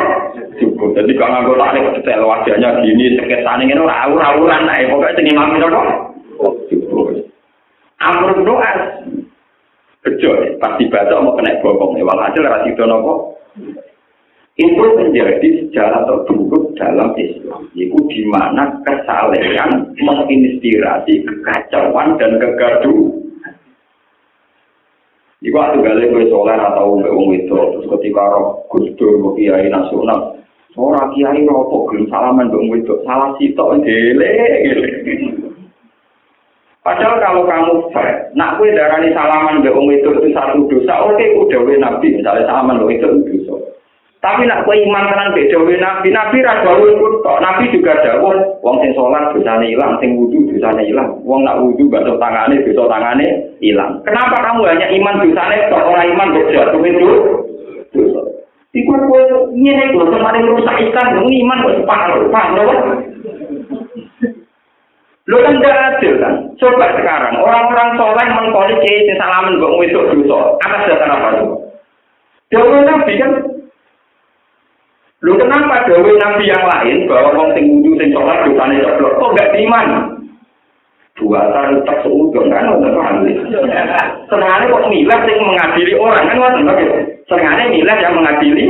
cukup. 0.58 0.96
Jadi 0.96 1.12
kalau 1.20 1.44
nggak 1.44 1.60
tarik 1.60 1.84
detail 2.00 2.30
wajahnya 2.30 2.70
gini, 2.86 3.18
sekitar 3.18 3.60
ini 3.60 3.76
rawur 3.76 4.18
rawuran 4.18 4.64
lah. 4.64 4.78
Pokoknya 4.88 5.18
sing 5.20 5.26
imami 5.30 5.56
nopo 5.60 5.80
cukup. 6.72 7.08
Amr 8.00 8.32
doa. 8.42 8.72
Bejo, 10.04 10.32
pasti 10.60 10.84
baca 10.92 11.16
mau 11.24 11.36
kena 11.40 11.64
bokong. 11.64 12.00
Walhasil 12.00 12.44
rasido 12.44 12.84
nopo. 12.88 13.14
Itu 14.54 14.78
menjadi 14.78 15.48
sejarah 15.66 16.06
terburuk 16.06 16.78
dalam 16.78 17.18
Islam. 17.18 17.66
Itu 17.74 17.98
di 18.06 18.22
mana 18.30 18.78
kesalehan 18.86 19.98
menginspirasi 19.98 21.26
kekacauan 21.26 22.22
dan 22.22 22.38
kegaduhan. 22.38 23.24
Iku 25.44 25.60
waktu 25.60 25.84
gale 25.84 26.08
kowe 26.08 26.24
soleh 26.32 26.56
atau 26.56 27.04
mbek 27.04 27.12
wong 27.12 27.36
itu 27.36 27.52
terus 27.52 27.84
ketika 28.00 28.32
roh 28.32 28.64
Gusdur 28.72 29.20
kiai 29.36 29.68
nasional 29.68 30.40
ora 30.80 31.12
kiai 31.12 31.44
ropo 31.44 31.92
gelem 31.92 32.08
salaman 32.08 32.48
wong 32.48 32.80
itu 32.80 32.96
salah 33.04 33.36
sitok 33.36 33.84
dele 33.84 34.32
Padahal 36.84 37.16
kalau 37.24 37.48
kamu 37.48 37.76
fair, 37.96 38.28
nak 38.36 38.60
kue 38.60 38.72
darani 38.72 39.12
salaman 39.12 39.60
mbek 39.60 39.76
wong 39.76 39.92
itu 39.92 40.16
itu 40.16 40.32
satu 40.32 40.64
dosa, 40.72 41.12
oke 41.12 41.26
udah 41.44 41.60
nabi 41.76 42.16
misalnya 42.16 42.48
salaman 42.48 42.80
mbek 42.80 43.04
itu 43.04 43.08
dosa. 43.28 43.56
Tapi 44.24 44.48
nak 44.48 44.64
kowe 44.64 44.72
iman 44.72 45.12
tenan 45.12 45.36
mbek 45.36 45.52
dawuh 45.52 45.76
Nabi, 45.84 46.08
Nabi 46.08 46.40
ra 46.40 46.64
dawuh 46.64 47.20
tok. 47.28 47.44
Nabi 47.44 47.68
juga 47.76 47.92
dawuh 48.08 48.56
wong 48.64 48.80
sing 48.80 48.96
salat 48.96 49.36
dosane 49.36 49.68
ilang, 49.68 50.00
sing 50.00 50.16
wudu 50.16 50.48
dosane 50.48 50.88
ilang. 50.88 51.20
Wong 51.28 51.44
nak 51.44 51.60
wudu 51.60 51.92
gak 51.92 52.08
tangane, 52.08 52.64
dosa 52.64 52.88
tangane 52.88 53.52
ilang. 53.60 54.00
Kenapa 54.08 54.40
kamu 54.40 54.64
hanya 54.64 54.88
iman 54.96 55.20
dosane 55.28 55.68
tok 55.68 55.84
ora 55.92 56.08
iman 56.08 56.40
jatuh 56.40 56.82
itu? 56.88 57.08
Dosa. 57.92 58.22
Iku 58.72 58.96
kowe 58.96 59.22
ngene 59.60 59.92
kok 59.92 60.08
kemarin 60.08 60.50
rusak 60.56 60.78
ikan, 60.88 61.20
iman 61.20 61.64
kok 61.68 61.78
separuh, 61.84 62.24
paham 62.32 62.52
lho? 62.56 62.66
Lo 65.28 65.36
kan 65.44 65.60
gak 65.60 66.00
adil 66.00 66.14
kan? 66.24 66.34
Coba 66.56 66.96
sekarang, 66.96 67.44
orang-orang 67.44 68.00
soleh 68.00 68.28
mengkoli 68.32 68.76
kiai 68.88 69.20
salaman 69.20 69.60
kok 69.60 69.76
wedok 69.84 70.16
dosa. 70.16 70.40
Atas 70.64 70.96
dasar 70.96 71.12
apa 71.12 71.28
itu? 71.36 71.48
Dawuh 72.56 72.82
Nabi 72.88 73.14
kan 73.20 73.53
Lu 75.24 75.40
kenapa 75.40 75.88
dawe 75.88 76.12
nabi 76.20 76.52
yang 76.52 76.64
lain 76.68 77.08
bahwa 77.08 77.32
wong 77.32 77.50
sing 77.56 77.64
wudu 77.72 77.96
sing 77.96 78.12
sholat 78.12 78.44
dosane 78.44 78.76
ceblok 78.84 79.16
kok 79.16 79.32
gak 79.40 79.56
iman? 79.56 79.88
Dua 81.16 81.48
tahun 81.48 81.80
tak 81.88 82.04
seudon 82.04 82.52
kan 82.52 82.68
udah 82.76 82.92
paham. 82.92 83.24
Senangnya 84.28 84.68
kok 84.68 84.84
milah 84.92 85.20
sing 85.24 85.38
mengadili 85.40 85.94
orang 85.96 86.28
kan 86.28 86.36
ngoten 86.36 86.68
lho. 86.68 86.76
Senangnya 87.32 87.72
milah 87.72 87.98
yang 88.04 88.14
mengadili. 88.20 88.66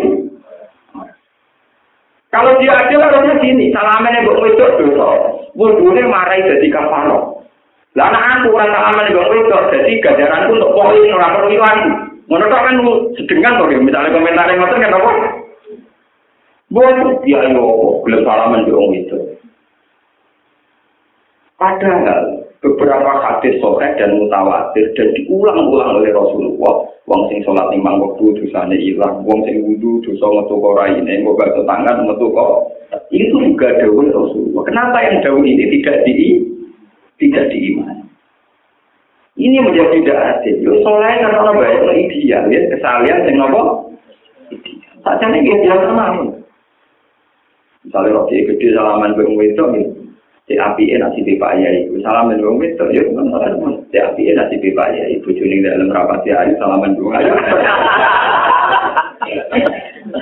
Kalau 2.30 2.54
dia 2.62 2.74
adil 2.74 3.02
harusnya 3.02 3.34
gini, 3.42 3.74
salamene 3.74 4.22
mbok 4.22 4.42
wedok 4.42 4.78
dosa. 4.78 5.10
Wudune 5.58 6.06
marai 6.06 6.46
dadi 6.46 6.70
kafaro. 6.70 7.46
Lah 7.98 8.10
aku 8.14 8.54
ora 8.54 8.70
salamene 8.70 9.10
mbok 9.10 9.30
wedok 9.34 9.74
dadi 9.74 9.98
ganjaranku 10.06 10.54
untuk 10.62 10.74
poin 10.78 11.18
ora 11.18 11.34
perlu 11.34 11.50
ilang. 11.50 11.78
Ngono 12.30 12.46
kan 12.46 12.78
sedengan 13.18 13.58
to 13.58 13.66
misalnya 13.82 14.14
komentar 14.14 14.46
yang 14.54 14.62
ngoten 14.62 14.82
kan 14.86 14.98
apa? 15.02 15.12
Buat 16.74 17.22
dia 17.22 17.54
yo 17.54 18.02
belum 18.02 18.26
salaman 18.26 18.66
di 18.66 18.74
orang 18.74 18.98
itu. 18.98 19.18
Padahal 21.62 22.50
beberapa 22.66 23.12
hadis 23.22 23.62
sore 23.62 23.94
dan 23.94 24.18
mutawatir 24.18 24.90
dan 24.98 25.14
diulang-ulang 25.14 26.02
oleh 26.02 26.10
Rasulullah. 26.10 26.90
Wong 27.06 27.30
sing 27.30 27.46
sholat 27.46 27.68
limang 27.70 28.00
waktu 28.00 28.32
dosane 28.40 28.80
hilang, 28.80 29.28
wong 29.28 29.44
sing 29.44 29.62
wudhu 29.62 30.00
dosa 30.08 30.24
metu 30.24 30.56
kok 30.56 30.88
ini, 30.88 31.20
kok 31.20 31.36
gak 31.36 31.52
tangan 31.68 32.08
metu 32.08 32.32
kok. 32.32 32.74
Itu 33.12 33.38
juga 33.44 33.76
dawuh 33.78 34.08
Rasulullah. 34.10 34.64
Kenapa 34.66 34.98
yang 35.04 35.20
dawuh 35.22 35.44
ini 35.44 35.68
tidak 35.78 36.08
di 36.08 36.42
tidak 37.20 37.52
diimani? 37.54 38.08
Ini 39.38 39.58
menjadi 39.62 40.00
tidak 40.00 40.20
adil. 40.40 40.56
Yo 40.64 40.74
soleh 40.82 41.22
karena 41.22 41.38
orang 41.38 41.60
banyak 41.60 42.08
ideal 42.08 42.50
ya 42.50 42.60
kesalian 42.72 43.20
sing 43.30 43.36
apa? 43.38 43.62
Saja 45.04 45.26
nih 45.28 45.44
dia 45.44 45.58
biasa 45.60 46.33
Misalnya 47.84 48.16
roti 48.16 48.48
gede 48.48 48.68
salaman 48.72 49.12
bang 49.20 49.36
wedok 49.36 49.70
ya. 49.76 49.84
Si 50.44 50.60
api 50.60 50.92
nasi 51.00 51.24
di 51.24 51.40
Pak 51.40 51.56
Yai, 51.60 51.88
salaman 52.00 52.40
bang 52.40 52.56
wedok 52.60 52.90
ya 52.96 53.04
bukan 53.12 53.28
salah 53.32 53.52
Si 53.92 53.98
api 54.00 54.32
nasi 54.32 54.56
di 54.64 54.72
Pak 54.72 54.90
Yai, 54.96 55.20
bujuni 55.20 55.60
dalam 55.60 55.92
rapat 55.92 56.24
ya 56.24 56.40
hari 56.40 56.56
salaman 56.56 56.96
bang 56.96 57.12
Ayai. 57.12 57.32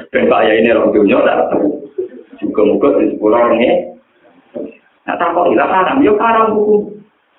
Ben 0.10 0.26
Pak 0.26 0.42
Yai 0.46 0.58
ini 0.66 0.74
orang 0.74 0.94
dunia 0.94 1.22
tahu. 1.22 1.70
Juga 2.42 2.62
muka 2.66 2.98
di 2.98 3.14
sepuluh 3.14 3.38
orang 3.38 3.62
ya. 3.62 3.74
Nah 5.06 5.16
tak 5.18 5.34
kok 5.38 5.50
hilang 5.54 5.70
haram, 5.70 6.02
ya 6.02 6.14
haram 6.18 6.58
hukum. 6.58 6.90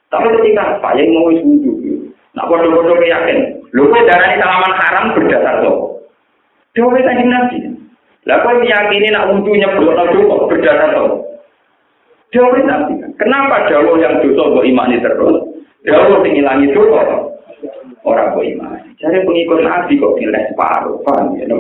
Tapi 0.07 0.31
ketika 0.39 0.79
Pak 0.79 0.95
Yai 1.03 1.11
mau 1.11 1.27
wudhu, 1.35 2.07
nak 2.39 2.47
bodoh-bodoh 2.47 3.03
yakin, 3.03 3.59
lu 3.75 3.91
darah 3.91 4.39
salaman 4.39 4.75
haram 4.79 5.05
berdasar 5.19 5.67
tuh. 5.67 5.99
Dewa 6.79 6.95
tadi 6.95 7.25
nabi. 7.27 7.59
Lah 8.23 8.39
kowe 8.47 8.55
meyakini 8.55 9.11
nak 9.11 9.35
wudu 9.35 9.51
nyeblokno 9.51 10.05
dosa 10.15 10.37
berdasar 10.47 10.95
to. 10.95 11.05
Dawuh 12.31 12.63
nabi. 12.63 12.95
Kenapa 13.19 13.67
dawuh 13.67 13.99
yang 13.99 14.23
dosa 14.23 14.43
mbok 14.47 14.63
imani 14.63 15.03
terus? 15.03 15.43
Dawuh 15.83 16.23
sing 16.23 16.39
ilangi 16.39 16.71
dosa 16.71 17.03
ora 18.07 18.31
mbok 18.31 18.47
imani. 18.47 18.95
Jare 19.03 19.27
pengikut 19.27 19.67
nabi 19.67 19.99
kok 19.99 20.15
pilih 20.15 20.43
separuh, 20.55 21.03
paham 21.03 21.35
ya? 21.35 21.51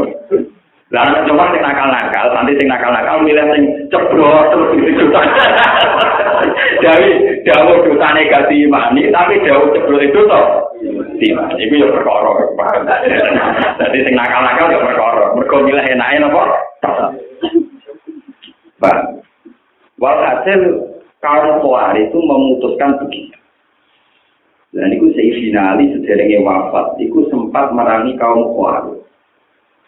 Lah 0.93 1.05
nek 1.11 1.25
coba 1.27 1.51
sing 1.51 1.63
nakal-nakal, 1.67 2.27
nanti 2.31 2.53
sing 2.55 2.69
nakal-nakal 2.71 3.17
milih 3.27 3.47
sing 3.51 3.63
ceblok 3.91 4.55
terus 4.55 4.71
dosa. 5.03 5.21
Jadi 6.83 7.11
dawuh 7.43 7.91
dosane 7.91 8.31
gak 8.31 8.47
diimani, 8.47 9.11
tapi 9.11 9.43
dawuh 9.43 9.75
ceblok 9.75 10.03
itu 10.07 10.21
toh 10.31 10.72
Tidak, 10.83 11.49
itu 11.63 11.75
ya 11.79 11.89
perkara. 11.95 12.31
Jadi 13.79 13.99
sing 14.03 14.15
nakal-nakal 14.19 14.67
ya 14.75 14.81
perkara. 14.83 15.25
Mergo 15.39 15.57
milih 15.63 15.87
enake 15.87 16.17
napa? 16.19 16.43
Pak. 18.83 18.99
Walhasil 20.03 20.61
kaum 21.23 21.63
Khawarij 21.63 22.11
itu 22.11 22.19
memutuskan 22.19 22.99
begitu. 23.07 23.39
Dan 24.75 24.91
itu 24.91 25.15
finali 25.15 25.95
sederenge 25.95 26.43
wafat, 26.43 26.99
itu 26.99 27.31
sempat 27.31 27.71
merangi 27.71 28.19
kaum 28.19 28.51
Khawarij. 28.59 28.99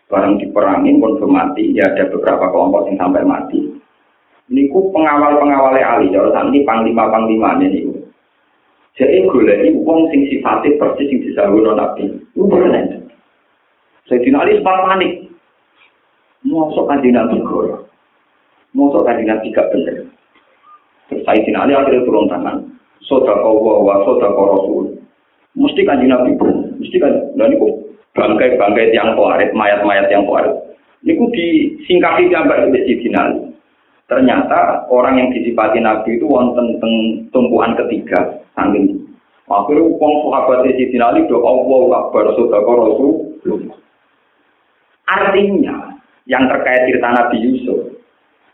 Barang 0.07 0.38
diperangi 0.38 1.01
pun 1.01 1.18
mati, 1.26 1.74
ya 1.74 1.90
ada 1.90 2.07
beberapa 2.12 2.53
kelompok 2.53 2.86
yang 2.86 3.01
sampai 3.03 3.24
mati. 3.26 3.59
Ini 4.53 4.68
ku 4.68 4.92
pengawal-pengawalnya 4.92 5.80
Ali, 5.80 6.12
kalau 6.12 6.28
saat 6.36 6.53
ini 6.53 6.68
panglima-panglima 6.68 7.57
ini. 7.64 7.93
Jadi 8.95 9.26
golek 9.26 9.74
wong 9.82 10.07
sing 10.14 10.30
sifatnya 10.30 10.78
persis 10.78 11.11
sing 11.11 11.18
disahulu 11.18 11.74
nabi. 11.74 12.14
Itu 12.30 12.47
benar. 12.47 13.03
Sayyidina 14.07 14.47
Ali 14.47 14.62
sempat 14.62 14.86
panik. 14.86 15.12
Mosok 16.47 16.86
kanji 16.86 17.11
nabi 17.11 17.42
gol. 17.42 17.90
Mosok 18.70 19.03
kanji 19.03 19.26
nabi 19.26 19.51
gak 19.51 19.74
bener. 19.74 20.07
Terus 21.11 21.26
Sayyidina 21.26 21.66
Ali 21.66 21.74
akhirnya 21.74 22.07
turun 22.07 22.30
tangan. 22.30 22.70
Sodaka 23.03 23.51
wa 23.51 23.82
wa 23.82 24.07
sodaka 24.07 24.42
rasul. 24.55 24.95
Mesti 25.59 25.82
kanji 25.82 26.07
nabi 26.07 26.38
bener. 26.38 26.78
Mesti 26.78 26.97
kan. 27.03 27.34
Dan 27.34 27.51
itu 27.59 27.66
bangkai-bangkai 28.14 28.95
yang 28.95 29.18
kuarit, 29.18 29.51
mayat-mayat 29.59 30.07
yang 30.07 30.22
kuarit. 30.22 30.55
Ini 31.03 31.18
disingkapi 31.18 32.30
gambar 32.30 32.70
di 32.70 32.78
Sayyidina 32.78 33.18
Ali. 33.18 33.53
Ternyata 34.05 34.84
orang 34.92 35.16
yang 35.16 35.28
disipati 35.32 35.80
Nabi 35.80 36.20
itu 36.20 36.28
wonten 36.28 36.76
tumpuan 37.32 37.72
ketiga 37.72 38.44
Saking 38.52 39.05
akhirnya 39.48 39.84
uang 39.84 40.14
sahabat 40.28 40.64
di 40.64 40.96
Ali 40.96 41.28
do 41.28 41.44
Allah 41.44 41.82
Akbar 42.00 42.32
Sodako 42.32 42.72
Rasul. 42.80 43.12
Artinya 45.05 46.00
yang 46.24 46.48
terkait 46.48 46.88
cerita 46.88 47.12
Nabi 47.12 47.36
Yusuf, 47.44 47.92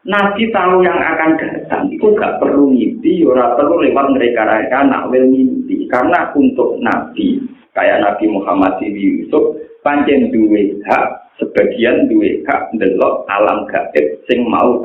Nabi 0.02 0.50
tahu 0.50 0.82
yang 0.82 0.98
akan 0.98 1.38
datang 1.38 1.86
itu 1.94 2.10
gak 2.18 2.42
perlu 2.42 2.74
mimpi, 2.74 3.22
ora 3.22 3.54
perlu 3.54 3.86
lewat 3.86 4.18
mereka-mereka 4.18 4.90
nak 4.90 5.06
wil 5.14 5.30
mimpi. 5.30 5.86
Karena 5.86 6.34
untuk 6.34 6.82
Nabi 6.82 7.38
kayak 7.78 8.02
Nabi 8.02 8.26
Muhammad 8.26 8.82
Yusuf 8.82 9.62
panjang 9.86 10.34
duwe 10.34 10.82
hak, 10.90 11.38
sebagian 11.38 12.10
duwe 12.10 12.42
hak 12.50 12.74
delok 12.82 13.22
alam 13.30 13.70
gaib 13.70 14.18
sing 14.26 14.42
mau 14.50 14.82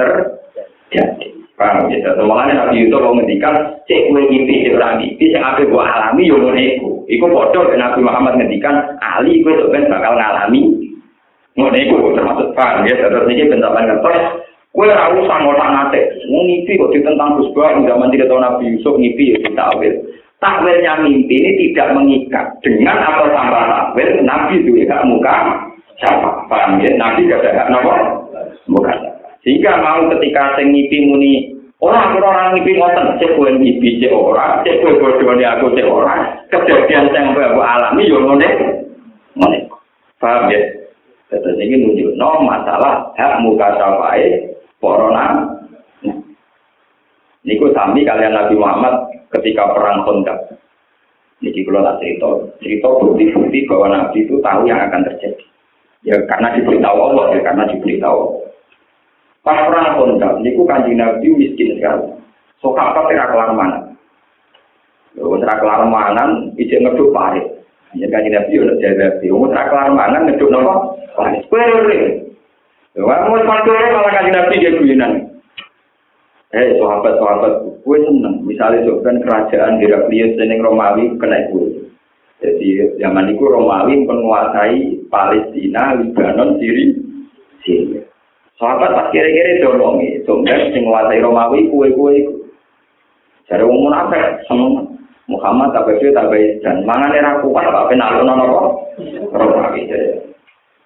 terjadi. 0.90 1.28
Paham 1.56 1.88
ya? 1.88 2.12
Makanya 2.20 2.68
Nabi 2.68 2.84
Yusuf 2.84 3.00
mau 3.00 3.16
ngendikan, 3.16 3.56
cek 3.88 4.12
gue 4.12 4.24
ngimpi, 4.28 4.68
cek 4.68 4.76
orang 4.76 5.00
ngimpi, 5.00 5.32
yang 5.32 5.44
apa 5.48 5.64
gue 5.64 5.80
alami, 5.80 6.28
yo 6.28 6.36
ngono 6.36 6.60
iku. 6.60 6.90
Iku 7.08 7.26
bodoh, 7.32 7.72
Nabi 7.72 8.00
Muhammad 8.04 8.36
ngendikan, 8.36 8.76
Ali 9.00 9.40
gue 9.40 9.56
sebenarnya 9.56 9.88
bakal 9.88 10.14
ngalami. 10.20 10.62
Ngono 11.56 12.12
termasuk 12.12 12.48
paham 12.60 12.84
ya? 12.84 13.00
Terus 13.00 13.32
ini 13.32 13.48
bentapan 13.48 13.88
ngetos, 13.88 14.24
gue 14.76 14.88
harus 14.92 15.24
sama 15.32 15.56
otak 15.56 15.70
nate. 15.72 16.02
Mau 16.28 16.44
ngimpi 16.44 16.76
kok 16.76 16.92
ditentang 16.92 17.40
Gus 17.40 17.50
Bah, 17.56 17.72
zaman 17.72 18.12
tidak 18.12 18.28
tahu 18.28 18.40
Nabi 18.44 18.64
Yusuf 18.76 19.00
ngimpi, 19.00 19.32
ya 19.32 19.38
kita 19.48 19.64
awil. 19.72 19.96
Takwilnya 20.44 21.00
mimpi 21.00 21.40
ini 21.40 21.72
tidak 21.72 21.96
mengikat 21.96 22.60
dengan 22.60 23.00
atau 23.00 23.32
tanpa 23.32 23.72
takwil, 23.72 24.20
Nabi 24.28 24.60
itu 24.60 24.84
ya 24.84 25.00
muka 25.08 25.64
siapa? 26.04 26.44
Paham 26.52 26.84
ya? 26.84 26.92
Nabi 27.00 27.32
gak 27.32 27.40
ada 27.40 27.72
nomor 27.72 28.28
muka 28.68 29.15
Sehingga 29.46 29.78
mau 29.78 30.10
ketika 30.18 30.58
sing 30.58 30.74
ngipi 30.74 31.06
muni 31.06 31.54
orang 31.78 32.18
orang 32.18 32.58
ngipi 32.58 32.82
ngoten 32.82 33.22
cek 33.22 33.38
kowe 33.38 33.46
ngipi 33.46 34.02
cek 34.02 34.10
ora, 34.10 34.66
cek 34.66 34.82
kowe 34.82 34.98
bodone 34.98 35.46
aku 35.46 35.70
cek 35.78 35.86
ora. 35.86 36.34
Kejadian 36.50 37.14
sing 37.14 37.24
aku 37.30 37.62
alami 37.62 38.10
yo 38.10 38.26
ngene. 38.26 38.50
Ngene. 39.38 39.58
Paham 40.18 40.50
ya? 40.50 40.60
Terus 41.30 41.62
ini 41.62 41.78
nunjuk 41.78 42.18
no 42.18 42.42
masalah 42.42 43.14
hak 43.14 43.46
muka 43.46 43.78
safai 43.78 44.50
corona. 44.82 45.46
Niku 47.46 47.70
sami 47.78 48.02
kalian 48.02 48.34
Nabi 48.34 48.58
Muhammad 48.58 49.06
ketika 49.30 49.70
perang 49.78 50.02
Khandaq. 50.10 50.58
Niki 51.46 51.62
kalau 51.62 51.86
tak 51.86 52.02
cerita, 52.02 52.30
cerita 52.58 52.88
bukti-bukti 52.90 53.70
bahwa 53.70 53.94
Nabi 53.94 54.26
itu 54.26 54.42
tahu 54.42 54.66
yang 54.66 54.82
akan 54.82 55.06
terjadi. 55.06 55.46
Ya 56.02 56.18
karena 56.26 56.58
diberitahu 56.58 56.98
Allah, 56.98 57.38
ya 57.38 57.42
karena 57.46 57.70
diberitahu. 57.70 58.45
Pas 59.46 59.62
perang 59.70 59.94
kontak, 60.02 60.42
niku 60.42 60.66
kanjeng 60.66 60.98
Nabi 60.98 61.30
miskin 61.30 61.78
sekali. 61.78 62.18
Sok 62.66 62.82
apa 62.82 63.06
tera 63.06 63.30
kelar 63.30 63.54
mana? 63.54 63.94
Lu 65.14 65.38
tera 65.38 65.62
kelar 65.62 65.86
mana? 65.86 66.50
Ijen 66.58 66.82
ngeduk 66.82 67.14
parit. 67.14 67.46
Ya 67.94 68.10
kanjeng 68.10 68.34
Nabi 68.34 68.58
ora 68.58 68.74
jadi 68.82 68.98
Nabi. 68.98 69.30
Lu 69.30 69.46
tera 69.54 69.70
kelar 69.70 69.94
mana? 69.94 70.26
Ngeduk 70.26 70.50
nopo? 70.50 70.98
Parit. 71.14 71.46
Kuerin. 71.46 72.26
Lu 72.98 73.06
mau 73.06 73.38
sepatu 73.38 73.70
malah 73.70 74.12
kanjeng 74.18 74.34
Nabi 74.34 74.58
dia 74.58 74.78
kuyunan. 74.82 75.14
Eh, 76.56 76.80
sahabat 76.80 77.20
sahabat, 77.20 77.54
gue 77.84 77.98
seneng. 78.02 78.40
Misalnya 78.48 78.88
sebutkan 78.88 79.20
kerajaan 79.28 79.78
Heraklius 79.78 80.40
dan 80.40 80.56
Romawi 80.58 81.20
kena 81.20 81.52
gue. 81.52 81.92
Jadi 82.40 82.96
zaman 82.96 83.36
itu 83.36 83.44
Romawi 83.44 84.08
menguasai 84.08 85.04
Palestina, 85.12 86.00
Lebanon, 86.00 86.56
Syria. 86.58 86.96
Syria. 87.60 88.05
Sahabat 88.56 88.88
tak 88.96 89.12
kira-kira 89.12 89.68
dorong 89.68 90.00
ya, 90.00 90.24
sumber 90.24 90.56
sing 90.72 90.88
wasai 90.88 91.20
Romawi 91.20 91.68
kue 91.68 91.92
kue. 91.92 92.24
Jare 93.52 93.68
umum 93.68 93.92
apa? 93.92 94.40
Semua 94.48 94.80
Muhammad 95.28 95.76
tak 95.76 95.92
bersih 95.92 96.16
tak 96.16 96.32
baik 96.32 96.64
dan 96.64 96.88
mana 96.88 97.12
nih 97.12 97.20
aku 97.20 97.52
kan 97.52 97.68
apa 97.68 97.92
penalu 97.92 98.24
nono 98.24 98.44
kok 98.48 98.68
Romawi 99.36 99.92
jadi. 99.92 100.24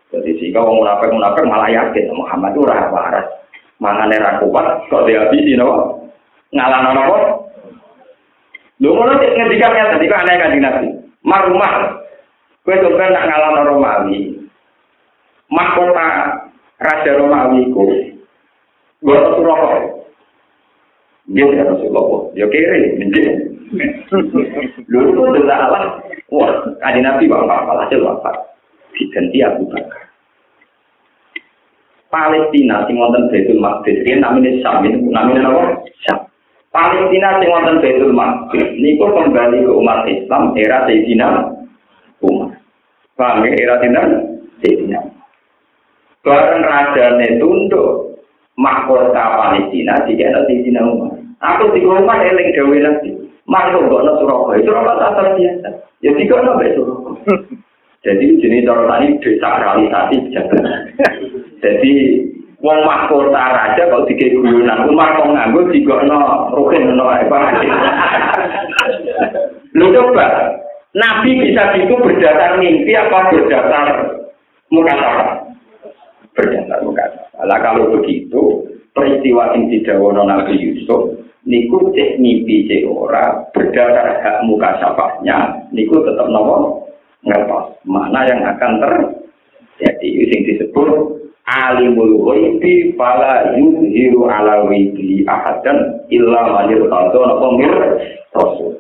Jadi 0.09 0.29
jika 0.41 0.65
umum 0.65 0.81
apa 0.89 1.13
umum 1.13 1.21
malah 1.45 1.69
yakin 1.69 2.09
Muhammad 2.09 2.57
ora 2.57 2.73
rah 2.73 2.87
waras. 2.89 3.27
Mana 3.77 4.09
nih 4.09 4.17
aku 4.17 4.49
kok 4.49 5.05
dia 5.05 5.29
bisa 5.29 5.53
nono 5.53 6.09
ngalah 6.49 6.79
nono 6.89 7.01
ngono 7.05 7.29
Lu 8.79 8.95
mau 8.95 9.05
nanti 9.05 9.27
ngedikannya 9.27 9.91
tadi 9.91 10.07
kan 10.07 10.23
aneh 10.23 10.35
kan 10.39 10.55
dinasti. 10.55 10.87
Marumah, 11.21 11.99
kue 12.63 12.79
sumber 12.81 13.13
nak 13.13 13.27
ngalah 13.29 13.61
Romawi. 13.61 14.39
Mahkota 15.51 16.07
raja 16.79 17.11
Romawi 17.19 17.69
ku 17.75 17.83
gue 18.99 19.17
tuh 19.17 19.43
rokok 19.43 19.83
dia 21.29 21.45
tidak 21.45 21.77
Rasulullah 21.77 22.31
dia 22.33 22.45
kiri 22.49 22.97
menjadi 22.97 23.31
lu 24.89 24.99
itu 25.13 25.21
udah 25.21 25.57
Allah 25.69 25.83
wah 26.33 26.49
ada 26.81 26.99
nabi 26.99 27.29
bapak 27.29 27.47
malah 27.69 27.85
hasil 27.85 28.01
bapak 28.01 28.49
diganti 28.99 29.39
Abu 29.39 29.63
Bakar. 29.71 30.11
Palestina 32.09 32.83
sing 32.89 32.97
wonten 32.99 33.29
Baitul 33.31 33.61
Maqdis. 33.63 34.01
Riyen 34.03 34.19
namine 34.19 34.59
Syam 34.59 34.83
namine 34.83 35.39
apa? 35.45 35.77
Syam. 36.03 36.19
Palestina 36.73 37.37
sing 37.39 37.47
wonten 37.47 37.79
Baitul 37.79 38.11
Maqdis. 38.11 38.67
Niku 38.81 39.07
kembali 39.13 39.63
ke 39.63 39.71
umat 39.71 40.09
Islam 40.09 40.57
era 40.57 40.89
Sayyidina 40.89 41.27
Umar. 42.25 42.51
Paham 43.15 43.45
ya? 43.45 43.49
Era 43.55 43.75
Sayyidina 43.79 44.99
Bareng 46.19 46.67
rajane 46.67 47.39
tunduk 47.39 48.19
mahkota 48.59 49.23
Palestina 49.39 50.03
ada 50.03 50.43
Sayyidina 50.43 50.83
Umar. 50.83 51.15
Aku 51.39 51.71
di 51.71 51.79
rumah 51.79 52.19
eling 52.19 52.51
gawe 52.51 52.77
nanti. 52.83 53.09
Masuk 53.49 53.89
gak 53.89 54.21
Surabaya, 54.21 54.61
Surabaya 54.61 55.09
tak 55.15 55.33
biasa. 55.39 55.69
Ya 56.05 56.11
tiga 56.13 56.37
nabe 56.43 56.75
Surabaya. 56.75 57.39
Jadi 58.05 58.39
jenis 58.39 58.63
cara 58.63 58.83
tadi 58.87 59.07
desakralisasi 59.19 60.17
jabatan. 60.31 60.79
Jadi 61.63 61.91
wong 62.59 62.79
mahkota 62.83 63.43
raja 63.55 63.83
kalau 63.87 64.07
tiga 64.07 64.27
guyonan 64.31 64.87
umar 64.91 65.19
kok 65.19 65.31
nganggo 65.31 65.71
digono 65.71 66.51
rukin 66.55 66.95
no 66.95 67.07
apa. 67.07 67.39
Lu 69.79 69.95
coba 69.95 70.27
Nabi 70.95 71.31
bisa 71.43 71.75
gitu 71.79 71.95
berdasar 72.01 72.59
mimpi 72.59 72.91
apa 72.95 73.31
berdasar 73.31 73.87
muka 74.73 74.95
Berdasar 76.39 76.79
muka 76.87 77.03
Lah 77.43 77.59
kalau 77.59 77.99
begitu 77.99 78.63
peristiwa 78.95 79.51
yang 79.51 79.67
didawono 79.67 80.23
Nabi 80.23 80.55
Yusuf 80.55 81.19
niku 81.43 81.91
cek 81.91 82.15
mimpi 82.15 82.63
cek 82.67 82.87
ora 82.87 83.43
berdasar 83.51 84.23
hak 84.23 84.47
muka 84.47 84.79
sapahnya 84.79 85.67
niku 85.75 85.99
tetap 86.07 86.31
nomor 86.31 86.87
ngertos. 87.27 87.75
Mana 87.83 88.23
yang 88.23 88.39
akan 88.47 88.71
terjadi 88.79 90.07
yang 90.07 90.41
disebut 90.47 90.89
alimul 91.43 92.23
ghaibi 92.23 92.95
fala 92.95 93.55
yuzhiru 93.59 94.31
ala 94.31 94.63
ghaibi 94.71 95.27
ahadan 95.27 96.07
illa 96.07 96.41
manir 96.55 96.87
tadon 96.87 97.35
apa 97.35 97.47
mir? 97.59 97.73
Rasul. 98.31 98.79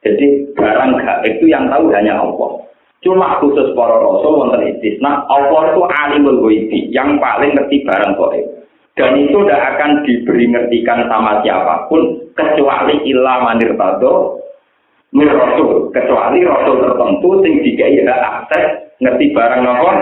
Jadi 0.00 0.56
barang 0.56 0.96
gaib 0.96 1.38
itu 1.38 1.52
yang 1.52 1.68
tahu 1.68 1.92
hanya 1.92 2.18
Allah 2.18 2.59
cuma 3.00 3.40
khusus 3.40 3.72
para 3.72 3.96
rasul 3.96 4.44
wonten 4.44 4.76
istisna 4.76 5.24
Allah 5.28 5.72
itu 5.72 5.82
alimul 5.88 6.38
ghaibi 6.44 6.92
yang 6.92 7.16
paling 7.16 7.56
ngerti 7.56 7.82
barang 7.88 8.12
gaib 8.16 8.46
dan 8.98 9.16
itu 9.16 9.38
tidak 9.46 9.62
akan 9.76 9.90
diberi 10.04 10.44
ngertikan 10.50 11.08
sama 11.08 11.40
siapa 11.40 11.88
pun 11.88 12.28
kecuali 12.36 13.00
illa 13.08 13.40
manir 13.40 13.72
tadon 13.78 14.40
mir 15.14 15.30
rasul. 15.30 15.90
Kecuali 15.90 16.42
rasul 16.46 16.76
tertentu 16.82 17.28
sing 17.42 17.54
dikai 17.66 18.02
hak 18.06 18.22
akses 18.46 18.66
ngerti 19.02 19.34
barang 19.34 19.62
apa? 19.66 19.92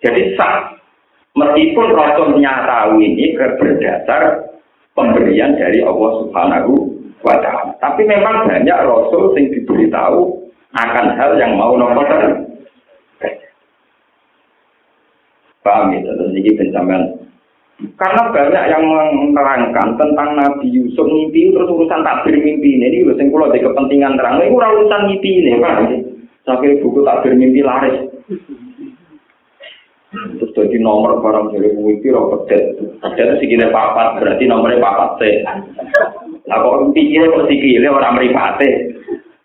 Jadi 0.00 0.34
sah. 0.38 0.78
Meskipun 1.30 1.94
rasulnya 1.94 2.66
tahu 2.66 2.98
ini 2.98 3.38
berdasar 3.38 4.50
pemberian 4.98 5.54
dari 5.54 5.78
Allah 5.78 6.10
Subhanahu 6.26 6.72
wa 7.22 7.38
taala. 7.38 7.70
Tapi 7.78 8.02
memang 8.02 8.50
banyak 8.50 8.78
rasul 8.82 9.30
sing 9.38 9.54
diberitahu 9.54 10.39
akan 10.70 11.06
hal 11.18 11.34
yang 11.38 11.58
mau 11.58 11.74
nopo 11.74 12.02
paham 15.60 15.92
ya 15.92 16.00
terus 16.16 16.32
ini 16.32 16.56
pencapaian 16.56 17.04
Karena 17.96 18.28
banyak 18.28 18.64
yang 18.68 18.84
menerangkan 18.84 19.96
tentang 19.96 20.36
Nabi 20.36 20.68
Yusuf 20.68 21.08
mimpi 21.08 21.48
terus 21.48 21.64
urusan 21.64 22.04
takbir 22.04 22.36
mimpi 22.36 22.76
ini. 22.76 22.92
Ini 22.92 23.16
yang 23.16 23.32
kalau 23.32 23.48
ada 23.48 23.56
kepentingan 23.56 24.20
terang. 24.20 24.36
Ini 24.36 24.52
urusan 24.52 25.08
mimpi 25.08 25.40
ini, 25.40 25.56
Pak. 25.56 25.88
Sampai 26.44 26.76
buku 26.84 27.00
takbir 27.08 27.32
mimpi 27.40 27.64
laris. 27.64 28.04
Terus 30.10 30.50
jadi 30.52 30.76
nomor 30.82 31.22
barang 31.22 31.54
jadi 31.54 31.70
mimpi 31.72 32.10
roh 32.10 32.34
pedet. 32.34 32.76
Pedet 33.00 33.38
segini 33.38 33.70
papat, 33.70 34.18
berarti 34.18 34.44
nomornya 34.44 34.82
papat 34.82 35.10
C. 35.16 35.20
Nah 36.50 36.56
kok 36.60 36.90
pikirnya 36.90 37.30
kok 37.30 37.46
sikilnya 37.46 37.94
orang 37.94 38.18
meripate. 38.18 38.89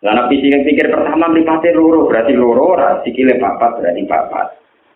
Nah 0.05 0.29
pikir 0.29 0.61
pikir 0.61 0.93
pertama 0.93 1.33
meripate 1.33 1.73
loro, 1.73 2.05
berarti 2.05 2.37
loro, 2.37 2.77
sikilnya 3.01 3.41
papat, 3.41 3.81
berarti 3.81 4.05
papat. 4.05 4.47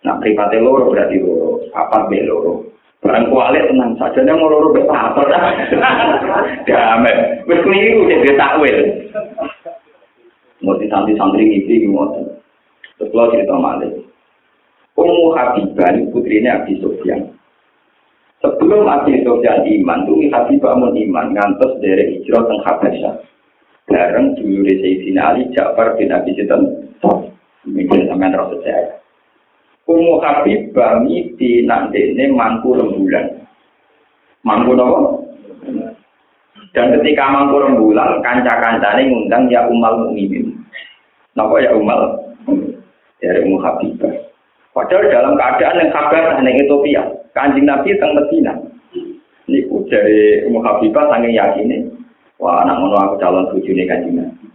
Nah 0.05 0.21
meripate 0.21 0.61
loro, 0.61 0.93
berarti 0.93 1.17
loro. 1.17 1.65
Papat 1.73 2.13
be 2.13 2.21
loro. 2.21 2.69
Barang 3.01 3.31
kualik 3.31 3.65
tenang 3.71 3.95
saja, 3.97 4.21
dia 4.21 4.37
mau 4.37 4.51
loro 4.51 4.69
apa 4.75 5.23
Damai. 6.69 7.41
Wis 7.49 7.63
keliru 7.65 8.05
jadi 8.05 8.37
takwil. 8.37 8.77
Mau 10.61 10.75
santri-santri 10.77 11.47
ngipi 11.47 11.87
gimana? 11.87 12.19
Terus 12.99 13.15
lo 13.15 13.31
cerita 13.31 13.55
malik. 13.55 13.95
Ummu 14.99 15.31
Habibah 15.31 15.95
ini 15.95 16.11
putrinya 16.11 16.59
Abi 16.59 16.75
Sofyan. 16.83 17.31
Sebelum 18.43 18.83
Abi 18.83 19.23
Sofyan 19.23 19.63
iman, 19.63 20.03
tuh 20.03 20.19
Habibah 20.27 20.75
mau 20.75 20.91
iman 20.91 21.31
ngantos 21.31 21.79
dari 21.79 22.19
hijrah 22.19 22.43
teng 22.43 22.59
Habasyah. 22.67 23.15
Bareng 23.89 24.37
dulu 24.37 24.69
di 24.69 24.73
Sayyidina 24.77 25.33
Ali 25.33 25.49
Ja'far 25.57 25.97
bin 25.97 26.13
Abi 26.13 26.37
Sinten. 26.37 26.93
Mungkin 27.65 28.05
sampean 28.05 28.37
rasa 28.37 28.55
saya. 28.61 29.01
Ummu 29.89 30.21
Habibah 30.21 31.01
nak 31.65 31.89
dene 31.89 32.23
mangku 32.29 32.77
rembulan. 32.77 33.25
Mangku 34.45 34.77
nopo? 34.77 35.25
Dan 36.77 36.93
ketika 36.93 37.25
mangku 37.33 37.57
rembulan, 37.57 38.21
kanca-kancane 38.21 39.09
ngundang 39.09 39.49
ya 39.49 39.65
Umal 39.65 40.05
Mukminin. 40.05 40.53
Napa 41.33 41.57
ya 41.57 41.73
Umal? 41.73 42.21
Dari 43.17 43.41
Ummu 43.49 43.57
Habibah. 43.57 44.13
Padahal 44.69 45.09
dalam 45.09 45.33
keadaan 45.33 45.81
yang 45.81 45.89
kabar 45.89 46.37
hanya 46.37 46.53
Ethiopia, 46.53 47.01
kanjeng 47.33 47.65
Nabi 47.65 47.97
teng 47.97 48.13
Medina. 48.13 48.53
Niku 49.49 49.81
dari 49.89 50.45
Ummu 50.45 50.61
Habibah 50.61 51.09
saking 51.09 51.33
yakin 51.33 51.98
wah 52.39 52.63
anak 52.63 52.79
aku 52.79 53.15
calon 53.19 53.51
bojone 53.51 53.83
kanjeng 53.85 54.15
Nabi. 54.15 54.45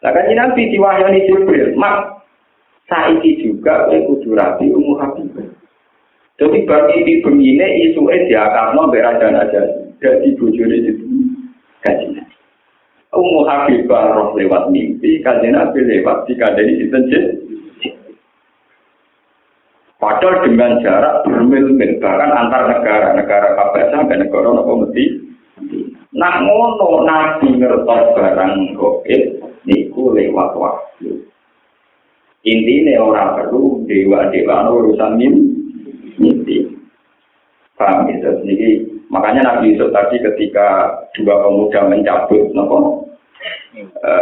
Lah 0.00 0.10
kanjeng 0.16 0.36
Nabi 0.40 0.72
diwahyani 0.72 1.28
Jibril, 1.28 1.76
"Mak, 1.76 2.20
saiki 2.90 3.38
juga 3.44 3.86
kowe 3.86 3.98
kudu 4.10 4.34
rapi 4.34 4.66
umur 4.74 4.98
habibah. 4.98 5.46
Jadi 6.40 6.64
bagi 6.64 6.98
di 7.06 7.14
begini 7.22 7.92
isu 7.92 8.08
eh 8.10 8.26
dia 8.26 8.48
karena 8.48 8.82
berajan 8.88 9.38
aja 9.38 9.60
jadi 10.00 10.28
bujuri 10.40 10.88
itu 10.88 11.04
kajian. 11.84 12.26
Umur 13.12 13.44
habibah 13.46 14.16
roh 14.16 14.32
lewat 14.34 14.72
mimpi, 14.72 15.20
kajian 15.20 15.54
nabi 15.54 15.84
lewat 15.84 16.26
jika 16.26 16.56
dari 16.56 16.80
itu 16.80 16.98
Padahal 20.00 20.48
dengan 20.48 20.80
jarak 20.80 21.28
bermil-mil 21.28 22.00
bahkan 22.00 22.32
antar 22.32 22.72
negara, 22.72 23.12
negara 23.12 23.52
kabar 23.52 23.84
sampai 23.92 24.16
negara 24.16 24.48
nopo 24.48 24.80
mesti. 24.80 25.28
Nak 26.10 26.42
ngono 26.42 27.06
nabi 27.06 27.54
ngertos 27.54 28.18
barang 28.18 28.74
goib 28.74 29.22
niku 29.62 30.10
lewat 30.10 30.58
waktu. 30.58 31.22
Intinya 32.42 33.04
orang 33.04 33.30
perlu 33.36 33.84
dewa-dewa 33.86 34.74
urusan 34.74 35.20
mimpi. 36.18 36.66
Paham 37.78 38.10
gitu. 38.10 38.42
Jadi 38.44 38.68
makanya 39.08 39.40
Nabi 39.46 39.72
Yusuf 39.72 39.92
tadi 39.94 40.18
ketika 40.20 40.98
dua 41.16 41.46
pemuda 41.46 41.88
mencabut 41.88 42.48
nopo 42.52 43.06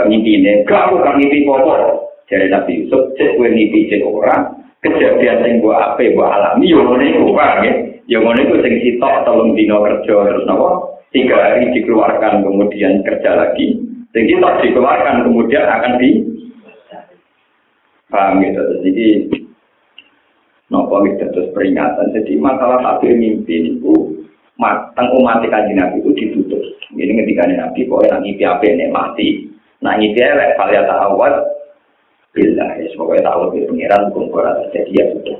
mimpi 0.07 0.39
ini, 0.39 0.62
gak 0.68 0.93
aku 0.93 1.03
kan 1.03 1.16
mimpi 1.16 1.49
pokok. 1.49 2.05
Jadi 2.28 2.53
Nabi 2.53 2.84
Yusuf 2.84 3.16
cek 3.16 3.41
gue 3.41 3.49
mimpi 3.49 3.89
cek 3.89 4.05
orang, 4.05 4.61
kejadian 4.84 5.41
sing 5.41 5.53
gua 5.64 5.95
ape 5.95 6.12
gua 6.12 6.36
alami 6.36 6.68
yo 6.68 6.84
ngene 6.84 7.16
iku 7.16 7.32
Pak 7.32 7.53
nggih. 7.64 7.74
Yo 8.07 8.18
ngene 8.20 8.41
iku 8.45 8.57
sing 8.61 8.74
sitok 8.84 9.24
telung 9.24 9.57
dina 9.57 9.80
kerja 9.80 10.14
terus 10.28 10.45
napa? 10.45 10.98
Tiga 11.09 11.37
hari 11.41 11.73
dikeluarkan 11.73 12.45
kemudian 12.45 13.01
kerja 13.01 13.31
lagi. 13.33 13.81
Sing 14.13 14.25
sitok 14.29 14.61
dikeluarkan 14.61 15.25
kemudian 15.25 15.65
akan 15.65 15.97
di 15.97 16.11
paham 18.13 18.45
gitu. 18.45 18.63
Jadi 18.85 19.07
nopo 20.69 21.01
terus 21.09 21.49
peringatan. 21.57 22.13
Jadi 22.13 22.37
masalah 22.37 22.81
takdir 22.85 23.17
mimpi 23.17 23.77
itu 23.77 24.21
matang 24.61 25.09
umat 25.17 25.41
kanji 25.49 25.73
nabi 25.73 26.03
itu 26.05 26.13
ditutup. 26.13 26.61
Ini 26.93 27.25
ketika 27.25 27.49
nabi 27.49 27.89
kok 27.89 28.05
yang 28.05 28.21
ngipi 28.21 28.45
apa 28.45 28.67
nih 28.69 28.93
mati. 28.93 29.29
Nah 29.81 29.97
ngipi 29.97 30.21
elek 30.21 30.61
kalian 30.61 30.85
tawat 30.85 31.35
bila 32.37 32.67
ya 32.77 32.87
semoga 32.93 33.17
tahu 33.25 33.57
di 33.57 33.65
pengiran 33.65 34.13
hukum 34.13 34.29
koran 34.29 34.61
terjadi 34.69 34.93
ya 34.93 35.05
sudah. 35.17 35.39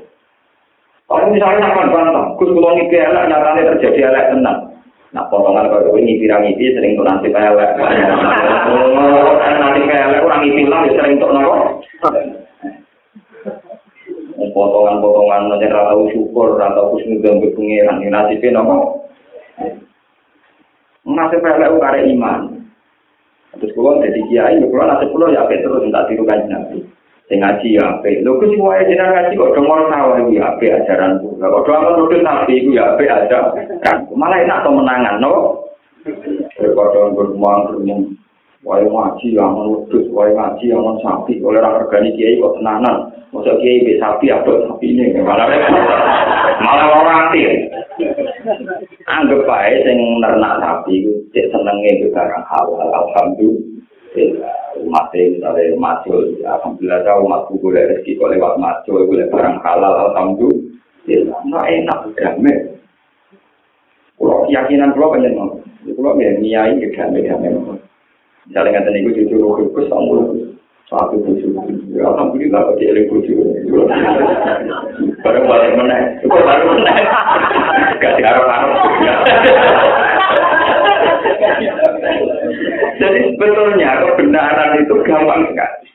Kalau 1.09 1.25
misalnya 1.33 1.73
akan 1.73 1.89
bantah, 1.89 2.25
kus 2.37 2.53
kalau 2.53 2.73
ngipi 2.73 2.95
elek 2.97 3.27
nyatanya 3.29 3.69
terjadi 3.75 3.99
elek 4.13 4.25
tenang. 4.33 4.68
Nah 5.09 5.25
potongan 5.25 5.73
kalau 5.73 5.97
ini 5.97 6.21
pirang 6.21 6.45
ngipi 6.45 6.77
sering 6.77 6.93
tuh 6.93 7.01
nanti 7.01 7.33
elek. 7.33 7.71
Oh, 8.69 9.41
nanti 9.61 9.81
elek 9.89 10.21
orang 10.21 10.45
ngipi 10.45 10.69
lah 10.69 10.85
sering 10.85 11.17
tuh 11.17 11.33
nopo. 11.33 11.81
potongan-potongan 14.53 15.49
nanti 15.49 15.65
rata 15.69 15.93
syukur, 16.13 16.57
rata 16.57 16.81
kusnudam 16.93 17.41
ke 17.41 17.53
pengiran, 17.53 18.01
ini 18.01 18.49
nopo. 18.53 19.05
Nasib 21.09 21.41
elek 21.41 21.73
ukare 21.73 22.05
iman. 22.05 22.69
Terus 23.57 23.73
kalau 23.73 23.97
jadi 23.97 24.21
kiai, 24.29 24.61
kalau 24.61 24.85
nasib 24.85 25.09
kalau 25.09 25.33
ya 25.33 25.41
terus 25.49 25.81
minta 25.81 26.05
tiru 26.05 26.21
kan 26.21 26.45
nabi. 26.45 26.85
Sing 27.29 27.45
ngaji 27.45 27.77
ya 27.77 27.97
ape. 27.97 28.25
Lho 28.25 28.41
kus 28.41 28.57
wae 28.57 28.81
jenengan 28.89 29.29
ngaji 29.29 29.37
kok 29.37 29.53
dongol 29.53 29.85
sawah 29.89 30.17
iki 30.17 30.41
ape 30.41 30.65
ajaranku. 30.69 31.28
Lah 31.39 31.47
kok 31.47 31.63
doang 31.63 31.83
nuduh 31.95 32.19
nabi 32.19 32.59
iku 32.59 32.75
ya 32.75 32.93
ape 32.93 33.07
aja. 33.07 33.55
Kan 33.87 34.05
malah 34.11 34.43
enak 34.43 34.67
to 34.67 34.69
menangan, 34.75 35.23
no. 35.23 35.63
Kalau 36.59 37.15
bermuang 37.15 37.71
bermuang 37.71 38.19
Wae 38.59 38.83
ngaji 38.83 39.39
yang 39.39 39.55
menudus, 39.55 40.11
wae 40.11 40.35
ngaji 40.35 40.67
yang 40.67 40.83
sapi, 40.99 41.39
oleh 41.39 41.63
orang 41.63 41.79
organik 41.79 42.11
kiai 42.19 42.43
kok 42.43 42.59
tenanan. 42.59 43.07
Masa 43.31 43.55
kiai 43.55 43.87
be 43.87 43.95
sapi 43.95 44.27
apa 44.35 44.51
sapi 44.67 44.99
ini? 44.99 45.15
Malah 45.15 45.47
malah 46.59 46.87
orang 46.91 47.31
aktif. 47.31 47.71
Anggap 49.07 49.47
baik 49.47 49.87
sing 49.87 49.99
nernak 50.19 50.59
sapi 50.59 51.07
itu 51.07 51.23
cek 51.31 51.55
senenge 51.55 52.03
itu 52.03 52.11
barang 52.11 52.43
halal. 52.51 52.83
Alhamdulillah. 52.83 54.51
Umat 54.83 55.07
misalnya 55.15 55.75
macul, 55.79 56.27
alhamdulillah 56.43 56.99
tahu 57.07 57.19
umat 57.31 57.47
boleh 57.51 57.83
rezeki 57.95 58.19
kok 58.19 58.31
lewat 58.31 58.59
macul, 58.59 59.07
boleh 59.07 59.27
barang 59.31 59.57
halal, 59.63 60.11
alhamdulillah. 60.11 60.78
Nah 61.49 61.63
enak, 61.65 61.99
damai. 62.19 62.75
Kalau 64.19 64.43
keyakinan 64.49 64.91
kalau 64.91 65.15
banyak, 65.15 65.31
kalau 65.95 66.19
ya 66.19 66.31
niai, 66.35 66.75
damai, 66.91 67.23
damai. 67.23 67.79
Misalnya 68.49 68.81
nggak 68.81 68.85
tadi 68.89 69.05
gue 69.05 69.17
jujur 69.23 69.61
gue 69.61 69.83
sama 69.87 70.25
satu 70.89 71.21
bujuk. 71.21 71.53
Alhamdulillah 72.01 72.65
kok 72.65 72.77
dia 72.81 73.05
bujuk. 73.05 73.37
Baru 75.21 75.39
balik 75.45 75.77
mana? 75.77 76.17
Baru 76.25 76.65
mana? 76.73 76.93
Gak 78.01 78.13
diharap-harap. 78.17 78.73
Jadi 82.99 83.19
sebetulnya 83.37 84.01
kebenaran 84.01 84.81
itu 84.81 84.95
gampang 85.05 85.41
sekali. 85.53 85.87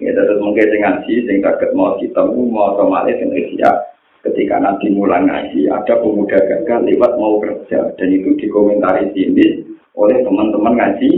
Ya, 0.00 0.16
terus 0.16 0.40
mungkin 0.40 0.64
dengan 0.72 1.04
si, 1.04 1.20
sing 1.28 1.44
kaget 1.44 1.76
mau 1.76 1.92
ketemu, 2.00 2.40
mau 2.48 2.72
otomatis 2.72 3.20
yang 3.20 3.36
siap. 3.52 3.76
Ketika 4.20 4.60
nanti 4.60 4.92
mulai 4.92 5.24
ngaji, 5.24 5.72
ada 5.72 5.96
pemuda 5.96 6.36
gagal 6.44 6.84
lewat 6.84 7.12
mau 7.16 7.40
kerja. 7.40 7.88
Dan 7.96 8.08
itu 8.12 8.36
dikomentari 8.36 9.08
sini 9.16 9.64
oleh 9.96 10.20
teman-teman 10.20 10.76
ngaji 10.76 11.08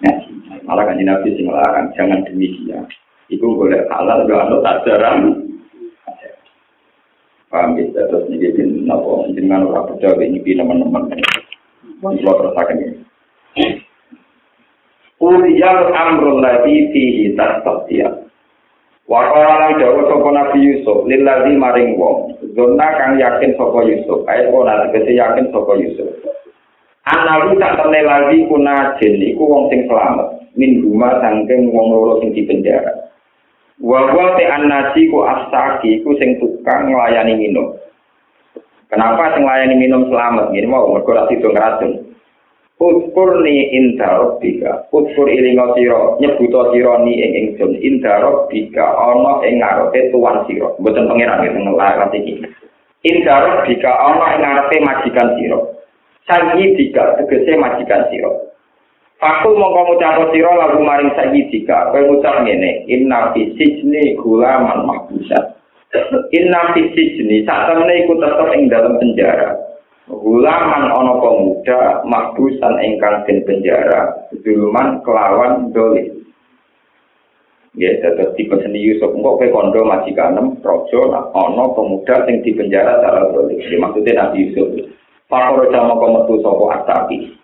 ngaji. 0.00 0.30
Malah 0.64 0.88
kan 0.88 0.98
Nabi 0.98 1.36
sing 1.36 1.46
jangan 1.94 2.24
demikian. 2.24 2.88
Iku 3.28 3.60
boleh 3.60 3.84
halal 3.92 4.24
gak 4.24 4.42
anut 4.48 4.64
ajaran. 4.64 5.18
Paham 7.46 7.78
ya, 7.78 7.86
terus 8.10 8.26
ini 8.26 8.50
bin 8.50 8.90
nopo 8.90 9.22
dengan 9.30 9.70
orang 9.70 9.94
percaya 9.94 10.18
ini 10.26 10.42
teman-teman. 10.42 11.06
Kalau 12.02 12.34
terusakan 12.42 12.82
ini. 12.82 12.98
Uliyal 15.22 15.94
amrul 15.94 16.42
ladhi 16.42 16.90
fihi 16.90 17.32
tasbatiya. 17.38 18.25
Wakala 19.06 19.70
lan 19.70 19.78
dawa 19.78 20.02
sapa 20.10 20.28
Nabi 20.34 20.58
Yusuf 20.66 21.06
lillazi 21.06 21.54
maring 21.54 21.94
wong. 21.94 22.34
Zona 22.58 22.90
kang 22.98 23.14
yakin 23.22 23.54
sapa 23.54 23.86
Yusuf, 23.86 24.26
ae 24.26 24.50
ora 24.50 24.82
tegese 24.90 25.14
yakin 25.14 25.46
sapa 25.54 25.78
Yusuf. 25.78 26.10
Anawi 27.06 27.54
tak 27.62 27.78
temne 27.78 28.02
lagi 28.02 28.50
kuna 28.50 28.98
jen 28.98 29.22
iku 29.22 29.46
wong 29.46 29.70
sing 29.70 29.86
selamat. 29.86 30.50
Min 30.58 30.82
guma 30.82 31.22
sangking 31.22 31.70
wong 31.70 31.94
loro 31.94 32.18
sing 32.18 32.34
di 32.34 32.42
penjara. 32.50 32.90
Wawa 33.78 34.34
te 34.34 34.42
anasi 34.42 35.06
ku 35.06 35.22
asaki 35.22 36.02
ku 36.02 36.18
sing 36.18 36.42
tukang 36.42 36.90
nglayani 36.90 37.38
minum. 37.38 37.78
Kenapa 38.90 39.38
sing 39.38 39.46
nglayani 39.46 39.78
minum 39.78 40.10
selamat? 40.10 40.50
Gini 40.50 40.66
mau 40.66 40.90
mergo 40.90 41.14
ra 41.14 41.30
sido 41.30 41.54
ngracun. 41.54 42.15
Utkur 42.76 43.40
ni 43.40 43.72
inda 43.72 44.20
robbika. 44.20 44.84
Utkur 44.92 45.26
ilingo 45.32 45.72
siro. 45.72 46.20
Nyebuto 46.20 46.72
siro 46.76 47.00
ni 47.08 47.16
ing 47.16 47.32
ingsun. 47.40 47.72
Inda 47.80 48.20
robbika. 48.20 48.84
Ono 48.84 49.40
ing 49.44 49.64
ngarepe 49.64 50.12
tuan 50.12 50.44
siro. 50.44 50.76
Bukan 50.80 51.08
pengiran 51.08 51.46
itu 51.48 51.56
ngelarang 51.56 52.12
iki. 52.12 52.34
Inda 53.08 53.34
robbika. 53.40 53.90
Ono 54.12 54.24
ing 54.28 54.40
ngarepe 54.44 54.76
majikan 54.84 55.40
siro. 55.40 55.76
sayyidika 56.26 57.22
tegese 57.22 57.54
majikan 57.56 58.04
sira 58.10 58.30
Fakul 59.16 59.56
mongko 59.56 59.96
ngucap 59.96 60.28
sira 60.28 60.52
lagu 60.52 60.84
maring 60.84 61.08
sayyidika 61.16 61.88
kowe 61.88 62.00
ngucap 62.04 62.44
ngene 62.44 62.84
inna 62.84 63.32
fi 63.32 63.48
sijni 63.56 64.12
gulaman 64.20 64.84
mahbusan 64.84 65.56
inna 66.38 66.76
fi 66.76 66.84
sijni 66.92 67.46
sak 67.48 67.70
temene 67.70 68.04
iku 68.04 68.20
tetep 68.20 68.48
ing 68.52 68.68
dalam 68.68 69.00
penjara 69.00 69.56
gulaman 70.06 70.86
ana 70.86 71.14
pemuda 71.18 72.06
mahbusan 72.06 72.74
ingkang 72.82 73.26
den 73.26 73.42
penjara 73.42 74.30
duluman 74.42 75.02
kelawan 75.02 75.74
doli 75.74 76.16
Ya, 77.76 77.92
tetap 78.00 78.32
tipe 78.40 78.56
seni 78.64 78.80
Yusuf, 78.80 79.12
kok 79.12 79.36
ke 79.36 79.52
kondo 79.52 79.84
majikanem, 79.84 80.56
rojo, 80.64 81.12
nah, 81.12 81.28
ono 81.36 81.76
pemuda 81.76 82.24
sing 82.24 82.40
di 82.40 82.56
penjara 82.56 83.04
secara 83.04 83.28
doli. 83.36 83.60
Maksudnya 83.60 84.16
Nabi 84.16 84.48
Yusuf. 84.48 84.80
Fakor 85.28 85.68
jama 85.68 86.00
kometu 86.00 86.40
sopo 86.40 86.72
asaki. 86.72 87.36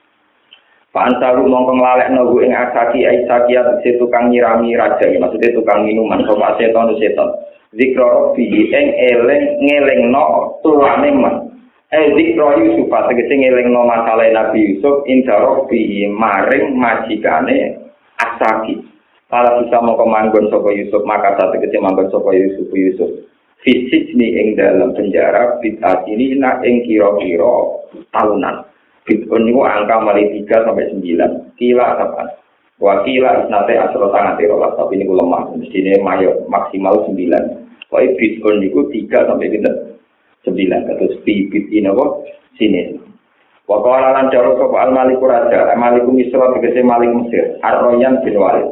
Pak 0.89 1.05
Ansaru 1.05 1.45
mongkong 1.45 1.85
lalek 1.85 2.17
nogu 2.17 2.41
ing 2.41 2.57
asaki 2.57 3.05
aisaki 3.05 3.61
atau 3.61 3.77
tukang 4.01 4.33
nyirami 4.33 4.73
raja, 4.73 5.05
maksudnya 5.21 5.53
tukang 5.53 5.85
minuman, 5.85 6.25
sopo 6.25 6.49
seton 6.57 6.97
seton. 6.97 7.29
Zikro 7.77 8.33
robi 8.33 8.73
ing 8.73 8.87
eleng 8.97 9.61
ngeleng 9.61 10.01
no 10.09 10.57
tuane 10.65 11.13
man. 11.13 11.51
Eh, 11.93 12.09
Ezik 12.09 12.40
roh 12.40 12.57
Yusuf 12.57 12.88
tegese 12.88 13.36
ngelingno 13.36 13.84
masalah 13.84 14.24
Nabi 14.32 14.64
Yusuf 14.64 15.05
indarok 15.05 15.68
bi 15.68 16.09
maring 16.09 16.72
majikane 16.72 17.84
asaki. 18.16 18.80
Para 19.28 19.61
bisa 19.61 19.76
mau 19.84 20.01
kemanggon 20.01 20.49
sopo 20.49 20.72
Yusuf 20.72 21.05
maka 21.05 21.36
saat 21.36 21.53
tegese 21.53 21.76
manggon 21.84 22.09
sopo 22.09 22.32
Yusuf 22.32 22.72
Yusuf. 22.72 23.28
Fisik 23.61 24.09
ni 24.16 24.40
ing 24.40 24.57
dalam 24.57 24.97
penjara 24.97 25.61
bidat 25.61 26.09
ini 26.09 26.32
na 26.40 26.64
ing 26.64 26.80
kiro 26.88 27.20
kiro 27.20 27.84
tahunan. 28.09 28.64
Bidun 29.05 29.53
itu 29.53 29.61
angka 29.61 30.01
mulai 30.01 30.32
tiga 30.32 30.64
sampai 30.64 30.95
9, 30.95 31.59
kila 31.61 31.86
kapan? 32.01 32.28
Wakila 32.80 33.51
nate 33.53 33.76
asro 33.76 34.09
tangan 34.14 34.40
tirolat 34.40 34.80
tapi 34.80 34.97
ini 34.97 35.11
lemah. 35.11 35.59
Di 35.61 35.68
sini 35.68 36.01
mayor 36.01 36.40
maksimal 36.49 37.05
9. 37.05 37.93
Wah 37.93 38.01
bidun 38.16 38.64
itu 38.64 38.80
3 38.80 39.28
sampai 39.28 39.61
9. 39.61 39.82
sembilan 40.43 40.80
terus 40.90 41.18
bibit 41.22 41.70
ini 41.70 41.90
kok 41.90 42.11
sini. 42.59 42.82
Wakala 43.66 44.12
lan 44.12 44.28
jauh 44.34 44.59
sopa 44.59 44.84
al 44.84 44.90
Malik 44.90 45.22
raja. 45.22 45.70
Al 45.70 45.78
maliku 45.78 46.11
misra 46.11 46.51
dikasi 46.53 46.82
Malik 46.82 47.11
mesir. 47.14 47.57
Ar-Royan 47.62 48.20
bin 48.26 48.36
walid. 48.36 48.68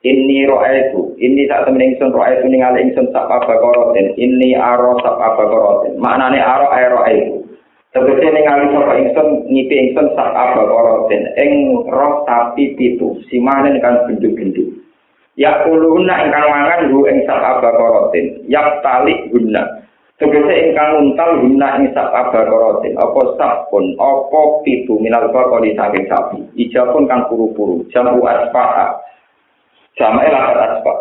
Inni 0.00 0.48
ra'aitu, 0.48 1.12
inni 1.20 1.44
ini 1.44 1.50
saat 1.52 1.68
temen 1.68 1.84
ingsun 1.92 2.16
roa 2.16 2.32
itu 2.32 2.48
ningali 2.48 2.88
ingsun 2.88 3.12
sapa 3.12 3.44
bakorotin 3.44 4.16
ini 4.16 4.56
aro 4.56 4.96
sapa 5.04 5.36
bakorotin 5.36 6.00
maknanya 6.00 6.40
aro 6.40 6.72
ae 6.72 6.88
roa 6.88 7.04
itu 7.12 7.44
Sebetulnya 7.90 8.30
ini 8.30 8.40
ngalih 8.46 8.68
sopa 8.70 8.92
ingsun, 9.02 9.28
ngipi 9.50 9.74
ingsun, 9.74 10.14
sak 10.14 10.30
abal 10.30 10.70
korotin. 10.70 11.26
Roh 11.90 12.22
tapi 12.22 12.78
pitu, 12.78 13.18
si 13.26 13.42
kan 13.42 14.06
bintu-bintu. 14.06 14.62
Yak 15.34 15.66
uluhuna 15.66 16.22
ingkang 16.22 16.54
mangan, 16.54 16.86
hu 16.86 17.10
ing 17.10 17.26
sak 17.26 17.42
abal. 17.42 18.14
Yak 18.46 18.78
talik 18.86 19.26
guna, 19.34 19.82
Tegese 20.20 20.52
ingkang 20.52 21.00
untal 21.00 21.40
guna 21.40 21.80
ing 21.80 21.96
sak 21.96 22.12
abakorotin, 22.12 22.92
apa 23.00 23.40
sabun, 23.40 23.96
apa 23.96 24.40
pitu 24.60 25.00
minal 25.00 25.32
bakori 25.32 25.72
saking 25.72 26.04
sapi. 26.12 26.44
Ijapun 26.60 27.08
kan 27.08 27.24
puru-puru, 27.24 27.88
jamu 27.88 28.20
aspaha. 28.28 29.00
Sama 29.96 30.20
elah 30.20 30.76
aspak. 30.76 30.98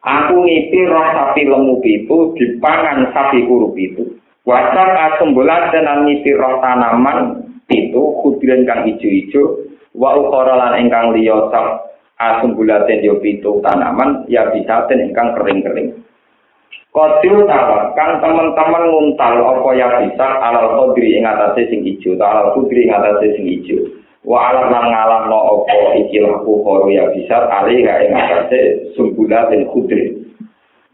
Aku 0.00 0.40
ngipi 0.40 0.88
roh 0.88 1.04
sapi 1.04 1.44
lemu 1.44 1.84
pitu 1.84 2.32
dipangan 2.40 3.12
sapi 3.12 3.44
kuru 3.44 3.76
pitu. 3.76 4.16
Wasak 4.48 4.88
asumbulan 5.12 5.68
dan 5.68 6.08
ngipi 6.08 6.32
roh 6.32 6.64
tanaman 6.64 7.44
pitu 7.68 8.24
kudiran 8.24 8.64
kang 8.64 8.88
ijo-ijo 8.88 9.68
wa 9.92 10.16
ukara 10.16 10.56
lan 10.56 10.80
ingkang 10.80 11.12
asumbulan 12.16 12.88
yo 13.04 13.20
pitu 13.20 13.60
tanaman 13.60 14.24
ya 14.32 14.48
bisa 14.48 14.88
ten 14.88 15.12
ingkang 15.12 15.36
kering-kering. 15.36 15.92
Kodil 16.98 17.46
tawa, 17.46 17.94
kan 17.94 18.18
teman-teman 18.18 18.90
nguntal 18.90 19.38
apa 19.38 19.70
ya 19.78 20.02
bisa 20.02 20.26
alal 20.42 20.74
kodri 20.74 21.14
ing 21.14 21.22
atase 21.22 21.70
sing 21.70 21.86
ijo, 21.86 22.18
alal 22.18 22.50
kudri 22.58 22.90
ing 22.90 22.90
atase 22.90 23.38
sing 23.38 23.46
ijo. 23.46 24.02
Wa 24.26 24.50
alam 24.50 24.74
lan 24.74 24.90
ngalah 24.90 25.30
no 25.30 25.62
apa 25.62 25.94
iki 25.94 26.18
laku 26.18 26.58
koro 26.66 26.90
ya 26.90 27.06
bisa 27.14 27.46
ali 27.54 27.86
ga 27.86 28.02
ing 28.02 28.18
atase 28.18 28.90
sumbula 28.98 29.46
dan 29.46 29.70
kudri. 29.70 30.26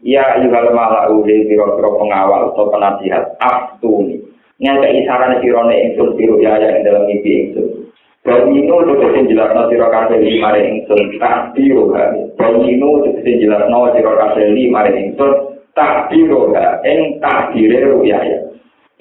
Ya 0.05 0.37
yuhal 0.45 0.77
malau 0.77 1.25
di 1.25 1.49
biro-biro 1.49 1.97
pengawal 1.97 2.53
atau 2.53 2.69
penasihat 2.69 3.41
aftuni. 3.41 4.21
Yang 4.61 4.85
keisaran 4.85 5.41
sirone 5.41 5.89
ingsun 5.89 6.13
biru 6.21 6.37
ya 6.37 6.61
yang 6.61 6.85
dalam 6.85 7.09
mimpi 7.09 7.49
ingsun. 7.49 7.89
Dan 8.21 8.53
sing 8.53 9.25
jelas 9.25 9.49
no 9.57 9.73
siro 9.73 9.89
kabeh 9.89 10.21
lima 10.21 10.53
ingsun 10.53 11.17
tak 11.17 11.57
biru. 11.57 11.89
Dan 12.37 12.61
ini 12.61 12.77
untuk 12.77 13.17
sing 13.25 13.41
jelas 13.41 13.65
no 13.73 13.89
siro 13.97 14.13
kabeh 14.13 14.53
lima 14.53 14.85
ingsun 14.93 15.54
takdiroha 15.75 16.81
ing 16.87 17.19
takdire 17.19 17.91
ruya 17.91 18.19
ya 18.23 18.39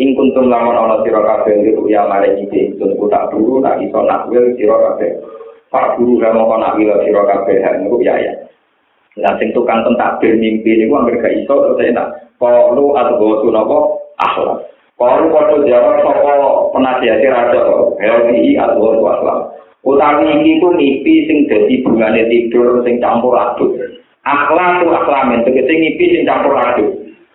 ing 0.03 0.19
kuntum 0.19 0.51
lamun 0.51 0.75
ana 0.75 1.01
sira 1.07 1.23
kabeh 1.23 1.63
ruya 1.79 2.05
mare 2.11 2.35
iki 2.43 2.75
ku 2.77 3.07
tak 3.07 3.31
buru 3.31 3.63
tak 3.63 3.79
iso 3.81 4.03
nakwil 4.03 4.43
sira 4.59 4.77
kabeh 4.77 5.11
pak 5.71 5.97
guru 5.97 6.19
ga 6.19 6.35
mongko 6.35 6.57
nakwil 6.59 6.91
sira 7.07 7.23
kabeh 7.25 7.57
ruya 7.89 8.15
ya 8.19 8.35
Nah, 9.15 9.39
sing 9.39 9.55
tukang 9.55 9.87
tentakdir 9.87 10.35
mimpi 10.35 10.75
ini 10.75 10.91
gua 10.91 11.07
gak 11.07 11.31
iso 11.39 11.55
terus 11.55 11.87
enak. 11.87 12.35
Kalau 12.43 12.99
atau 12.99 13.15
gue 13.15 13.55
napa 13.55 13.79
akhlak. 14.19 14.59
Kalau 14.99 15.31
foto 15.31 15.63
jawab 15.71 16.03
sopo 16.03 16.35
penasihat 16.75 17.23
raja, 17.23 17.63
LPI 17.95 18.59
atau 18.59 18.83
gue 18.83 19.07
akhlak. 19.07 19.39
Utawi 19.87 20.35
ini 20.35 20.59
tuh 20.59 20.75
mimpi 20.75 21.31
sing 21.31 21.47
jadi 21.47 21.75
bungane 21.87 22.27
tidur 22.27 22.83
sing 22.83 22.99
campur 22.99 23.39
aduk. 23.39 23.79
Akhlak 24.25 24.83
tu 24.83 24.89
akhlamin 24.91 25.45
tegese 25.45 25.73
ngipi 25.73 26.05
sing 26.17 26.23
campur 26.25 26.57
aduk. 26.57 26.91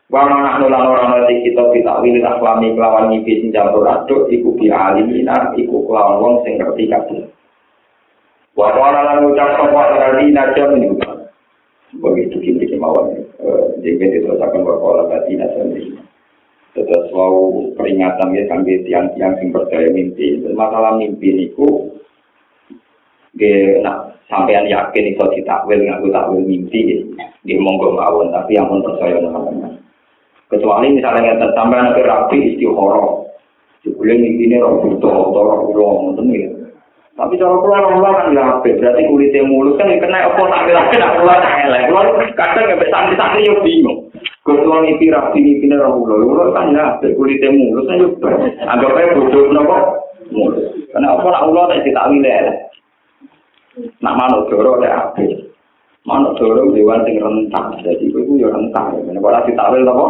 Wa 0.10 0.26
mana 0.26 0.58
nulan 0.58 0.90
ora 0.90 1.06
ana 1.06 1.30
kita 1.30 1.70
kita 1.70 2.02
wilih 2.02 2.26
akhlami 2.26 2.74
kelawan 2.74 3.14
ngipi 3.14 3.46
sing 3.46 3.50
campur 3.54 3.86
aduk 3.86 4.26
iku 4.34 4.58
bi 4.58 4.74
alimina 4.74 5.54
iku 5.54 5.86
kelawan 5.86 6.18
wong 6.22 6.34
sing 6.44 6.58
ngerti 6.58 6.90
kabeh. 6.90 7.30
Wa 8.58 8.74
ora 8.74 9.06
lan 9.06 9.30
ucap 9.30 9.56
sapa 9.56 10.18
najam 10.20 10.70
niku 10.82 10.98
begitu 11.90 12.38
kini 12.38 12.70
kemauan 12.70 13.18
jadi 13.82 14.22
itu 14.22 14.30
akan 14.30 14.62
berkola 14.62 15.10
tadi 15.10 15.40
niku. 15.40 15.98
Terus 16.78 17.10
wow 17.10 17.50
peringatan 17.74 18.38
ya 18.38 18.46
sampai 18.46 18.86
tiang-tiang 18.86 19.34
sing 19.42 19.50
percaya 19.50 19.90
mimpi. 19.90 20.38
Masalah 20.54 21.02
mimpi 21.02 21.34
niku, 21.34 21.90
nak 23.86 24.18
sampean 24.30 24.70
yakin 24.70 25.10
iso 25.14 25.26
ditakwil 25.34 25.82
ngaku 25.82 26.08
takwil 26.14 26.42
mimpi 26.46 27.06
di 27.46 27.54
monggo 27.58 27.94
mawon 27.94 28.34
tapi 28.34 28.58
yang 28.58 28.70
pun 28.70 28.86
percaya 28.86 29.18
teman-teman. 29.20 29.78
Kecuali 30.50 30.98
misalnya 30.98 31.38
kita 31.38 31.48
sampean 31.54 31.94
ke 31.94 32.02
rapi 32.06 32.38
istihoro 32.54 33.30
jebule 33.86 34.14
mimpi 34.18 34.50
ini 34.50 34.62
roh 34.62 34.82
butuh 34.82 35.14
atau 35.32 35.72
ulo 35.72 35.86
ngoten 36.12 36.36
ya 36.36 36.50
tapi 37.20 37.36
cara 37.36 37.52
kula 37.60 37.84
ora 37.84 38.12
kan 38.16 38.32
ya 38.32 38.44
ape 38.48 38.80
berarti 38.80 39.04
kulitnya 39.12 39.44
mulus 39.44 39.76
kan 39.76 39.92
kena 39.92 40.24
apa 40.24 40.40
tak 40.40 40.64
bilang 40.72 40.88
kena 40.88 41.08
kula 41.20 41.36
tak 41.44 41.68
elek. 41.68 41.92
Kula 41.92 42.02
kadang 42.40 42.64
nggak 42.64 42.80
bisa 42.80 43.12
santri 43.20 43.44
yo 43.44 43.60
bingung. 43.60 44.08
Ketua 44.48 44.80
mimpi 44.80 45.12
rapi 45.12 45.44
mimpi 45.44 45.68
ini 45.68 45.76
roh 45.76 46.00
ulo 46.00 46.16
ulo 46.16 46.44
kan 46.56 46.72
ya 46.72 46.96
ape 46.96 47.12
kulitnya 47.20 47.52
mulus 47.52 47.92
kan 47.92 48.00
yo 48.00 48.08
anggap 48.72 48.96
aja 48.96 49.20
bodoh 49.20 49.52
nopo 49.52 49.78
mulus. 50.32 50.64
Karena 50.96 51.20
apa 51.20 51.28
nak 51.28 51.46
ulo 51.52 51.62
tak 51.68 51.84
ditakwil 51.84 52.24
elek 52.24 52.58
Nak 54.00 54.16
manuk 54.16 54.52
doro 54.52 54.80
ada 54.80 55.12
api. 55.12 55.28
Manuk 56.04 56.36
doro 56.40 56.72
dewan 56.76 57.04
sing 57.08 57.20
rentang. 57.20 57.80
Jadi 57.84 58.12
itu 58.12 58.20
ya 58.36 58.52
rentang. 58.52 59.00
Ini 59.00 59.20
kalau 59.20 59.46
ditawil 59.48 59.84
apa? 59.88 60.06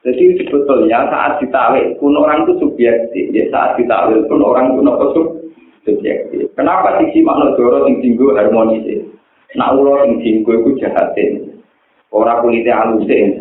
Jadi 0.00 0.24
sebetulnya 0.40 1.12
saat 1.12 1.42
ditawil 1.42 1.98
pun 1.98 2.16
orang 2.16 2.46
itu 2.46 2.56
subjektif. 2.62 3.24
Ya 3.34 3.44
saat 3.50 3.76
ditawil 3.76 4.24
pun 4.30 4.40
orang 4.40 4.74
itu 4.74 4.80
apa 4.86 5.06
subjektif. 5.84 6.46
Kenapa 6.54 7.00
sisi 7.02 7.20
manuk 7.22 7.58
doro 7.58 7.86
sing 7.86 7.98
tinggu 7.98 8.32
harmonis? 8.38 9.06
Nak 9.58 9.74
ulo 9.74 10.06
sing 10.06 10.22
tinggu 10.22 10.50
itu 10.62 10.70
jahatin. 10.78 11.50
Orang 12.10 12.42
kulitnya 12.42 12.74
halusin. 12.74 13.38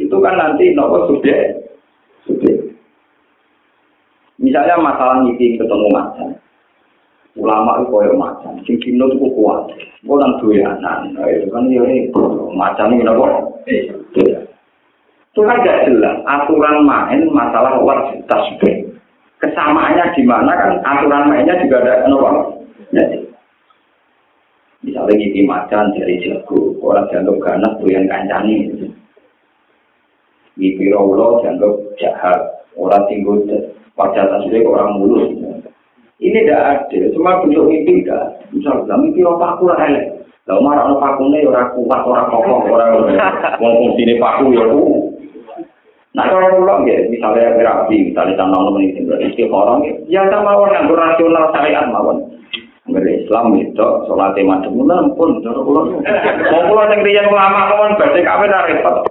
Itu 0.00 0.16
kan 0.24 0.40
nanti 0.40 0.72
nopo 0.72 1.12
subjek. 1.12 1.60
Subjek. 2.24 2.72
Misalnya 4.40 4.80
masalah 4.80 5.22
ngisi 5.22 5.60
ketemu 5.60 5.86
macam. 5.92 6.41
Ulama 7.32 7.80
itu 7.80 7.88
koyo 7.88 8.12
macam 8.12 8.60
sing 8.68 8.76
kino 8.84 9.08
itu 9.08 9.26
kuat. 9.32 9.72
Gue 10.04 10.16
nang 10.20 10.36
doyanan. 10.42 11.16
Itu 11.16 11.48
kan 11.48 11.64
ya 11.72 11.82
ini 11.88 12.12
macam 12.52 12.92
ini 12.92 13.08
apa 13.08 13.26
itu 15.32 15.40
kan 15.40 15.64
gak 15.64 15.88
jelas. 15.88 16.16
Aturan 16.28 16.84
main 16.84 17.24
masalah 17.32 17.80
wajib 17.80 18.20
tasbih. 18.28 18.84
Kesamaannya 19.40 20.12
di 20.12 20.22
mana 20.28 20.52
kan? 20.52 20.72
Aturan 20.84 21.32
mainnya 21.32 21.56
juga 21.64 21.80
ada 21.80 22.04
apa 22.04 22.30
misalnya 24.82 25.14
gini 25.16 25.40
macan 25.48 25.94
dari 25.96 26.20
jago. 26.20 26.76
Orang 26.84 27.08
jantung 27.08 27.40
ganas 27.40 27.80
doyan 27.80 28.04
kancani. 28.10 28.68
Gipi 30.60 30.92
rawlo 30.92 31.40
jantung 31.40 31.80
jahat. 31.96 32.60
Orang 32.76 33.08
tinggal 33.08 33.40
wajah 33.96 34.24
tasbih 34.28 34.68
orang 34.68 35.00
mulus 35.00 35.32
Ini 36.22 36.38
tidak 36.46 36.62
ada, 36.86 36.98
cuma 37.18 37.42
bentuk 37.42 37.66
mimpi 37.66 38.06
tidak. 38.06 38.46
Misalnya, 38.54 38.94
mimpi 38.94 39.26
apa 39.26 39.58
aku 39.58 39.66
lah 39.66 39.78
elek. 39.82 40.22
Lalu 40.46 40.60
marah 40.62 40.90
orang 40.90 40.98
pakune 41.02 41.38
orang 41.46 41.70
kuat, 41.74 42.00
orang 42.02 42.26
kokoh, 42.30 42.58
orang 42.74 42.90
mau 43.58 43.74
fungsi 43.78 44.02
ini 44.06 44.22
paku 44.22 44.54
ya 44.54 44.62
aku. 44.66 44.82
Nah 46.12 46.28
kalau 46.28 46.60
pulang 46.60 46.82
ya, 46.84 46.98
misalnya 47.08 47.54
berapi, 47.56 48.10
misalnya 48.10 48.36
tanah 48.36 48.58
nomor 48.58 48.82
ini 48.84 49.00
berarti 49.06 49.42
orang 49.48 49.80
ya 50.10 50.20
kita 50.28 50.38
mawon 50.44 50.74
yang 50.74 50.90
rasional 50.90 51.46
syariat 51.54 51.86
mawon. 51.88 52.18
Ngeri 52.82 53.22
Islam 53.22 53.54
itu, 53.62 53.88
sholatnya 54.10 54.42
macam 54.42 54.74
mana 54.74 55.06
pun, 55.14 55.38
cara 55.38 55.62
pulang. 55.62 56.02
Mau 56.50 56.62
pulang 56.66 56.90
yang 56.90 57.00
dia 57.06 57.22
ulama 57.30 57.70
mawon, 57.70 57.94
berarti 57.94 58.20
kami 58.26 58.50
dari 58.50 58.74
repot. 58.74 59.06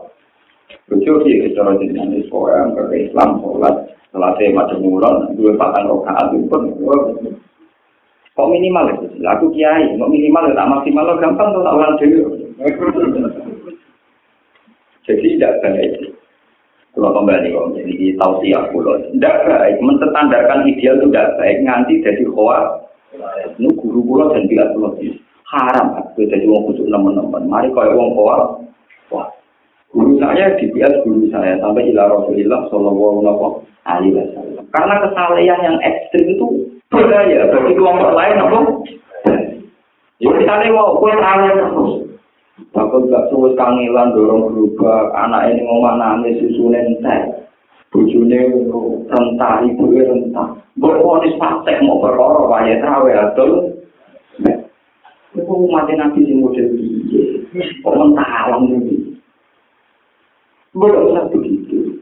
Lucu 0.92 1.24
sih, 1.24 1.56
cara 1.56 1.80
jenis 1.80 2.28
Islam, 2.28 2.76
Islam, 2.92 3.30
sholat. 3.40 3.76
Selesai 4.12 4.52
macam 4.52 4.84
mulon, 4.84 5.32
dua 5.40 5.56
patang 5.56 5.88
rokaat 5.88 6.36
itu 6.36 6.44
pun. 6.52 6.68
Kok 8.36 8.50
minimal 8.52 8.92
itu? 8.92 9.08
Aku 9.24 9.48
kiai, 9.56 9.96
kok 9.96 10.12
minimal 10.12 10.52
tak 10.52 10.68
maksimal 10.68 11.08
lo 11.08 11.16
gampang 11.20 11.56
tak 11.56 11.76
ulang 11.76 11.96
dulu. 11.96 12.24
Jadi 15.08 15.28
tidak 15.40 15.64
baik. 15.64 16.12
Kalau 16.92 17.16
kembali 17.16 17.56
jadi 17.56 18.20
tahu 18.20 18.44
siap 18.44 18.76
pulau. 18.76 19.00
Tidak 19.00 19.36
baik, 19.48 19.80
mentetandarkan 19.80 20.68
ideal 20.68 21.00
itu 21.00 21.08
tidak 21.08 21.40
baik. 21.40 21.58
Nganti 21.64 22.04
jadi 22.04 22.24
khoa. 22.28 22.60
Ini 23.56 23.68
guru 23.80 24.04
pulau 24.04 24.36
dan 24.36 24.44
tidak 24.52 24.76
pulau 24.76 25.00
haram. 25.48 25.88
Aku 26.04 26.28
jadi 26.28 26.44
uang 26.48 26.72
khusus 26.72 26.88
teman-teman. 26.92 27.48
Mari 27.48 27.72
kau 27.72 27.88
uang 27.88 28.12
khoa. 28.16 28.38
Wah, 29.12 29.28
guru 29.92 30.16
saya 30.18 30.56
dibias 30.56 30.96
guru 31.04 31.28
saya 31.30 31.60
sampai 31.60 31.92
ila 31.92 32.08
Rasulullah 32.08 32.68
Shallallahu 32.72 33.64
Alaihi 33.84 34.16
Wasallam. 34.16 34.66
Karena 34.72 34.96
kesalahan 35.04 35.60
yang 35.68 35.78
ekstrim 35.84 36.26
itu 36.32 36.48
berbahaya 36.88 37.52
bagi 37.52 37.74
kelompok 37.76 38.12
lain, 38.16 38.40
apa? 38.40 38.60
Ya 40.22 40.30
misalnya 40.38 40.70
mau 40.78 41.02
kue 41.02 41.10
terawih 41.18 41.50
terus, 41.50 41.94
takut 42.78 43.10
gak 43.10 43.26
terus 43.34 43.58
kangelan 43.58 44.14
dorong 44.14 44.54
berubah, 44.54 45.10
anak 45.18 45.50
ini 45.50 45.66
mau 45.66 45.82
nangis 45.98 46.38
susu 46.38 46.70
nentek, 46.70 47.50
bujune 47.90 48.38
rentah, 49.10 49.66
ibu 49.66 49.84
rentah, 49.90 50.62
berponis 50.78 51.34
pasek 51.42 51.82
mau 51.82 51.98
berkorok, 52.06 52.54
wajah 52.54 52.78
terawih 52.80 53.18
atau 53.18 53.50
Itu 55.32 55.48
mati 55.72 55.96
nabi 55.96 56.28
si 56.28 56.36
model 56.36 56.76
kok 57.56 57.96
mentah 57.98 58.30
alam 58.46 58.68
ini. 58.68 59.01
Belum 60.72 61.12
usah 61.12 61.28
begitu. 61.28 62.00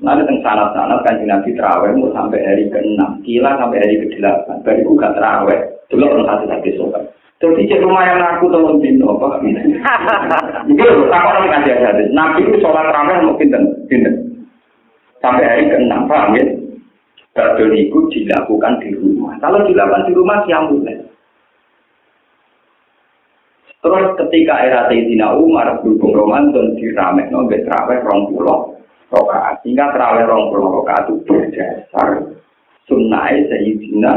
Nanti 0.00 0.24
teng 0.24 0.40
sana 0.40 0.72
sana 0.72 0.96
kan 1.04 1.20
nabi 1.22 1.52
teraweh 1.52 1.92
mau 1.92 2.08
sampai 2.16 2.40
hari 2.40 2.64
ke 2.72 2.80
enam, 2.80 3.20
kila 3.20 3.54
sampai 3.60 3.84
hari 3.84 4.00
ke 4.00 4.16
delapan. 4.16 4.56
Baru 4.64 4.80
itu 4.80 4.90
gak 4.96 5.14
teraweh, 5.14 5.58
dulu 5.92 6.04
orang 6.08 6.26
satu 6.26 6.44
lagi 6.48 6.70
sobat. 6.74 7.04
Jadi 7.40 7.68
cek 7.68 7.84
rumah 7.84 8.04
yang 8.04 8.20
aku 8.20 8.52
tahun 8.52 8.80
dino 8.84 9.16
apa? 9.16 9.40
Itu 10.68 10.84
aku 11.08 11.28
nanti 11.32 11.48
kasih 11.48 11.72
aja. 11.72 12.04
Nabi 12.12 12.44
itu 12.44 12.60
sholat 12.60 12.84
teraweh 12.84 13.16
mau 13.24 13.36
pinter, 13.40 13.64
pinter. 13.88 14.12
Sampai 15.24 15.48
hari 15.48 15.72
ke 15.72 15.76
enam, 15.80 16.04
paham 16.04 16.36
ya? 16.36 16.44
Badul 17.32 17.72
itu 17.72 17.96
dilakukan 18.12 18.84
di 18.84 18.92
rumah. 18.92 19.40
Kalau 19.40 19.64
dilakukan 19.64 20.04
di 20.08 20.12
rumah, 20.12 20.44
siang 20.44 20.68
mulai. 20.68 21.00
Terus 23.80 24.12
ketika 24.20 24.54
era 24.60 24.80
Sayyidina 24.92 25.40
Umar 25.40 25.80
berhubung 25.80 26.12
Ramadan 26.12 26.76
diramek 26.76 27.32
no 27.32 27.48
terawih 27.48 28.04
rong 28.04 28.28
pulau 28.28 28.76
rokaat. 29.08 29.64
Sehingga 29.64 29.96
terawih 29.96 30.28
rong 30.28 30.52
pulau 30.52 30.80
rokaat 30.80 31.08
itu 31.08 31.24
berdasar 31.24 32.08
sunnah 32.84 33.32
Sayyidina 33.48 34.12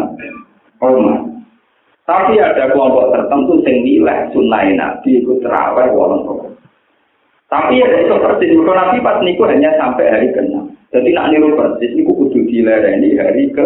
Umar. 0.84 1.20
Tapi 2.03 2.36
ada 2.36 2.76
kelompok 2.76 3.16
tertentu 3.16 3.64
yang 3.64 3.78
nilai 3.88 4.28
sunnah 4.36 4.68
Nabi 4.76 5.24
itu 5.24 5.32
terawih 5.39 5.88
rokaat. 5.95 6.53
Tapi 7.53 7.78
ya 7.78 7.86
itu 8.01 8.18
persis, 8.18 8.49
Nabi 8.57 8.97
pas 9.05 9.22
niku 9.22 9.45
hanya 9.45 9.78
sampai 9.78 10.09
hari 10.09 10.28
ke-6. 10.34 10.52
Jadi 10.93 11.09
nak 11.09 11.33
niru 11.33 11.57
persis 11.57 11.89
niku 11.97 12.13
kudu 12.13 12.45
dilereni 12.45 13.17
hari 13.17 13.49
ke. 13.49 13.65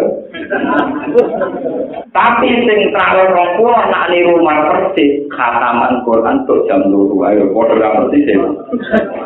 Tapi 2.16 2.48
sing 2.64 2.80
rong 2.88 3.50
puluh 3.60 3.84
nak 3.92 4.08
niru 4.08 4.40
mar 4.40 4.64
persis 4.64 5.28
khataman 5.28 6.08
Quran 6.08 6.48
tuh 6.48 6.64
jam 6.64 6.88
loro 6.88 7.20
ayo 7.28 7.52
padha 7.52 7.76
ra 7.76 7.88
persis. 8.00 8.32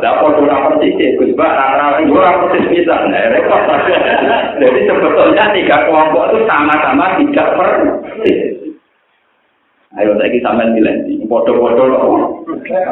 Lah 0.02 0.18
padha 0.18 0.42
ra 0.42 0.56
persis 0.66 1.14
Gus 1.14 1.30
Ba 1.38 1.46
ra 1.46 2.02
ra 2.02 2.30
persis 2.42 2.66
bisa. 2.74 3.06
Nah, 3.06 3.38
repot. 3.38 3.70
Jadi 4.60 4.80
sebetulnya 4.82 5.44
tiga 5.54 5.86
kelompok 5.86 6.34
itu 6.34 6.38
sama-sama 6.50 7.22
tidak 7.22 7.48
persis. 7.54 8.38
Ayo 9.94 10.18
saiki 10.18 10.42
sampean 10.42 10.74
bilang, 10.74 11.06
padha-padha 11.30 11.86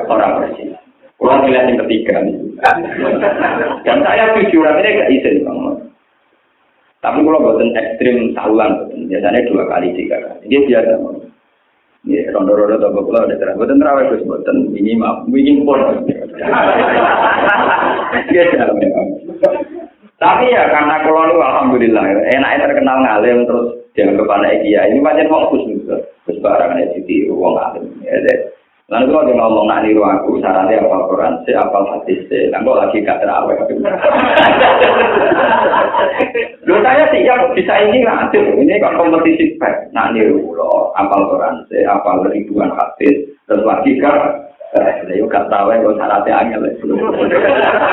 orang 0.06 0.32
persis. 0.38 0.79
Kurang 1.20 1.44
nilai 1.44 1.68
yang 1.68 1.84
ketiga 1.84 2.24
nih. 2.24 2.36
Dan 3.84 3.98
saya 4.00 4.32
jujur 4.40 4.64
ini 4.64 4.96
gak 4.96 5.10
izin 5.12 5.44
bang. 5.44 5.58
Tapi 7.00 7.20
kalau 7.24 7.44
buatan 7.44 7.76
ekstrim 7.76 8.32
sahulan, 8.32 8.88
biasanya 9.08 9.44
dua 9.48 9.68
kali 9.68 9.92
tiga 9.96 10.16
kali. 10.16 10.48
Dia 10.48 10.60
biasa. 10.64 10.92
Ya, 12.08 12.32
rondo-rondo 12.32 12.80
atau 12.80 13.04
pulau 13.04 13.28
ada 13.28 13.36
terang. 13.36 13.60
Buatan 13.60 13.76
terawih 13.76 14.08
terus 14.08 14.24
buatan 14.24 14.72
ini 14.72 14.96
maaf, 14.96 15.28
ini 15.28 15.60
pun. 15.60 15.80
Dia 18.32 18.42
jalan 18.56 18.76
memang. 18.80 19.08
Tapi 20.16 20.52
ya 20.52 20.68
karena 20.72 21.04
kalau 21.04 21.28
lu 21.28 21.40
alhamdulillah 21.40 22.04
enaknya 22.32 22.64
terkenal 22.68 22.96
ngalim 23.04 23.44
terus 23.48 23.68
jangan 23.96 24.20
kepada 24.20 24.52
dia 24.60 24.84
ini 24.92 25.00
macam 25.00 25.32
mau 25.32 25.48
khusus 25.48 25.80
khusus 26.28 26.36
barang 26.44 26.76
ada 26.76 27.16
uang 27.32 27.52
ngalim 27.56 27.84
ya 28.04 28.16
Lalu 28.90 29.06
kalau 29.06 29.22
dia 29.22 29.38
ngomong 29.38 29.70
nak 29.70 29.86
niru 29.86 30.02
aku, 30.02 30.42
syaratnya 30.42 30.82
apa 30.82 31.06
Quran, 31.06 31.34
si 31.46 31.54
apa 31.54 31.78
hadis, 31.94 32.26
si, 32.26 32.50
kok 32.50 32.74
lagi 32.74 32.98
gak 33.06 33.22
terawih. 33.22 33.54
Lu 36.66 36.74
saya 36.82 37.06
siap 37.14 37.54
bisa 37.54 37.70
ini 37.86 38.02
lanjut, 38.02 38.50
ini 38.58 38.82
kan 38.82 38.98
kompetisi 38.98 39.54
baik, 39.62 39.94
nak 39.94 40.10
niru 40.10 40.58
lo, 40.58 40.90
apal 40.98 41.22
Quran, 41.30 41.62
si 41.70 41.86
apa 41.86 42.18
ribuan 42.34 42.74
hadis, 42.74 43.30
terus 43.46 43.62
lagi 43.62 43.94
gak 44.02 44.50
Lah 44.70 45.02
yo 45.14 45.26
gak 45.30 45.46
tahu 45.50 45.70
kok 45.70 45.94
syaratnya 45.98 46.34
angel. 46.46 46.62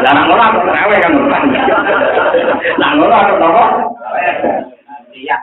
Lah 0.02 0.14
nang 0.14 0.30
ora 0.34 0.46
aku 0.50 0.62
terawih 0.66 0.98
kan. 1.02 1.14
Nang 2.78 3.02
ora 3.02 3.18
aku 3.22 3.34
apa? 3.42 3.66
Iya. 5.14 5.38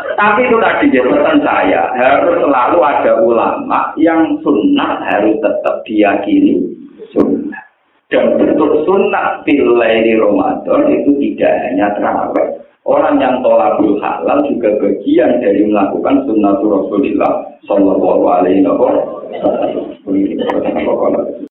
Tapi 0.21 0.45
itu 0.45 0.53
tadi 0.61 0.85
jabatan 0.93 1.41
saya 1.41 1.89
harus 1.97 2.45
selalu 2.45 2.77
ada 2.77 3.25
ulama 3.25 3.89
yang 3.97 4.37
sunnah 4.45 5.01
harus 5.01 5.33
tetap 5.41 5.81
diyakini 5.81 6.61
sunnah. 7.09 7.65
Dan 8.05 8.37
bentuk 8.37 8.85
sunnah 8.85 9.41
pilih 9.41 9.81
di 9.81 10.13
Ramadan 10.13 10.93
itu 10.93 11.17
tidak 11.17 11.53
hanya 11.65 11.89
terawih. 11.97 12.53
Orang 12.85 13.17
yang 13.17 13.41
tolabul 13.41 13.97
halal 13.97 14.45
juga 14.45 14.77
bagian 14.77 15.41
dari 15.41 15.65
melakukan 15.65 16.29
sunnah 16.29 16.53
Rasulullah 16.53 17.57
Sallallahu 17.65 18.21
Alaihi 18.29 18.61
Wasallam. 18.61 21.49